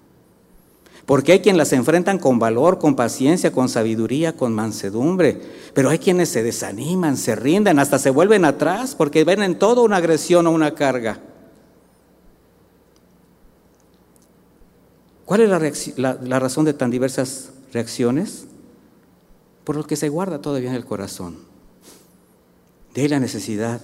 Porque 1.06 1.34
hay 1.34 1.42
quienes 1.42 1.60
las 1.60 1.74
enfrentan 1.74 2.18
con 2.18 2.40
valor, 2.40 2.80
con 2.80 2.96
paciencia, 2.96 3.52
con 3.52 3.70
sabiduría, 3.70 4.36
con 4.36 4.52
mansedumbre. 4.52 5.44
Pero 5.76 5.92
hay 5.92 6.00
quienes 6.00 6.30
se 6.30 6.42
desaniman, 6.42 7.16
se 7.16 7.36
rinden, 7.36 7.78
hasta 7.78 8.00
se 8.00 8.10
vuelven 8.10 8.46
atrás 8.46 8.96
porque 8.96 9.24
ven 9.24 9.44
en 9.44 9.60
todo 9.60 9.84
una 9.84 9.98
agresión 9.98 10.48
o 10.48 10.52
una 10.52 10.74
carga. 10.74 11.20
¿Cuál 15.26 15.42
es 15.42 15.98
la, 16.00 16.40
razón 16.40 16.66
de 16.66 16.74
tan 16.74 16.90
diversas 16.90 17.52
reacciones? 17.72 18.49
Por 19.70 19.76
lo 19.76 19.86
que 19.86 19.98
se 19.98 20.10
guarda 20.10 20.42
todavía 20.42 20.72
en 20.72 20.76
el 20.76 20.84
corazón. 20.84 21.38
De 22.96 23.08
la 23.08 23.20
necesidad 23.20 23.80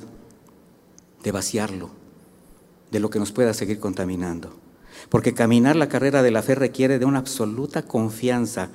de 1.21 1.31
vaciarlo, 1.31 1.91
de 2.89 2.99
lo 2.99 3.11
que 3.11 3.19
nos 3.19 3.31
pueda 3.31 3.53
seguir 3.53 3.79
contaminando. 3.79 4.49
Porque 5.09 5.35
caminar 5.35 5.75
la 5.75 5.87
carrera 5.87 6.23
de 6.23 6.31
la 6.31 6.41
fe 6.41 6.55
requiere 6.55 6.97
de 6.97 7.05
una 7.05 7.19
absoluta 7.19 7.83
confianza 7.83 8.69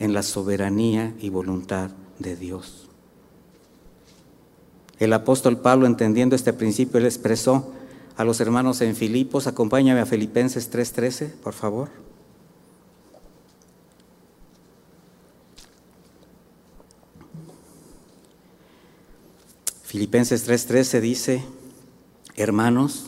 en 0.00 0.12
la 0.12 0.24
soberanía 0.24 1.14
y 1.20 1.28
voluntad 1.28 1.90
de 2.18 2.34
Dios. 2.34 2.88
El 4.98 5.12
apóstol 5.12 5.60
Pablo, 5.60 5.86
entendiendo 5.86 6.34
este 6.34 6.52
principio, 6.52 6.98
él 6.98 7.06
expresó 7.06 7.72
a 8.16 8.24
los 8.24 8.40
hermanos 8.40 8.80
en 8.80 8.96
Filipos, 8.96 9.46
acompáñame 9.46 10.00
a 10.00 10.06
Filipenses 10.06 10.68
3:13, 10.72 11.32
por 11.44 11.52
favor. 11.52 12.05
Filipenses 19.86 20.48
3:13 20.48 21.00
dice, 21.00 21.44
hermanos, 22.34 23.06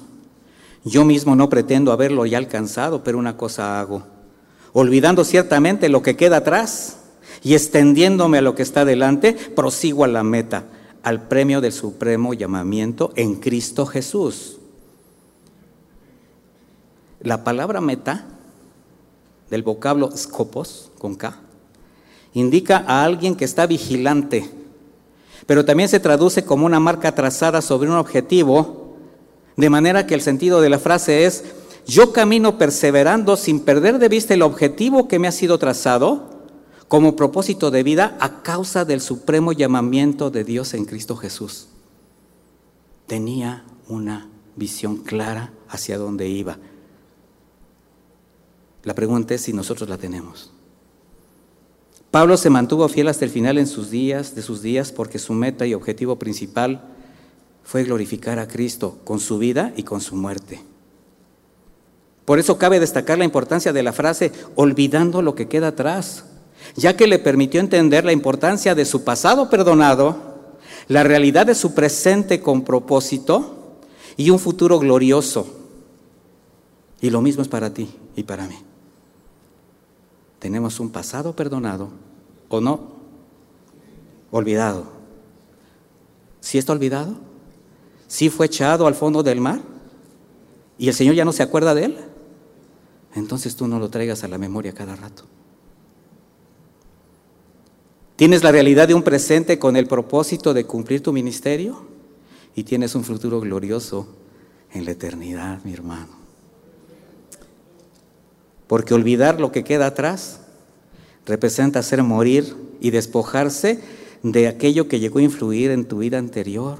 yo 0.84 1.04
mismo 1.04 1.34
no 1.34 1.48
pretendo 1.48 1.90
haberlo 1.90 2.24
ya 2.24 2.38
alcanzado, 2.38 3.02
pero 3.02 3.18
una 3.18 3.36
cosa 3.36 3.80
hago, 3.80 4.04
olvidando 4.72 5.24
ciertamente 5.24 5.88
lo 5.88 6.02
que 6.02 6.14
queda 6.14 6.36
atrás 6.36 6.98
y 7.42 7.54
extendiéndome 7.54 8.38
a 8.38 8.42
lo 8.42 8.54
que 8.54 8.62
está 8.62 8.84
delante, 8.84 9.32
prosigo 9.32 10.04
a 10.04 10.08
la 10.08 10.22
meta, 10.22 10.66
al 11.02 11.26
premio 11.26 11.60
del 11.60 11.72
supremo 11.72 12.32
llamamiento 12.32 13.12
en 13.16 13.34
Cristo 13.34 13.84
Jesús. 13.84 14.58
La 17.20 17.42
palabra 17.42 17.80
meta, 17.80 18.24
del 19.50 19.64
vocablo 19.64 20.16
scopos, 20.16 20.92
con 20.96 21.16
K, 21.16 21.40
indica 22.34 22.84
a 22.86 23.02
alguien 23.02 23.34
que 23.34 23.44
está 23.44 23.66
vigilante, 23.66 24.48
pero 25.48 25.64
también 25.64 25.88
se 25.88 25.98
traduce 25.98 26.44
como 26.44 26.66
una 26.66 26.78
marca 26.78 27.14
trazada 27.14 27.62
sobre 27.62 27.88
un 27.88 27.96
objetivo, 27.96 28.98
de 29.56 29.70
manera 29.70 30.06
que 30.06 30.12
el 30.12 30.20
sentido 30.20 30.60
de 30.60 30.68
la 30.68 30.78
frase 30.78 31.24
es, 31.24 31.42
yo 31.86 32.12
camino 32.12 32.58
perseverando 32.58 33.34
sin 33.38 33.60
perder 33.60 33.98
de 33.98 34.10
vista 34.10 34.34
el 34.34 34.42
objetivo 34.42 35.08
que 35.08 35.18
me 35.18 35.26
ha 35.26 35.32
sido 35.32 35.58
trazado 35.58 36.44
como 36.86 37.16
propósito 37.16 37.70
de 37.70 37.82
vida 37.82 38.18
a 38.20 38.42
causa 38.42 38.84
del 38.84 39.00
supremo 39.00 39.52
llamamiento 39.52 40.28
de 40.28 40.44
Dios 40.44 40.74
en 40.74 40.84
Cristo 40.84 41.16
Jesús. 41.16 41.68
Tenía 43.06 43.64
una 43.88 44.28
visión 44.54 44.98
clara 44.98 45.54
hacia 45.70 45.96
dónde 45.96 46.28
iba. 46.28 46.58
La 48.82 48.94
pregunta 48.94 49.32
es 49.32 49.40
si 49.40 49.54
nosotros 49.54 49.88
la 49.88 49.96
tenemos. 49.96 50.52
Pablo 52.10 52.36
se 52.36 52.50
mantuvo 52.50 52.88
fiel 52.88 53.08
hasta 53.08 53.24
el 53.24 53.30
final 53.30 53.58
en 53.58 53.66
sus 53.66 53.90
días, 53.90 54.34
de 54.34 54.42
sus 54.42 54.62
días, 54.62 54.92
porque 54.92 55.18
su 55.18 55.34
meta 55.34 55.66
y 55.66 55.74
objetivo 55.74 56.18
principal 56.18 56.82
fue 57.62 57.84
glorificar 57.84 58.38
a 58.38 58.48
Cristo 58.48 58.98
con 59.04 59.20
su 59.20 59.38
vida 59.38 59.72
y 59.76 59.82
con 59.82 60.00
su 60.00 60.16
muerte. 60.16 60.60
Por 62.24 62.38
eso 62.38 62.58
cabe 62.58 62.80
destacar 62.80 63.18
la 63.18 63.24
importancia 63.24 63.72
de 63.72 63.82
la 63.82 63.92
frase 63.92 64.32
olvidando 64.54 65.20
lo 65.20 65.34
que 65.34 65.48
queda 65.48 65.68
atrás, 65.68 66.24
ya 66.76 66.96
que 66.96 67.06
le 67.06 67.18
permitió 67.18 67.60
entender 67.60 68.04
la 68.04 68.12
importancia 68.12 68.74
de 68.74 68.86
su 68.86 69.04
pasado 69.04 69.50
perdonado, 69.50 70.16
la 70.88 71.02
realidad 71.02 71.46
de 71.46 71.54
su 71.54 71.74
presente 71.74 72.40
con 72.40 72.64
propósito 72.64 73.78
y 74.16 74.30
un 74.30 74.38
futuro 74.38 74.78
glorioso. 74.78 75.46
Y 77.00 77.10
lo 77.10 77.20
mismo 77.20 77.42
es 77.42 77.48
para 77.48 77.72
ti 77.72 77.88
y 78.16 78.22
para 78.22 78.46
mí. 78.46 78.56
Tenemos 80.38 80.80
un 80.80 80.90
pasado 80.90 81.34
perdonado 81.34 81.90
o 82.48 82.60
no 82.60 82.98
olvidado. 84.30 84.84
¿Sí 86.40 86.58
está 86.58 86.72
olvidado? 86.72 87.16
¿Sí 88.06 88.30
fue 88.30 88.46
echado 88.46 88.86
al 88.86 88.94
fondo 88.94 89.22
del 89.22 89.40
mar? 89.40 89.60
¿Y 90.78 90.88
el 90.88 90.94
Señor 90.94 91.14
ya 91.14 91.24
no 91.24 91.32
se 91.32 91.42
acuerda 91.42 91.74
de 91.74 91.84
él? 91.86 91.98
Entonces 93.14 93.56
tú 93.56 93.66
no 93.66 93.78
lo 93.78 93.90
traigas 93.90 94.22
a 94.22 94.28
la 94.28 94.38
memoria 94.38 94.72
cada 94.72 94.94
rato. 94.94 95.24
Tienes 98.16 98.42
la 98.42 98.52
realidad 98.52 98.88
de 98.88 98.94
un 98.94 99.02
presente 99.02 99.58
con 99.58 99.76
el 99.76 99.86
propósito 99.86 100.52
de 100.52 100.64
cumplir 100.64 101.02
tu 101.02 101.12
ministerio 101.12 101.86
y 102.54 102.64
tienes 102.64 102.94
un 102.94 103.04
futuro 103.04 103.40
glorioso 103.40 104.08
en 104.72 104.84
la 104.84 104.90
eternidad, 104.90 105.62
mi 105.64 105.72
hermano. 105.72 106.17
Porque 108.68 108.94
olvidar 108.94 109.40
lo 109.40 109.50
que 109.50 109.64
queda 109.64 109.86
atrás 109.86 110.42
representa 111.26 111.80
hacer 111.80 112.04
morir 112.04 112.54
y 112.80 112.90
despojarse 112.90 113.80
de 114.22 114.46
aquello 114.46 114.86
que 114.86 115.00
llegó 115.00 115.18
a 115.18 115.22
influir 115.22 115.72
en 115.72 115.86
tu 115.86 115.98
vida 115.98 116.18
anterior. 116.18 116.78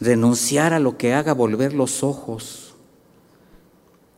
Renunciar 0.00 0.74
a 0.74 0.80
lo 0.80 0.98
que 0.98 1.14
haga 1.14 1.32
volver 1.32 1.72
los 1.72 2.02
ojos. 2.02 2.74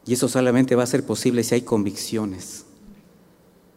Y 0.04 0.14
eso 0.14 0.28
solamente 0.28 0.74
va 0.74 0.82
a 0.82 0.88
ser 0.88 1.06
posible 1.06 1.44
si 1.44 1.54
hay 1.54 1.62
convicciones 1.62 2.66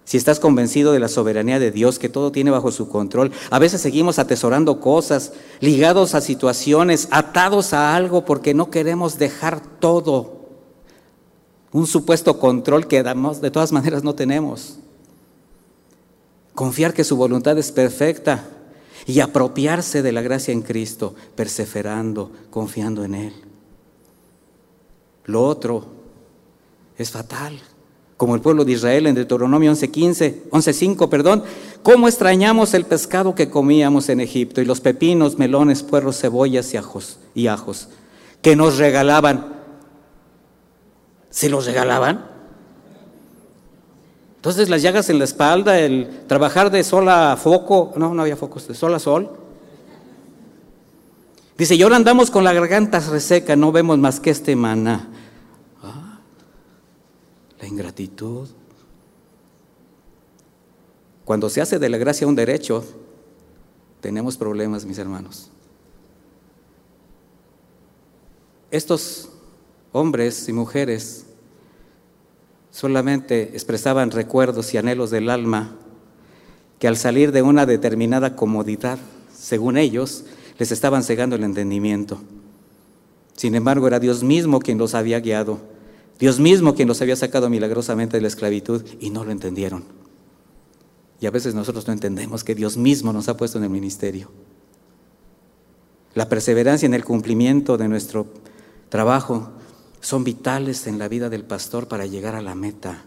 si 0.09 0.17
estás 0.17 0.39
convencido 0.39 0.91
de 0.91 0.97
la 0.97 1.07
soberanía 1.07 1.59
de 1.59 1.69
Dios, 1.69 1.99
que 1.99 2.09
todo 2.09 2.31
tiene 2.31 2.49
bajo 2.49 2.71
su 2.71 2.89
control, 2.89 3.31
a 3.51 3.59
veces 3.59 3.79
seguimos 3.79 4.17
atesorando 4.17 4.79
cosas, 4.79 5.33
ligados 5.59 6.15
a 6.15 6.21
situaciones, 6.21 7.07
atados 7.11 7.73
a 7.73 7.95
algo 7.95 8.25
porque 8.25 8.55
no 8.55 8.71
queremos 8.71 9.19
dejar 9.19 9.61
todo. 9.61 10.38
Un 11.71 11.87
supuesto 11.87 12.39
control 12.39 12.87
que 12.87 13.03
de 13.03 13.51
todas 13.51 13.71
maneras 13.71 14.03
no 14.03 14.15
tenemos. 14.15 14.77
Confiar 16.55 16.93
que 16.93 17.03
su 17.03 17.15
voluntad 17.15 17.57
es 17.57 17.71
perfecta 17.71 18.45
y 19.05 19.19
apropiarse 19.19 20.01
de 20.01 20.11
la 20.11 20.21
gracia 20.21 20.51
en 20.51 20.61
Cristo, 20.61 21.15
perseverando, 21.35 22.31
confiando 22.49 23.03
en 23.03 23.15
Él. 23.15 23.33
Lo 25.25 25.43
otro 25.45 25.85
es 26.97 27.11
fatal 27.11 27.59
como 28.19 28.35
el 28.35 28.41
pueblo 28.41 28.65
de 28.65 28.73
Israel 28.73 29.07
en 29.07 29.15
Deuteronomio 29.15 29.71
11:15, 29.71 30.49
11:5, 30.51 31.07
perdón, 31.07 31.41
cómo 31.83 32.09
extrañamos 32.09 32.73
el 32.73 32.85
pescado 32.85 33.33
que 33.33 33.49
comíamos 33.49 34.09
en 34.09 34.19
Egipto 34.19 34.59
y 34.59 34.65
los 34.65 34.81
pepinos, 34.81 35.37
melones, 35.37 35.83
puerros, 35.83 36.19
cebollas 36.19 36.73
y 36.73 36.77
ajos, 36.77 37.19
y 37.33 37.47
ajos 37.47 37.87
que 38.41 38.57
nos 38.57 38.77
regalaban. 38.77 39.58
¿Se 41.29 41.49
los 41.49 41.65
regalaban? 41.65 42.25
Entonces 44.37 44.69
las 44.69 44.81
llagas 44.81 45.09
en 45.09 45.19
la 45.19 45.25
espalda, 45.25 45.79
el 45.79 46.25
trabajar 46.27 46.71
de 46.71 46.83
sol 46.83 47.09
a 47.09 47.35
foco, 47.35 47.91
no, 47.97 48.13
no 48.13 48.21
había 48.21 48.37
focos, 48.37 48.67
de 48.67 48.73
sol 48.73 48.93
a 48.93 48.99
sol. 48.99 49.29
Dice, 51.57 51.75
y 51.75 51.81
ahora 51.81 51.97
andamos 51.97 52.31
con 52.31 52.43
la 52.43 52.53
garganta 52.53 52.99
reseca, 52.99 53.55
no 53.55 53.71
vemos 53.71 53.97
más 53.97 54.19
que 54.19 54.29
este 54.29 54.55
maná 54.55 55.09
la 57.59 57.67
ingratitud. 57.67 58.47
Cuando 61.25 61.49
se 61.49 61.61
hace 61.61 61.77
de 61.77 61.89
la 61.89 61.97
gracia 61.97 62.25
un 62.25 62.35
derecho, 62.35 62.83
tenemos 64.01 64.37
problemas, 64.37 64.85
mis 64.85 64.97
hermanos. 64.97 65.51
Estos 68.71 69.29
hombres 69.91 70.47
y 70.49 70.53
mujeres 70.53 71.25
solamente 72.71 73.51
expresaban 73.53 74.11
recuerdos 74.11 74.73
y 74.73 74.77
anhelos 74.77 75.11
del 75.11 75.29
alma 75.29 75.75
que 76.77 76.87
al 76.87 76.97
salir 76.97 77.31
de 77.31 77.41
una 77.41 77.65
determinada 77.65 78.35
comodidad, 78.35 78.99
según 79.33 79.77
ellos, 79.77 80.25
les 80.57 80.71
estaban 80.71 81.03
cegando 81.03 81.35
el 81.35 81.43
entendimiento. 81.43 82.21
Sin 83.35 83.55
embargo, 83.55 83.87
era 83.87 83.99
Dios 83.99 84.23
mismo 84.23 84.59
quien 84.59 84.77
los 84.77 84.95
había 84.95 85.19
guiado 85.19 85.59
Dios 86.19 86.37
mismo 86.37 86.75
quien 86.75 86.89
los 86.89 87.01
había 87.01 87.15
sacado 87.15 87.49
milagrosamente 87.49 88.17
de 88.17 88.21
la 88.21 88.27
esclavitud 88.27 88.83
y 88.99 89.09
no 89.09 89.23
lo 89.23 89.31
entendieron. 89.31 89.85
Y 91.21 91.25
a 91.25 91.31
veces 91.31 91.55
nosotros 91.55 91.87
no 91.87 91.93
entendemos 91.93 92.43
que 92.43 92.55
Dios 92.55 92.75
mismo 92.75 93.13
nos 93.13 93.29
ha 93.29 93.37
puesto 93.37 93.57
en 93.57 93.63
el 93.63 93.69
ministerio. 93.69 94.29
La 96.13 96.27
perseverancia 96.27 96.85
en 96.85 96.93
el 96.93 97.05
cumplimiento 97.05 97.77
de 97.77 97.87
nuestro 97.87 98.27
trabajo 98.89 99.51
son 100.01 100.23
vitales 100.23 100.87
en 100.87 100.99
la 100.99 101.07
vida 101.07 101.29
del 101.29 101.43
pastor 101.43 101.87
para 101.87 102.05
llegar 102.05 102.35
a 102.35 102.41
la 102.41 102.55
meta. 102.55 103.03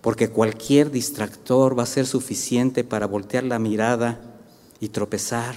Porque 0.00 0.30
cualquier 0.30 0.90
distractor 0.90 1.78
va 1.78 1.84
a 1.84 1.86
ser 1.86 2.06
suficiente 2.06 2.84
para 2.84 3.06
voltear 3.06 3.44
la 3.44 3.58
mirada 3.58 4.20
y 4.80 4.88
tropezar. 4.88 5.54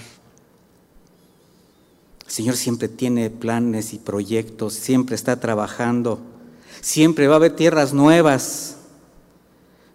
El 2.24 2.32
Señor 2.32 2.56
siempre 2.56 2.88
tiene 2.88 3.30
planes 3.30 3.92
y 3.92 3.98
proyectos, 3.98 4.74
siempre 4.74 5.16
está 5.16 5.40
trabajando 5.40 6.20
Siempre 6.80 7.26
va 7.26 7.34
a 7.34 7.36
haber 7.36 7.56
tierras 7.56 7.92
nuevas, 7.92 8.76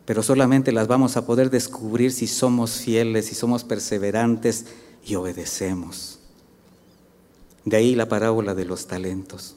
pero 0.06 0.24
solamente 0.24 0.72
las 0.72 0.88
vamos 0.88 1.16
a 1.16 1.26
poder 1.26 1.50
descubrir 1.50 2.12
si 2.12 2.28
somos 2.28 2.82
fieles, 2.82 3.28
si 3.28 3.36
somos 3.36 3.64
perseverantes 3.64 4.66
y 5.06 5.16
obedecemos. 5.16 6.20
De 7.64 7.78
ahí 7.78 7.96
la 7.96 8.10
parábola 8.10 8.56
de 8.56 8.66
los 8.66 8.88
talentos. 8.88 9.56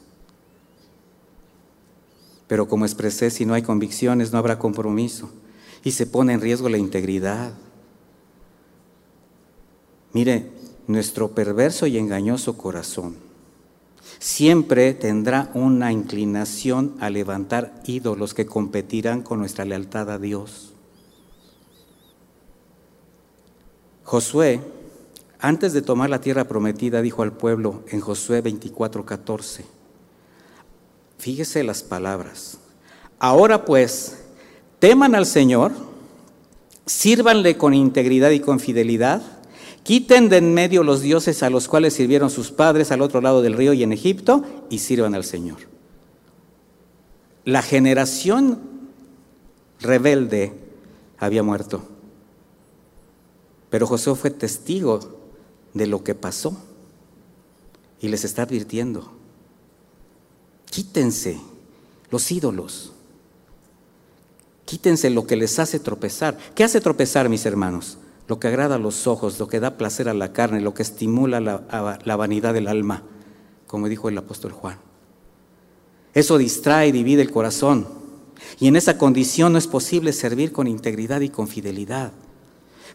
Pero 2.47 2.67
como 2.67 2.85
expresé, 2.85 3.29
si 3.31 3.45
no 3.45 3.53
hay 3.53 3.61
convicciones, 3.61 4.31
no 4.31 4.37
habrá 4.37 4.59
compromiso 4.59 5.29
y 5.83 5.91
se 5.91 6.07
pone 6.07 6.33
en 6.33 6.41
riesgo 6.41 6.69
la 6.69 6.77
integridad. 6.77 7.53
Mire, 10.13 10.49
nuestro 10.87 11.31
perverso 11.31 11.87
y 11.87 11.97
engañoso 11.97 12.57
corazón 12.57 13.15
siempre 14.19 14.93
tendrá 14.93 15.49
una 15.53 15.91
inclinación 15.91 16.95
a 16.99 17.09
levantar 17.09 17.81
ídolos 17.85 18.33
que 18.33 18.45
competirán 18.45 19.21
con 19.21 19.39
nuestra 19.39 19.65
lealtad 19.65 20.09
a 20.09 20.19
Dios. 20.19 20.73
Josué, 24.03 24.61
antes 25.39 25.73
de 25.73 25.81
tomar 25.81 26.09
la 26.09 26.21
tierra 26.21 26.47
prometida, 26.47 27.01
dijo 27.01 27.23
al 27.23 27.33
pueblo 27.33 27.83
en 27.89 28.01
Josué 28.01 28.43
24:14, 28.43 29.65
fíjese 31.17 31.63
las 31.63 31.83
palabras, 31.83 32.57
ahora 33.19 33.65
pues, 33.65 34.17
teman 34.79 35.15
al 35.15 35.25
Señor, 35.25 35.71
sírvanle 36.85 37.57
con 37.57 37.73
integridad 37.73 38.31
y 38.31 38.39
con 38.39 38.59
fidelidad, 38.59 39.21
Quiten 39.85 40.29
de 40.29 40.37
en 40.37 40.51
medio 40.55 40.83
los 40.83 41.01
dioses 41.01 41.43
a 41.43 41.51
los 41.51 41.67
cuales 41.67 41.93
sirvieron 41.93 42.31
sus 42.31 42.49
padres 42.49 42.91
al 42.91 43.03
otro 43.03 43.21
lado 43.21 43.43
del 43.43 43.53
río 43.53 43.71
y 43.71 43.83
en 43.83 43.91
Egipto 43.91 44.43
y 44.71 44.79
sirvan 44.79 45.13
al 45.13 45.23
Señor. 45.23 45.59
La 47.43 47.61
generación 47.61 48.59
rebelde 49.79 50.53
había 51.19 51.43
muerto, 51.43 51.83
pero 53.69 53.85
Josué 53.85 54.15
fue 54.15 54.31
testigo 54.31 55.01
de 55.75 55.85
lo 55.85 56.03
que 56.03 56.15
pasó 56.15 56.57
y 58.01 58.07
les 58.07 58.23
está 58.23 58.41
advirtiendo, 58.41 59.11
quítense 60.75 61.39
los 62.11 62.29
ídolos, 62.31 62.91
quítense 64.65 65.09
lo 65.09 65.25
que 65.25 65.37
les 65.37 65.57
hace 65.57 65.79
tropezar. 65.79 66.37
¿Qué 66.53 66.65
hace 66.65 66.81
tropezar, 66.81 67.29
mis 67.29 67.45
hermanos? 67.45 67.97
lo 68.27 68.39
que 68.39 68.47
agrada 68.47 68.75
a 68.75 68.79
los 68.79 69.07
ojos, 69.07 69.39
lo 69.39 69.47
que 69.47 69.59
da 69.59 69.77
placer 69.77 70.09
a 70.09 70.13
la 70.13 70.33
carne, 70.33 70.61
lo 70.61 70.73
que 70.73 70.81
estimula 70.83 71.39
la, 71.39 72.15
vanidad 72.15 72.53
del 72.53 72.67
alma, 72.67 73.03
como 73.67 73.87
dijo 73.87 74.09
el 74.09 74.17
apóstol 74.17 74.51
Juan. 74.51 74.79
Eso 76.13 76.37
distrae 76.37 76.87
y 76.87 76.91
divide 76.91 77.21
el 77.21 77.31
corazón. 77.31 77.87
Y 78.59 78.67
en 78.67 78.75
esa 78.75 78.97
condición 78.97 79.51
no 79.51 79.59
es 79.59 79.67
posible 79.67 80.11
servir 80.13 80.51
con 80.51 80.67
integridad 80.67 81.21
y 81.21 81.29
con 81.29 81.47
fidelidad. 81.47 82.13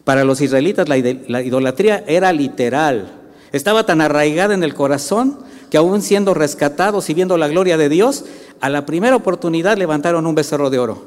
Para 0.03 0.23
los 0.23 0.41
israelitas 0.41 0.89
la, 0.89 0.97
la 0.97 1.41
idolatría 1.41 2.03
era 2.07 2.33
literal. 2.33 3.21
Estaba 3.51 3.85
tan 3.85 4.01
arraigada 4.01 4.53
en 4.53 4.63
el 4.63 4.73
corazón 4.73 5.39
que 5.71 5.77
aún 5.77 6.01
siendo 6.01 6.33
rescatados 6.33 7.09
y 7.09 7.13
viendo 7.13 7.37
la 7.37 7.47
gloria 7.47 7.77
de 7.77 7.87
Dios, 7.87 8.25
a 8.59 8.69
la 8.69 8.85
primera 8.85 9.15
oportunidad 9.15 9.77
levantaron 9.77 10.27
un 10.27 10.35
becerro 10.35 10.69
de 10.69 10.79
oro. 10.79 11.01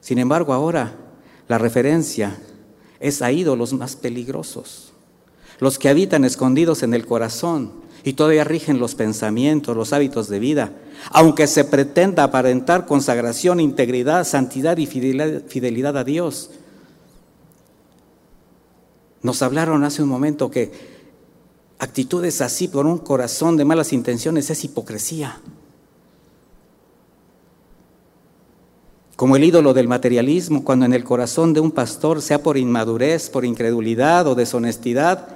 Sin 0.00 0.18
embargo, 0.18 0.54
ahora 0.54 0.96
la 1.46 1.58
referencia 1.58 2.38
es 3.00 3.20
a 3.20 3.30
ídolos 3.30 3.74
más 3.74 3.94
peligrosos, 3.94 4.94
los 5.60 5.78
que 5.78 5.90
habitan 5.90 6.24
escondidos 6.24 6.82
en 6.82 6.94
el 6.94 7.04
corazón 7.04 7.72
y 8.04 8.14
todavía 8.14 8.42
rigen 8.42 8.78
los 8.78 8.94
pensamientos, 8.94 9.76
los 9.76 9.92
hábitos 9.92 10.30
de 10.30 10.38
vida, 10.38 10.72
aunque 11.10 11.46
se 11.46 11.66
pretenda 11.66 12.24
aparentar 12.24 12.86
consagración, 12.86 13.60
integridad, 13.60 14.24
santidad 14.24 14.78
y 14.78 14.86
fidelidad 14.86 15.98
a 15.98 16.04
Dios. 16.04 16.52
Nos 19.20 19.42
hablaron 19.42 19.84
hace 19.84 20.02
un 20.02 20.08
momento 20.08 20.50
que 20.50 20.93
actitudes 21.78 22.40
así 22.40 22.68
por 22.68 22.86
un 22.86 22.98
corazón 22.98 23.56
de 23.56 23.64
malas 23.64 23.92
intenciones 23.92 24.50
es 24.50 24.64
hipocresía. 24.64 25.40
Como 29.16 29.36
el 29.36 29.44
ídolo 29.44 29.74
del 29.74 29.86
materialismo, 29.86 30.64
cuando 30.64 30.86
en 30.86 30.92
el 30.92 31.04
corazón 31.04 31.52
de 31.52 31.60
un 31.60 31.70
pastor, 31.70 32.20
sea 32.20 32.42
por 32.42 32.56
inmadurez, 32.56 33.30
por 33.30 33.44
incredulidad 33.44 34.26
o 34.26 34.34
deshonestidad, 34.34 35.28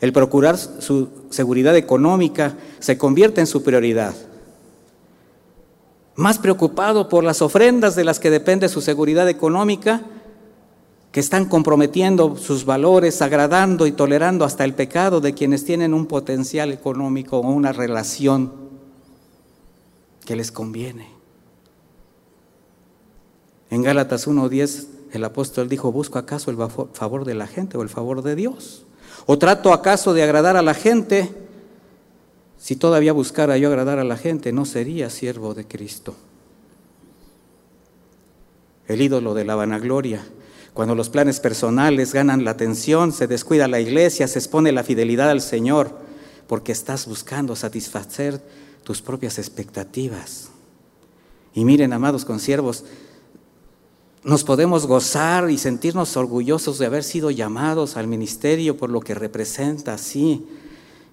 el 0.00 0.12
procurar 0.12 0.56
su 0.58 1.08
seguridad 1.30 1.76
económica 1.76 2.56
se 2.78 2.96
convierte 2.96 3.40
en 3.40 3.46
su 3.46 3.62
prioridad. 3.64 4.14
Más 6.14 6.38
preocupado 6.38 7.08
por 7.08 7.24
las 7.24 7.42
ofrendas 7.42 7.96
de 7.96 8.04
las 8.04 8.20
que 8.20 8.30
depende 8.30 8.68
su 8.68 8.80
seguridad 8.80 9.28
económica, 9.28 10.02
que 11.14 11.20
están 11.20 11.44
comprometiendo 11.44 12.36
sus 12.36 12.64
valores, 12.64 13.22
agradando 13.22 13.86
y 13.86 13.92
tolerando 13.92 14.44
hasta 14.44 14.64
el 14.64 14.74
pecado 14.74 15.20
de 15.20 15.32
quienes 15.32 15.64
tienen 15.64 15.94
un 15.94 16.06
potencial 16.06 16.72
económico 16.72 17.38
o 17.38 17.50
una 17.52 17.70
relación 17.70 18.52
que 20.26 20.34
les 20.34 20.50
conviene. 20.50 21.06
En 23.70 23.82
Gálatas 23.82 24.26
1.10 24.26 24.88
el 25.12 25.22
apóstol 25.22 25.68
dijo, 25.68 25.92
¿busco 25.92 26.18
acaso 26.18 26.50
el 26.50 26.56
favor 26.92 27.24
de 27.24 27.34
la 27.34 27.46
gente 27.46 27.78
o 27.78 27.82
el 27.82 27.88
favor 27.88 28.22
de 28.22 28.34
Dios? 28.34 28.84
¿O 29.26 29.38
trato 29.38 29.72
acaso 29.72 30.14
de 30.14 30.24
agradar 30.24 30.56
a 30.56 30.62
la 30.62 30.74
gente? 30.74 31.30
Si 32.58 32.74
todavía 32.74 33.12
buscara 33.12 33.56
yo 33.56 33.68
agradar 33.68 34.00
a 34.00 34.04
la 34.04 34.16
gente, 34.16 34.50
no 34.50 34.64
sería 34.64 35.10
siervo 35.10 35.54
de 35.54 35.64
Cristo. 35.64 36.16
El 38.88 39.00
ídolo 39.00 39.32
de 39.34 39.44
la 39.44 39.54
vanagloria. 39.54 40.26
Cuando 40.74 40.96
los 40.96 41.08
planes 41.08 41.38
personales 41.38 42.12
ganan 42.12 42.44
la 42.44 42.50
atención, 42.50 43.12
se 43.12 43.28
descuida 43.28 43.68
la 43.68 43.80
iglesia, 43.80 44.26
se 44.26 44.40
expone 44.40 44.72
la 44.72 44.82
fidelidad 44.82 45.30
al 45.30 45.40
Señor, 45.40 45.96
porque 46.48 46.72
estás 46.72 47.06
buscando 47.06 47.54
satisfacer 47.54 48.42
tus 48.82 49.00
propias 49.00 49.38
expectativas. 49.38 50.48
Y 51.54 51.64
miren, 51.64 51.92
amados 51.92 52.24
consiervos, 52.24 52.84
nos 54.24 54.42
podemos 54.42 54.86
gozar 54.86 55.48
y 55.48 55.58
sentirnos 55.58 56.16
orgullosos 56.16 56.80
de 56.80 56.86
haber 56.86 57.04
sido 57.04 57.30
llamados 57.30 57.96
al 57.96 58.08
ministerio 58.08 58.76
por 58.76 58.90
lo 58.90 59.00
que 59.00 59.14
representa, 59.14 59.96
sí, 59.96 60.44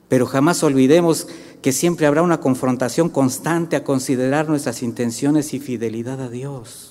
pero 0.10 0.26
jamás 0.26 0.64
olvidemos 0.64 1.28
que 1.62 1.72
siempre 1.72 2.08
habrá 2.08 2.24
una 2.24 2.40
confrontación 2.40 3.10
constante 3.10 3.76
a 3.76 3.84
considerar 3.84 4.50
nuestras 4.50 4.82
intenciones 4.82 5.54
y 5.54 5.60
fidelidad 5.60 6.20
a 6.20 6.30
Dios. 6.30 6.91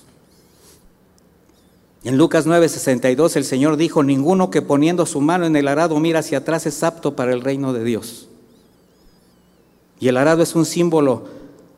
En 2.03 2.17
Lucas 2.17 2.47
9:62 2.47 3.37
el 3.37 3.45
Señor 3.45 3.77
dijo, 3.77 4.03
ninguno 4.03 4.51
que 4.51 4.63
poniendo 4.63 5.05
su 5.05 5.21
mano 5.21 5.45
en 5.45 5.55
el 5.57 5.69
arado 5.69 5.99
mira 6.01 6.21
hacia 6.21 6.39
atrás 6.39 6.65
es 6.67 6.83
apto 6.83 7.15
para 7.15 7.33
el 7.33 7.43
reino 7.43 7.73
de 7.73 7.85
Dios. 7.85 8.29
Y 9.99 10.09
el 10.09 10.17
arado 10.17 10.43
es 10.43 10.55
un 10.55 10.65
símbolo 10.65 11.25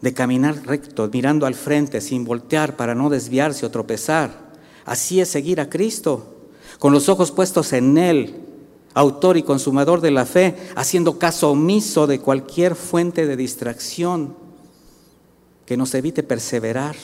de 0.00 0.14
caminar 0.14 0.64
recto, 0.64 1.08
mirando 1.12 1.44
al 1.46 1.54
frente, 1.54 2.00
sin 2.00 2.24
voltear 2.24 2.76
para 2.76 2.94
no 2.94 3.10
desviarse 3.10 3.66
o 3.66 3.70
tropezar. 3.70 4.52
Así 4.84 5.20
es 5.20 5.28
seguir 5.28 5.60
a 5.60 5.68
Cristo, 5.68 6.26
con 6.78 6.92
los 6.92 7.08
ojos 7.08 7.32
puestos 7.32 7.72
en 7.72 7.98
Él, 7.98 8.36
autor 8.94 9.36
y 9.36 9.42
consumador 9.42 10.00
de 10.00 10.12
la 10.12 10.24
fe, 10.24 10.56
haciendo 10.76 11.18
caso 11.18 11.50
omiso 11.50 12.06
de 12.06 12.20
cualquier 12.20 12.76
fuente 12.76 13.26
de 13.26 13.36
distracción 13.36 14.36
que 15.66 15.76
nos 15.76 15.94
evite 15.94 16.22
perseverar. 16.22 16.94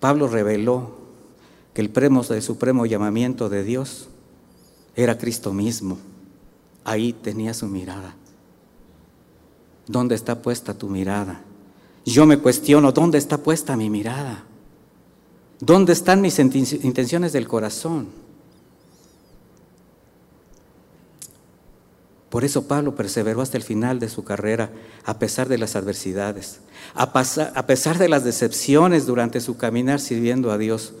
Pablo 0.00 0.26
reveló 0.28 0.98
que 1.74 1.82
el 1.82 1.90
premio 1.90 2.22
del 2.22 2.42
supremo 2.42 2.86
llamamiento 2.86 3.48
de 3.48 3.62
Dios 3.62 4.08
era 4.96 5.18
Cristo 5.18 5.52
mismo. 5.52 5.98
Ahí 6.84 7.12
tenía 7.12 7.54
su 7.54 7.66
mirada. 7.66 8.16
¿Dónde 9.86 10.14
está 10.14 10.40
puesta 10.42 10.74
tu 10.74 10.88
mirada? 10.88 11.42
Yo 12.04 12.26
me 12.26 12.38
cuestiono, 12.38 12.92
¿dónde 12.92 13.18
está 13.18 13.38
puesta 13.38 13.76
mi 13.76 13.90
mirada? 13.90 14.44
¿Dónde 15.60 15.92
están 15.92 16.22
mis 16.22 16.38
intenciones 16.38 17.32
del 17.32 17.46
corazón? 17.46 18.08
Por 22.30 22.44
eso 22.44 22.68
Pablo 22.68 22.94
perseveró 22.94 23.42
hasta 23.42 23.56
el 23.56 23.64
final 23.64 23.98
de 23.98 24.08
su 24.08 24.22
carrera, 24.22 24.70
a 25.04 25.18
pesar 25.18 25.48
de 25.48 25.58
las 25.58 25.74
adversidades, 25.74 26.60
a, 26.94 27.12
pesar 27.66 27.98
de 27.98 28.08
las 28.08 28.22
decepciones 28.22 29.04
durante 29.04 29.40
su 29.40 29.56
caminar 29.56 29.98
sirviendo 29.98 30.52
a 30.52 30.58
Dios. 30.58 30.94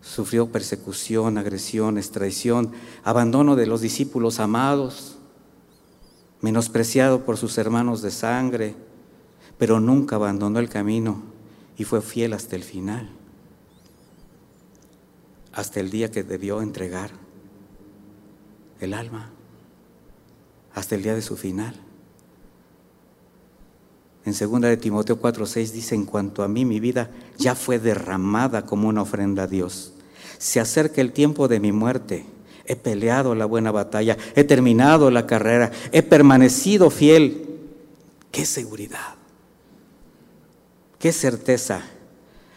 Sufrió 0.00 0.46
persecución, 0.50 1.38
agresiones, 1.38 2.12
traición, 2.12 2.70
abandono 3.02 3.56
de 3.56 3.66
los 3.66 3.80
discípulos 3.80 4.38
amados, 4.38 5.18
menospreciado 6.40 7.24
por 7.24 7.36
sus 7.36 7.58
hermanos 7.58 8.00
de 8.00 8.12
sangre, 8.12 8.76
pero 9.58 9.80
nunca 9.80 10.16
abandonó 10.16 10.60
el 10.60 10.68
camino 10.68 11.20
y 11.76 11.82
fue 11.82 12.00
fiel 12.00 12.32
hasta 12.32 12.54
el 12.54 12.62
final, 12.62 13.10
hasta 15.52 15.80
el 15.80 15.90
día 15.90 16.12
que 16.12 16.22
debió 16.22 16.62
entregar 16.62 17.10
el 18.80 18.94
alma, 18.94 19.30
hasta 20.74 20.94
el 20.94 21.02
día 21.02 21.14
de 21.14 21.22
su 21.22 21.36
final. 21.36 21.74
En 24.24 24.32
2 24.32 24.60
de 24.60 24.76
Timoteo 24.76 25.20
4:6 25.20 25.70
dice, 25.72 25.94
en 25.94 26.06
cuanto 26.06 26.42
a 26.42 26.48
mí 26.48 26.64
mi 26.64 26.80
vida 26.80 27.10
ya 27.38 27.54
fue 27.54 27.78
derramada 27.78 28.64
como 28.64 28.88
una 28.88 29.02
ofrenda 29.02 29.44
a 29.44 29.46
Dios. 29.46 29.92
Se 30.38 30.60
acerca 30.60 31.00
el 31.00 31.12
tiempo 31.12 31.48
de 31.48 31.60
mi 31.60 31.72
muerte 31.72 32.26
he 32.64 32.76
peleado 32.76 33.34
la 33.34 33.44
buena 33.44 33.70
batalla, 33.70 34.16
he 34.34 34.44
terminado 34.44 35.10
la 35.10 35.26
carrera, 35.26 35.70
he 35.90 36.02
permanecido 36.02 36.90
fiel. 36.90 37.48
¡Qué 38.30 38.46
seguridad! 38.46 39.14
¡Qué 40.98 41.12
certeza! 41.12 41.82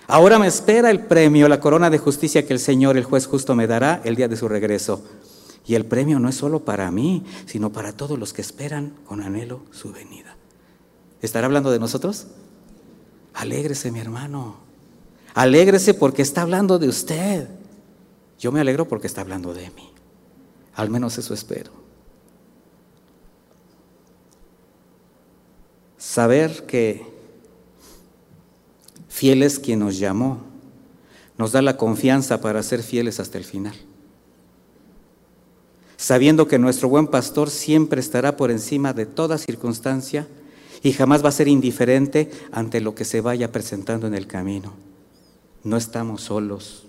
Ahora 0.08 0.38
me 0.38 0.48
espera 0.48 0.92
el 0.92 1.02
premio, 1.02 1.50
la 1.50 1.60
corona 1.60 1.90
de 1.90 1.98
justicia 1.98 2.46
que 2.46 2.54
el 2.54 2.60
Señor, 2.60 2.96
el 2.96 3.04
juez 3.04 3.26
justo, 3.26 3.56
me 3.56 3.68
dará 3.68 4.02
el 4.04 4.16
día 4.16 4.28
de 4.28 4.38
su 4.38 4.48
regreso. 4.48 5.04
Y 5.66 5.76
el 5.76 5.86
premio 5.86 6.20
no 6.20 6.30
es 6.30 6.36
solo 6.36 6.64
para 6.64 6.92
mí, 6.92 7.24
sino 7.46 7.72
para 7.72 7.94
todos 7.94 8.20
los 8.20 8.34
que 8.34 8.42
esperan 8.42 8.94
con 9.06 9.22
anhelo 9.22 9.62
su 9.72 9.92
venida. 9.92 10.36
¿Estará 11.22 11.48
hablando 11.48 11.72
de 11.72 11.80
nosotros? 11.80 12.28
Alégrese, 13.34 13.92
mi 13.92 14.00
hermano. 14.00 14.58
Alégrese 15.34 15.94
porque 15.94 16.22
está 16.22 16.44
hablando 16.44 16.78
de 16.78 16.88
usted. 16.88 17.50
Yo 18.40 18.52
me 18.52 18.60
alegro 18.60 18.88
porque 18.88 19.08
está 19.08 19.22
hablando 19.22 19.54
de 19.54 19.70
mí. 19.72 19.92
Al 20.76 20.90
menos 20.90 21.18
eso 21.18 21.34
espero. 21.34 21.72
Saber 25.98 26.66
que 26.68 27.06
fiel 29.10 29.42
es 29.42 29.58
quien 29.58 29.80
nos 29.80 29.98
llamó, 29.98 30.44
nos 31.38 31.52
da 31.52 31.62
la 31.62 31.78
confianza 31.78 32.40
para 32.40 32.62
ser 32.62 32.84
fieles 32.84 33.20
hasta 33.20 33.38
el 33.38 33.46
final. 33.46 33.76
Sabiendo 35.98 36.48
que 36.48 36.60
nuestro 36.60 36.90
buen 36.90 37.08
pastor 37.08 37.50
siempre 37.50 38.02
estará 38.02 38.36
por 38.36 38.52
encima 38.52 38.94
de 38.94 39.06
toda 39.06 39.38
circunstancia 39.38 40.28
y 40.84 40.94
jamás 40.94 41.24
va 41.24 41.30
a 41.30 41.32
ser 41.34 41.48
indiferente 41.48 42.30
ante 42.52 42.82
lo 42.82 42.94
que 42.96 43.06
se 43.06 43.22
vaya 43.22 43.52
presentando 43.52 44.06
en 44.08 44.14
el 44.14 44.28
camino. 44.28 44.74
No 45.64 45.78
estamos 45.78 46.22
solos. 46.22 46.86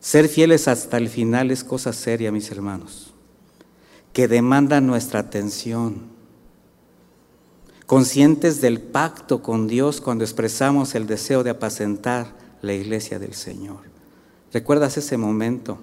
Ser 0.00 0.28
fieles 0.28 0.68
hasta 0.68 0.98
el 0.98 1.08
final 1.08 1.50
es 1.50 1.64
cosa 1.64 1.92
seria, 1.92 2.30
mis 2.30 2.50
hermanos, 2.50 3.12
que 4.12 4.28
demanda 4.28 4.80
nuestra 4.80 5.20
atención. 5.20 6.02
Conscientes 7.86 8.60
del 8.60 8.80
pacto 8.80 9.42
con 9.42 9.66
Dios 9.66 10.00
cuando 10.00 10.22
expresamos 10.22 10.94
el 10.94 11.06
deseo 11.06 11.42
de 11.42 11.50
apacentar 11.50 12.36
la 12.62 12.74
iglesia 12.74 13.18
del 13.18 13.34
Señor. 13.34 13.80
¿Recuerdas 14.52 14.96
ese 14.96 15.16
momento 15.16 15.78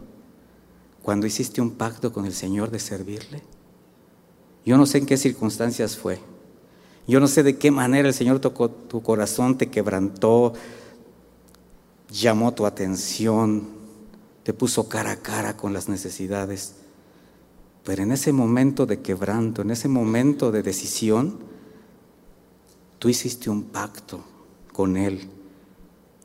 cuando 1.05 1.27
hiciste 1.27 1.61
un 1.61 1.69
pacto 1.69 2.11
con 2.11 2.25
el 2.25 2.33
Señor 2.33 2.71
de 2.71 2.79
servirle? 2.79 3.43
Yo 4.65 4.75
no 4.75 4.87
sé 4.87 4.97
en 4.97 5.05
qué 5.05 5.17
circunstancias 5.17 5.95
fue. 5.95 6.19
Yo 7.07 7.19
no 7.19 7.27
sé 7.27 7.43
de 7.43 7.59
qué 7.59 7.69
manera 7.69 8.07
el 8.07 8.13
Señor 8.15 8.39
tocó 8.39 8.71
tu 8.71 9.03
corazón, 9.03 9.55
te 9.55 9.69
quebrantó, 9.69 10.53
llamó 12.09 12.55
tu 12.55 12.65
atención, 12.65 13.67
te 14.41 14.51
puso 14.51 14.89
cara 14.89 15.11
a 15.11 15.17
cara 15.17 15.55
con 15.55 15.73
las 15.73 15.89
necesidades. 15.89 16.73
Pero 17.83 18.01
en 18.01 18.11
ese 18.11 18.31
momento 18.31 18.87
de 18.87 19.01
quebranto, 19.01 19.61
en 19.61 19.69
ese 19.69 19.87
momento 19.87 20.51
de 20.51 20.63
decisión, 20.63 21.37
tú 22.97 23.09
hiciste 23.09 23.51
un 23.51 23.65
pacto 23.65 24.23
con 24.73 24.97
Él. 24.97 25.29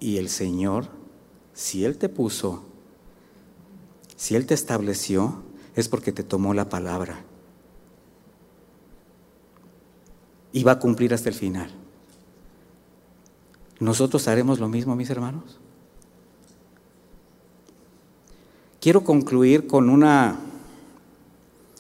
Y 0.01 0.17
el 0.17 0.31
Señor, 0.31 0.89
si 1.53 1.85
Él 1.85 1.99
te 1.99 2.09
puso, 2.09 2.70
si 4.21 4.37
Él 4.37 4.45
te 4.45 4.53
estableció, 4.53 5.43
es 5.75 5.89
porque 5.89 6.13
te 6.13 6.23
tomó 6.23 6.53
la 6.53 6.69
palabra. 6.69 7.25
Y 10.53 10.63
va 10.63 10.73
a 10.73 10.79
cumplir 10.79 11.15
hasta 11.15 11.31
el 11.31 11.35
final. 11.35 11.71
¿Nosotros 13.79 14.29
haremos 14.29 14.61
lo 14.61 14.69
mismo, 14.69 14.95
mis 14.95 15.09
hermanos? 15.09 15.59
Quiero 18.79 19.03
concluir 19.05 19.67
con 19.67 19.89
una 19.89 20.39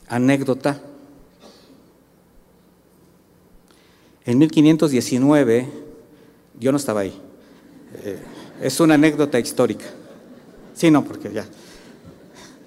anécdota. 0.09 0.81
En 4.25 4.39
1519, 4.39 5.69
yo 6.59 6.73
no 6.73 6.79
estaba 6.79 7.01
ahí, 7.01 7.21
eh, 8.03 8.19
es 8.63 8.81
una 8.81 8.95
anécdota 8.95 9.39
histórica. 9.39 9.85
Sí, 10.73 10.91
no, 10.91 11.05
porque 11.05 11.31
ya 11.31 11.47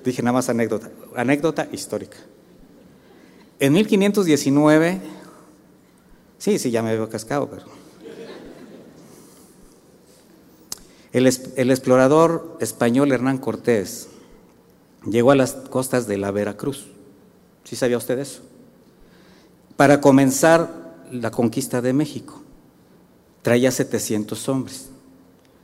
dije 0.04 0.22
nada 0.22 0.34
más 0.34 0.50
anécdota, 0.50 0.90
anécdota 1.16 1.68
histórica. 1.72 2.18
En 3.60 3.74
1519, 3.74 5.02
sí, 6.38 6.60
sí, 6.60 6.72
ya 6.72 6.82
me 6.82 6.94
veo 6.94 7.10
cascado, 7.10 7.50
pero... 7.50 7.84
El, 11.14 11.28
explorador 11.70 12.58
español 12.60 13.12
Hernán 13.12 13.38
Cortés 13.38 14.08
llegó 15.06 15.30
a 15.30 15.36
las 15.36 15.54
costas 15.54 16.08
de 16.08 16.18
la 16.18 16.32
Veracruz. 16.32 16.88
¿Sí 17.64 17.76
sabía 17.76 17.98
usted 17.98 18.18
eso? 18.18 18.42
Para 19.78 20.02
comenzar 20.02 20.96
la 21.12 21.30
conquista 21.30 21.84
de 21.84 21.94
México. 21.94 22.42
Traía 23.44 23.70
700 23.70 24.50
hombres. 24.50 24.90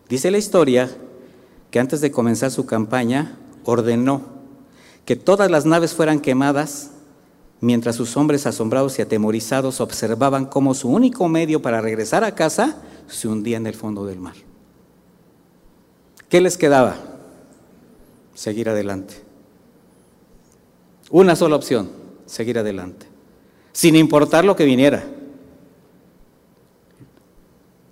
Dice 0.07 0.29
la 0.29 0.37
historia 0.37 0.87
que 1.71 1.79
antes 1.79 1.99
de 1.99 2.11
comenzar 2.11 2.51
su 2.51 2.67
campaña 2.67 3.39
ordenó 3.63 4.21
que 5.05 5.15
todas 5.15 5.49
las 5.49 5.65
naves 5.65 5.93
fueran 5.93 6.19
quemadas 6.19 6.91
mientras 7.61 7.95
sus 7.95 8.15
hombres 8.15 8.45
asombrados 8.45 8.99
y 8.99 9.01
atemorizados 9.01 9.81
observaban 9.81 10.45
cómo 10.45 10.73
su 10.73 10.89
único 10.89 11.27
medio 11.27 11.61
para 11.61 11.81
regresar 11.81 12.23
a 12.23 12.35
casa 12.35 12.81
se 13.07 13.27
hundía 13.27 13.57
en 13.57 13.67
el 13.67 13.73
fondo 13.73 14.05
del 14.05 14.19
mar. 14.19 14.35
¿Qué 16.29 16.41
les 16.41 16.57
quedaba? 16.57 16.95
Seguir 18.33 18.69
adelante. 18.69 19.15
Una 21.09 21.35
sola 21.35 21.55
opción, 21.55 21.89
seguir 22.27 22.59
adelante, 22.59 23.07
sin 23.73 23.95
importar 23.95 24.45
lo 24.45 24.55
que 24.55 24.65
viniera. 24.65 25.03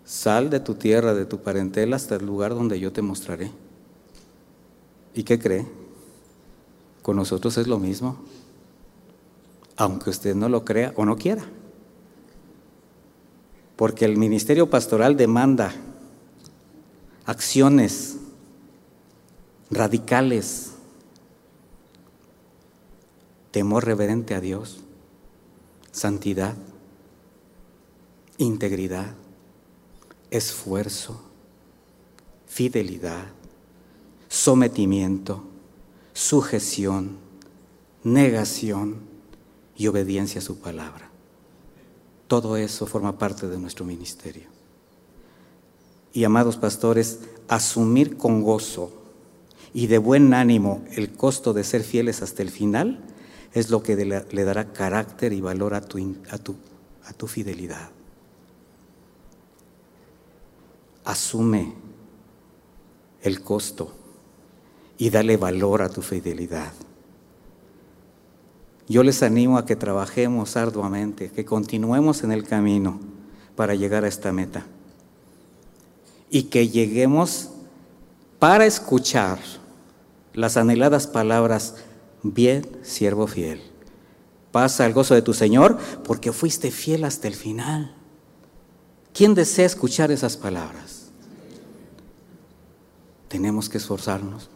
Sal 0.05 0.49
de 0.49 0.59
tu 0.59 0.75
tierra, 0.75 1.15
de 1.15 1.25
tu 1.25 1.39
parentela, 1.39 1.95
hasta 1.95 2.15
el 2.15 2.25
lugar 2.25 2.53
donde 2.53 2.79
yo 2.79 2.93
te 2.93 3.01
mostraré. 3.01 3.51
¿Y 5.17 5.23
qué 5.23 5.39
cree? 5.39 5.65
Con 7.01 7.15
nosotros 7.15 7.57
es 7.57 7.65
lo 7.65 7.79
mismo, 7.79 8.19
aunque 9.75 10.11
usted 10.11 10.35
no 10.35 10.47
lo 10.47 10.63
crea 10.63 10.93
o 10.95 11.05
no 11.05 11.17
quiera. 11.17 11.43
Porque 13.75 14.05
el 14.05 14.15
ministerio 14.15 14.69
pastoral 14.69 15.17
demanda 15.17 15.73
acciones 17.25 18.17
radicales, 19.71 20.73
temor 23.49 23.85
reverente 23.85 24.35
a 24.35 24.39
Dios, 24.39 24.81
santidad, 25.91 26.53
integridad, 28.37 29.15
esfuerzo, 30.29 31.19
fidelidad, 32.45 33.25
sometimiento, 34.27 35.43
sujeción, 36.13 37.17
negación 38.03 38.97
y 39.75 39.87
obediencia 39.87 40.39
a 40.39 40.43
su 40.43 40.59
palabra. 40.59 41.09
Todo 42.27 42.57
eso 42.57 42.85
forma 42.85 43.17
parte 43.17 43.47
de 43.47 43.57
nuestro 43.57 43.85
ministerio. 43.85 44.49
Y 46.13 46.23
amados 46.23 46.57
pastores, 46.57 47.19
asumir 47.47 48.17
con 48.17 48.41
gozo 48.41 48.91
y 49.73 49.87
de 49.87 49.97
buen 49.97 50.33
ánimo 50.33 50.83
el 50.93 51.13
costo 51.13 51.53
de 51.53 51.63
ser 51.63 51.83
fieles 51.83 52.21
hasta 52.21 52.41
el 52.41 52.49
final 52.49 53.03
es 53.53 53.69
lo 53.69 53.83
que 53.83 53.95
le 53.95 54.43
dará 54.43 54.73
carácter 54.73 55.33
y 55.33 55.41
valor 55.41 55.73
a 55.73 55.81
tu, 55.81 56.15
a 56.29 56.37
tu, 56.37 56.55
a 57.05 57.13
tu 57.13 57.27
fidelidad. 57.27 57.89
Asume 61.05 61.73
el 63.21 63.41
costo 63.41 63.93
y 64.97 65.09
dale 65.09 65.37
valor 65.37 65.81
a 65.81 65.89
tu 65.89 66.01
fidelidad. 66.01 66.71
Yo 68.87 69.03
les 69.03 69.21
animo 69.21 69.57
a 69.57 69.65
que 69.65 69.75
trabajemos 69.75 70.55
arduamente, 70.55 71.29
que 71.31 71.45
continuemos 71.45 72.23
en 72.23 72.31
el 72.31 72.43
camino 72.45 72.99
para 73.55 73.75
llegar 73.75 74.05
a 74.05 74.07
esta 74.07 74.31
meta 74.31 74.65
y 76.29 76.43
que 76.43 76.69
lleguemos 76.69 77.49
para 78.39 78.65
escuchar 78.65 79.39
las 80.33 80.57
anheladas 80.57 81.07
palabras 81.07 81.75
Bien, 82.23 82.65
siervo 82.83 83.27
fiel. 83.27 83.61
Pasa 84.51 84.85
el 84.85 84.93
gozo 84.93 85.13
de 85.13 85.21
tu 85.21 85.33
Señor 85.33 85.77
porque 86.03 86.31
fuiste 86.31 86.71
fiel 86.71 87.03
hasta 87.03 87.27
el 87.27 87.35
final. 87.35 87.95
¿Quién 89.13 89.35
desea 89.35 89.65
escuchar 89.65 90.11
esas 90.11 90.35
palabras? 90.35 91.09
Tenemos 93.27 93.69
que 93.69 93.77
esforzarnos 93.77 94.49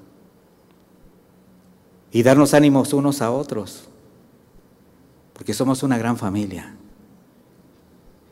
y 2.11 2.23
darnos 2.23 2.53
ánimos 2.53 2.93
unos 2.93 3.21
a 3.21 3.31
otros, 3.31 3.83
porque 5.33 5.53
somos 5.53 5.83
una 5.83 5.97
gran 5.97 6.17
familia. 6.17 6.75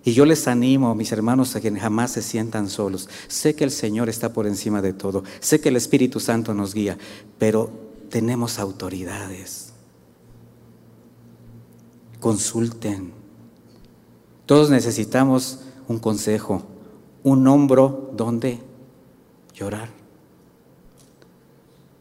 Y 0.04 0.14
yo 0.14 0.26
les 0.26 0.48
animo, 0.48 0.96
mis 0.96 1.12
hermanos, 1.12 1.56
a 1.56 1.62
que 1.62 1.72
jamás 1.78 2.12
se 2.12 2.22
sientan 2.22 2.70
solos. 2.70 3.10
Sé 3.28 3.56
que 3.56 3.64
el 3.64 3.72
Señor 3.72 4.10
está 4.10 4.32
por 4.34 4.48
encima 4.48 4.82
de 4.82 4.94
todo, 4.94 5.24
sé 5.40 5.60
que 5.60 5.70
el 5.70 5.76
Espíritu 5.76 6.20
Santo 6.20 6.54
nos 6.54 6.74
guía, 6.74 6.98
pero 7.38 7.70
tenemos 8.10 8.60
autoridades. 8.60 9.74
Consulten. 12.20 13.14
Todos 14.46 14.70
necesitamos 14.70 15.60
un 15.88 16.00
consejo, 16.00 16.64
un 17.24 17.48
hombro 17.48 18.12
donde 18.16 18.60
llorar. 19.54 19.90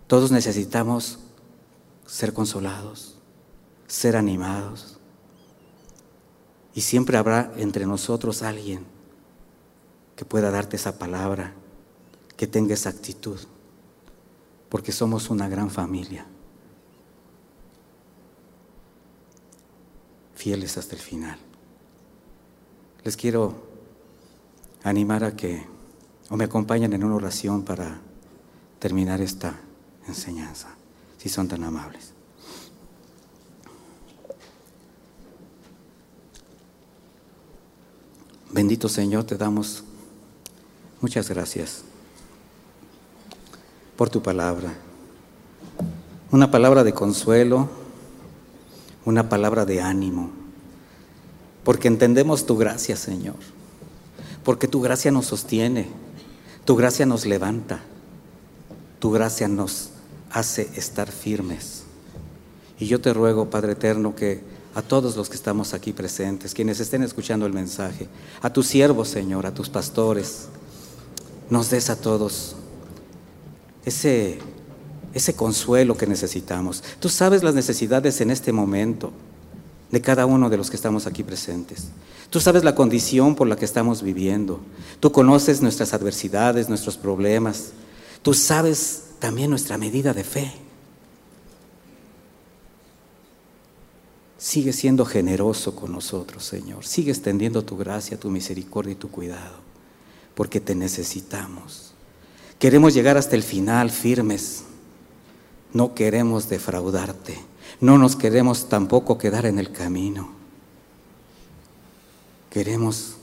Todos 0.06 0.32
necesitamos 0.32 1.18
ser 2.08 2.32
consolados, 2.32 3.16
ser 3.86 4.16
animados. 4.16 4.98
Y 6.74 6.80
siempre 6.80 7.16
habrá 7.16 7.52
entre 7.56 7.86
nosotros 7.86 8.42
alguien 8.42 8.84
que 10.16 10.24
pueda 10.24 10.50
darte 10.50 10.74
esa 10.74 10.98
palabra, 10.98 11.54
que 12.36 12.48
tenga 12.48 12.74
esa 12.74 12.90
actitud 12.90 13.38
porque 14.68 14.92
somos 14.92 15.30
una 15.30 15.48
gran 15.48 15.70
familia. 15.70 16.26
Fieles 20.34 20.76
hasta 20.78 20.94
el 20.94 21.00
final. 21.00 21.38
Les 23.02 23.16
quiero 23.16 23.54
animar 24.84 25.24
a 25.24 25.34
que 25.34 25.66
o 26.30 26.36
me 26.36 26.44
acompañen 26.44 26.92
en 26.92 27.04
una 27.04 27.16
oración 27.16 27.64
para 27.64 28.00
terminar 28.78 29.20
esta 29.20 29.58
enseñanza, 30.06 30.76
si 31.18 31.28
son 31.28 31.48
tan 31.48 31.64
amables. 31.64 32.12
Bendito 38.50 38.88
Señor, 38.88 39.24
te 39.24 39.36
damos 39.36 39.84
muchas 41.00 41.28
gracias 41.28 41.84
por 43.96 44.08
tu 44.08 44.22
palabra. 44.22 44.72
Una 46.30 46.50
palabra 46.50 46.82
de 46.84 46.94
consuelo, 46.94 47.68
una 49.04 49.28
palabra 49.28 49.64
de 49.64 49.82
ánimo, 49.82 50.30
porque 51.64 51.88
entendemos 51.88 52.46
tu 52.46 52.56
gracia, 52.56 52.96
Señor, 52.96 53.36
porque 54.44 54.68
tu 54.68 54.80
gracia 54.80 55.10
nos 55.10 55.26
sostiene, 55.26 55.88
tu 56.64 56.76
gracia 56.76 57.06
nos 57.06 57.26
levanta, 57.26 57.80
tu 58.98 59.10
gracia 59.10 59.48
nos 59.48 59.90
hace 60.30 60.68
estar 60.76 61.10
firmes. 61.10 61.82
Y 62.78 62.86
yo 62.86 63.00
te 63.00 63.12
ruego, 63.12 63.50
Padre 63.50 63.72
Eterno, 63.72 64.14
que 64.14 64.40
a 64.74 64.82
todos 64.82 65.16
los 65.16 65.28
que 65.28 65.34
estamos 65.34 65.74
aquí 65.74 65.92
presentes, 65.92 66.54
quienes 66.54 66.78
estén 66.80 67.02
escuchando 67.02 67.46
el 67.46 67.52
mensaje, 67.52 68.08
a 68.40 68.52
tus 68.52 68.66
siervos, 68.66 69.08
Señor, 69.08 69.46
a 69.46 69.54
tus 69.54 69.68
pastores, 69.68 70.48
nos 71.50 71.70
des 71.70 71.90
a 71.90 71.96
todos 71.96 72.54
ese, 73.84 74.38
consuelo 75.34 75.96
que 75.96 76.06
necesitamos. 76.06 76.84
Tú 77.00 77.08
sabes 77.08 77.42
las 77.42 77.54
necesidades 77.54 78.20
en 78.20 78.30
este 78.30 78.52
momento 78.52 79.12
de 79.90 80.00
cada 80.00 80.26
uno 80.26 80.50
de 80.50 80.58
los 80.58 80.70
que 80.70 80.76
estamos 80.76 81.06
aquí 81.06 81.22
presentes. 81.22 81.88
Tú 82.30 82.40
sabes 82.40 82.62
la 82.62 82.74
condición 82.74 83.34
por 83.34 83.48
la 83.48 83.56
que 83.56 83.64
estamos 83.64 84.02
viviendo. 84.02 84.60
Tú 85.00 85.10
conoces 85.10 85.62
nuestras 85.62 85.94
adversidades, 85.94 86.68
nuestros 86.68 86.98
problemas. 86.98 87.70
Tú 88.22 88.34
sabes 88.34 89.04
también 89.18 89.50
nuestra 89.50 89.78
medida 89.78 90.14
de 90.14 90.24
fe. 90.24 90.52
Sigue 94.38 94.72
siendo 94.72 95.04
generoso 95.04 95.74
con 95.74 95.92
nosotros, 95.92 96.44
Señor. 96.44 96.86
Sigue 96.86 97.10
extendiendo 97.10 97.64
tu 97.64 97.76
gracia, 97.76 98.20
tu 98.20 98.30
misericordia 98.30 98.92
y 98.92 98.96
tu 98.96 99.10
cuidado, 99.10 99.56
porque 100.34 100.60
te 100.60 100.74
necesitamos. 100.76 101.92
Queremos 102.58 102.94
llegar 102.94 103.16
hasta 103.16 103.34
el 103.34 103.42
final 103.42 103.90
firmes, 103.90 104.64
no 105.72 105.94
queremos 105.94 106.48
defraudarte, 106.48 107.38
no 107.80 107.98
nos 107.98 108.16
queremos 108.16 108.68
tampoco 108.68 109.18
quedar 109.18 109.46
en 109.46 109.58
el 109.58 109.72
camino. 109.72 110.30
Queremos 112.50 113.14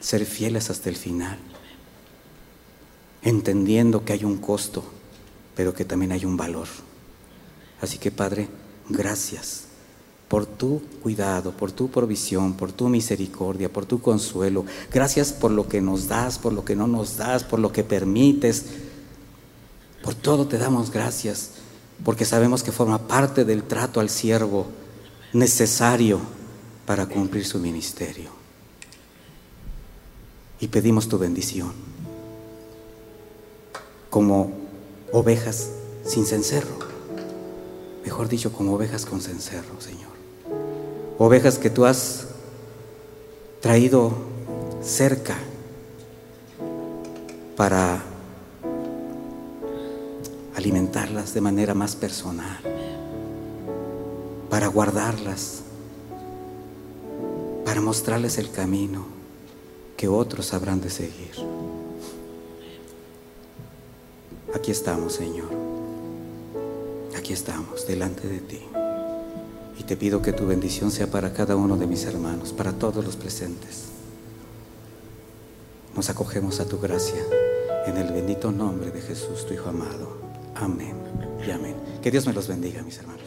ser 0.00 0.24
fieles 0.24 0.70
hasta 0.70 0.88
el 0.88 0.96
final, 0.96 1.38
entendiendo 3.22 4.04
que 4.04 4.12
hay 4.12 4.24
un 4.24 4.36
costo, 4.36 4.84
pero 5.58 5.74
que 5.74 5.84
también 5.84 6.12
hay 6.12 6.24
un 6.24 6.36
valor. 6.36 6.68
Así 7.80 7.98
que 7.98 8.12
Padre, 8.12 8.48
gracias 8.88 9.64
por 10.28 10.46
tu 10.46 10.80
cuidado, 11.02 11.50
por 11.50 11.72
tu 11.72 11.90
provisión, 11.90 12.54
por 12.54 12.70
tu 12.70 12.88
misericordia, 12.88 13.68
por 13.68 13.84
tu 13.84 14.00
consuelo. 14.00 14.64
Gracias 14.92 15.32
por 15.32 15.50
lo 15.50 15.68
que 15.68 15.80
nos 15.80 16.06
das, 16.06 16.38
por 16.38 16.52
lo 16.52 16.64
que 16.64 16.76
no 16.76 16.86
nos 16.86 17.16
das, 17.16 17.42
por 17.42 17.58
lo 17.58 17.72
que 17.72 17.82
permites. 17.82 18.66
Por 20.00 20.14
todo 20.14 20.46
te 20.46 20.58
damos 20.58 20.92
gracias, 20.92 21.50
porque 22.04 22.24
sabemos 22.24 22.62
que 22.62 22.70
forma 22.70 23.08
parte 23.08 23.44
del 23.44 23.64
trato 23.64 23.98
al 23.98 24.10
siervo 24.10 24.68
necesario 25.32 26.20
para 26.86 27.06
cumplir 27.06 27.44
su 27.44 27.58
ministerio. 27.58 28.30
Y 30.60 30.68
pedimos 30.68 31.08
tu 31.08 31.18
bendición, 31.18 31.72
como 34.08 34.57
ovejas 35.12 35.70
sin 36.04 36.26
cencerro, 36.26 36.76
mejor 38.04 38.28
dicho, 38.28 38.52
como 38.52 38.74
ovejas 38.74 39.06
con 39.06 39.20
cencerro, 39.20 39.80
Señor 39.80 40.18
ovejas 41.18 41.58
que 41.58 41.68
tú 41.68 41.84
has 41.84 42.28
traído 43.60 44.12
cerca 44.82 45.36
para 47.56 48.00
alimentarlas 50.54 51.34
de 51.34 51.40
manera 51.40 51.74
más 51.74 51.96
personal, 51.96 52.60
para 54.48 54.68
guardarlas, 54.68 55.62
para 57.64 57.80
mostrarles 57.80 58.38
el 58.38 58.50
camino 58.52 59.06
que 59.96 60.06
otros 60.06 60.54
habrán 60.54 60.80
de 60.80 60.90
seguir. 60.90 61.57
Aquí 64.54 64.70
estamos, 64.70 65.14
Señor. 65.14 65.48
Aquí 67.16 67.32
estamos, 67.32 67.86
delante 67.86 68.26
de 68.26 68.40
ti. 68.40 68.60
Y 69.78 69.82
te 69.84 69.96
pido 69.96 70.22
que 70.22 70.32
tu 70.32 70.46
bendición 70.46 70.90
sea 70.90 71.06
para 71.06 71.32
cada 71.32 71.56
uno 71.56 71.76
de 71.76 71.86
mis 71.86 72.04
hermanos, 72.04 72.52
para 72.52 72.72
todos 72.72 73.04
los 73.04 73.16
presentes. 73.16 73.84
Nos 75.94 76.10
acogemos 76.10 76.60
a 76.60 76.66
tu 76.66 76.78
gracia 76.78 77.22
en 77.86 77.96
el 77.96 78.12
bendito 78.12 78.50
nombre 78.50 78.90
de 78.90 79.00
Jesús, 79.00 79.46
tu 79.46 79.54
Hijo 79.54 79.68
amado. 79.68 80.16
Amén 80.54 80.96
y 81.46 81.50
amén. 81.50 81.76
Que 82.02 82.10
Dios 82.10 82.26
me 82.26 82.32
los 82.32 82.48
bendiga, 82.48 82.82
mis 82.82 82.98
hermanos. 82.98 83.17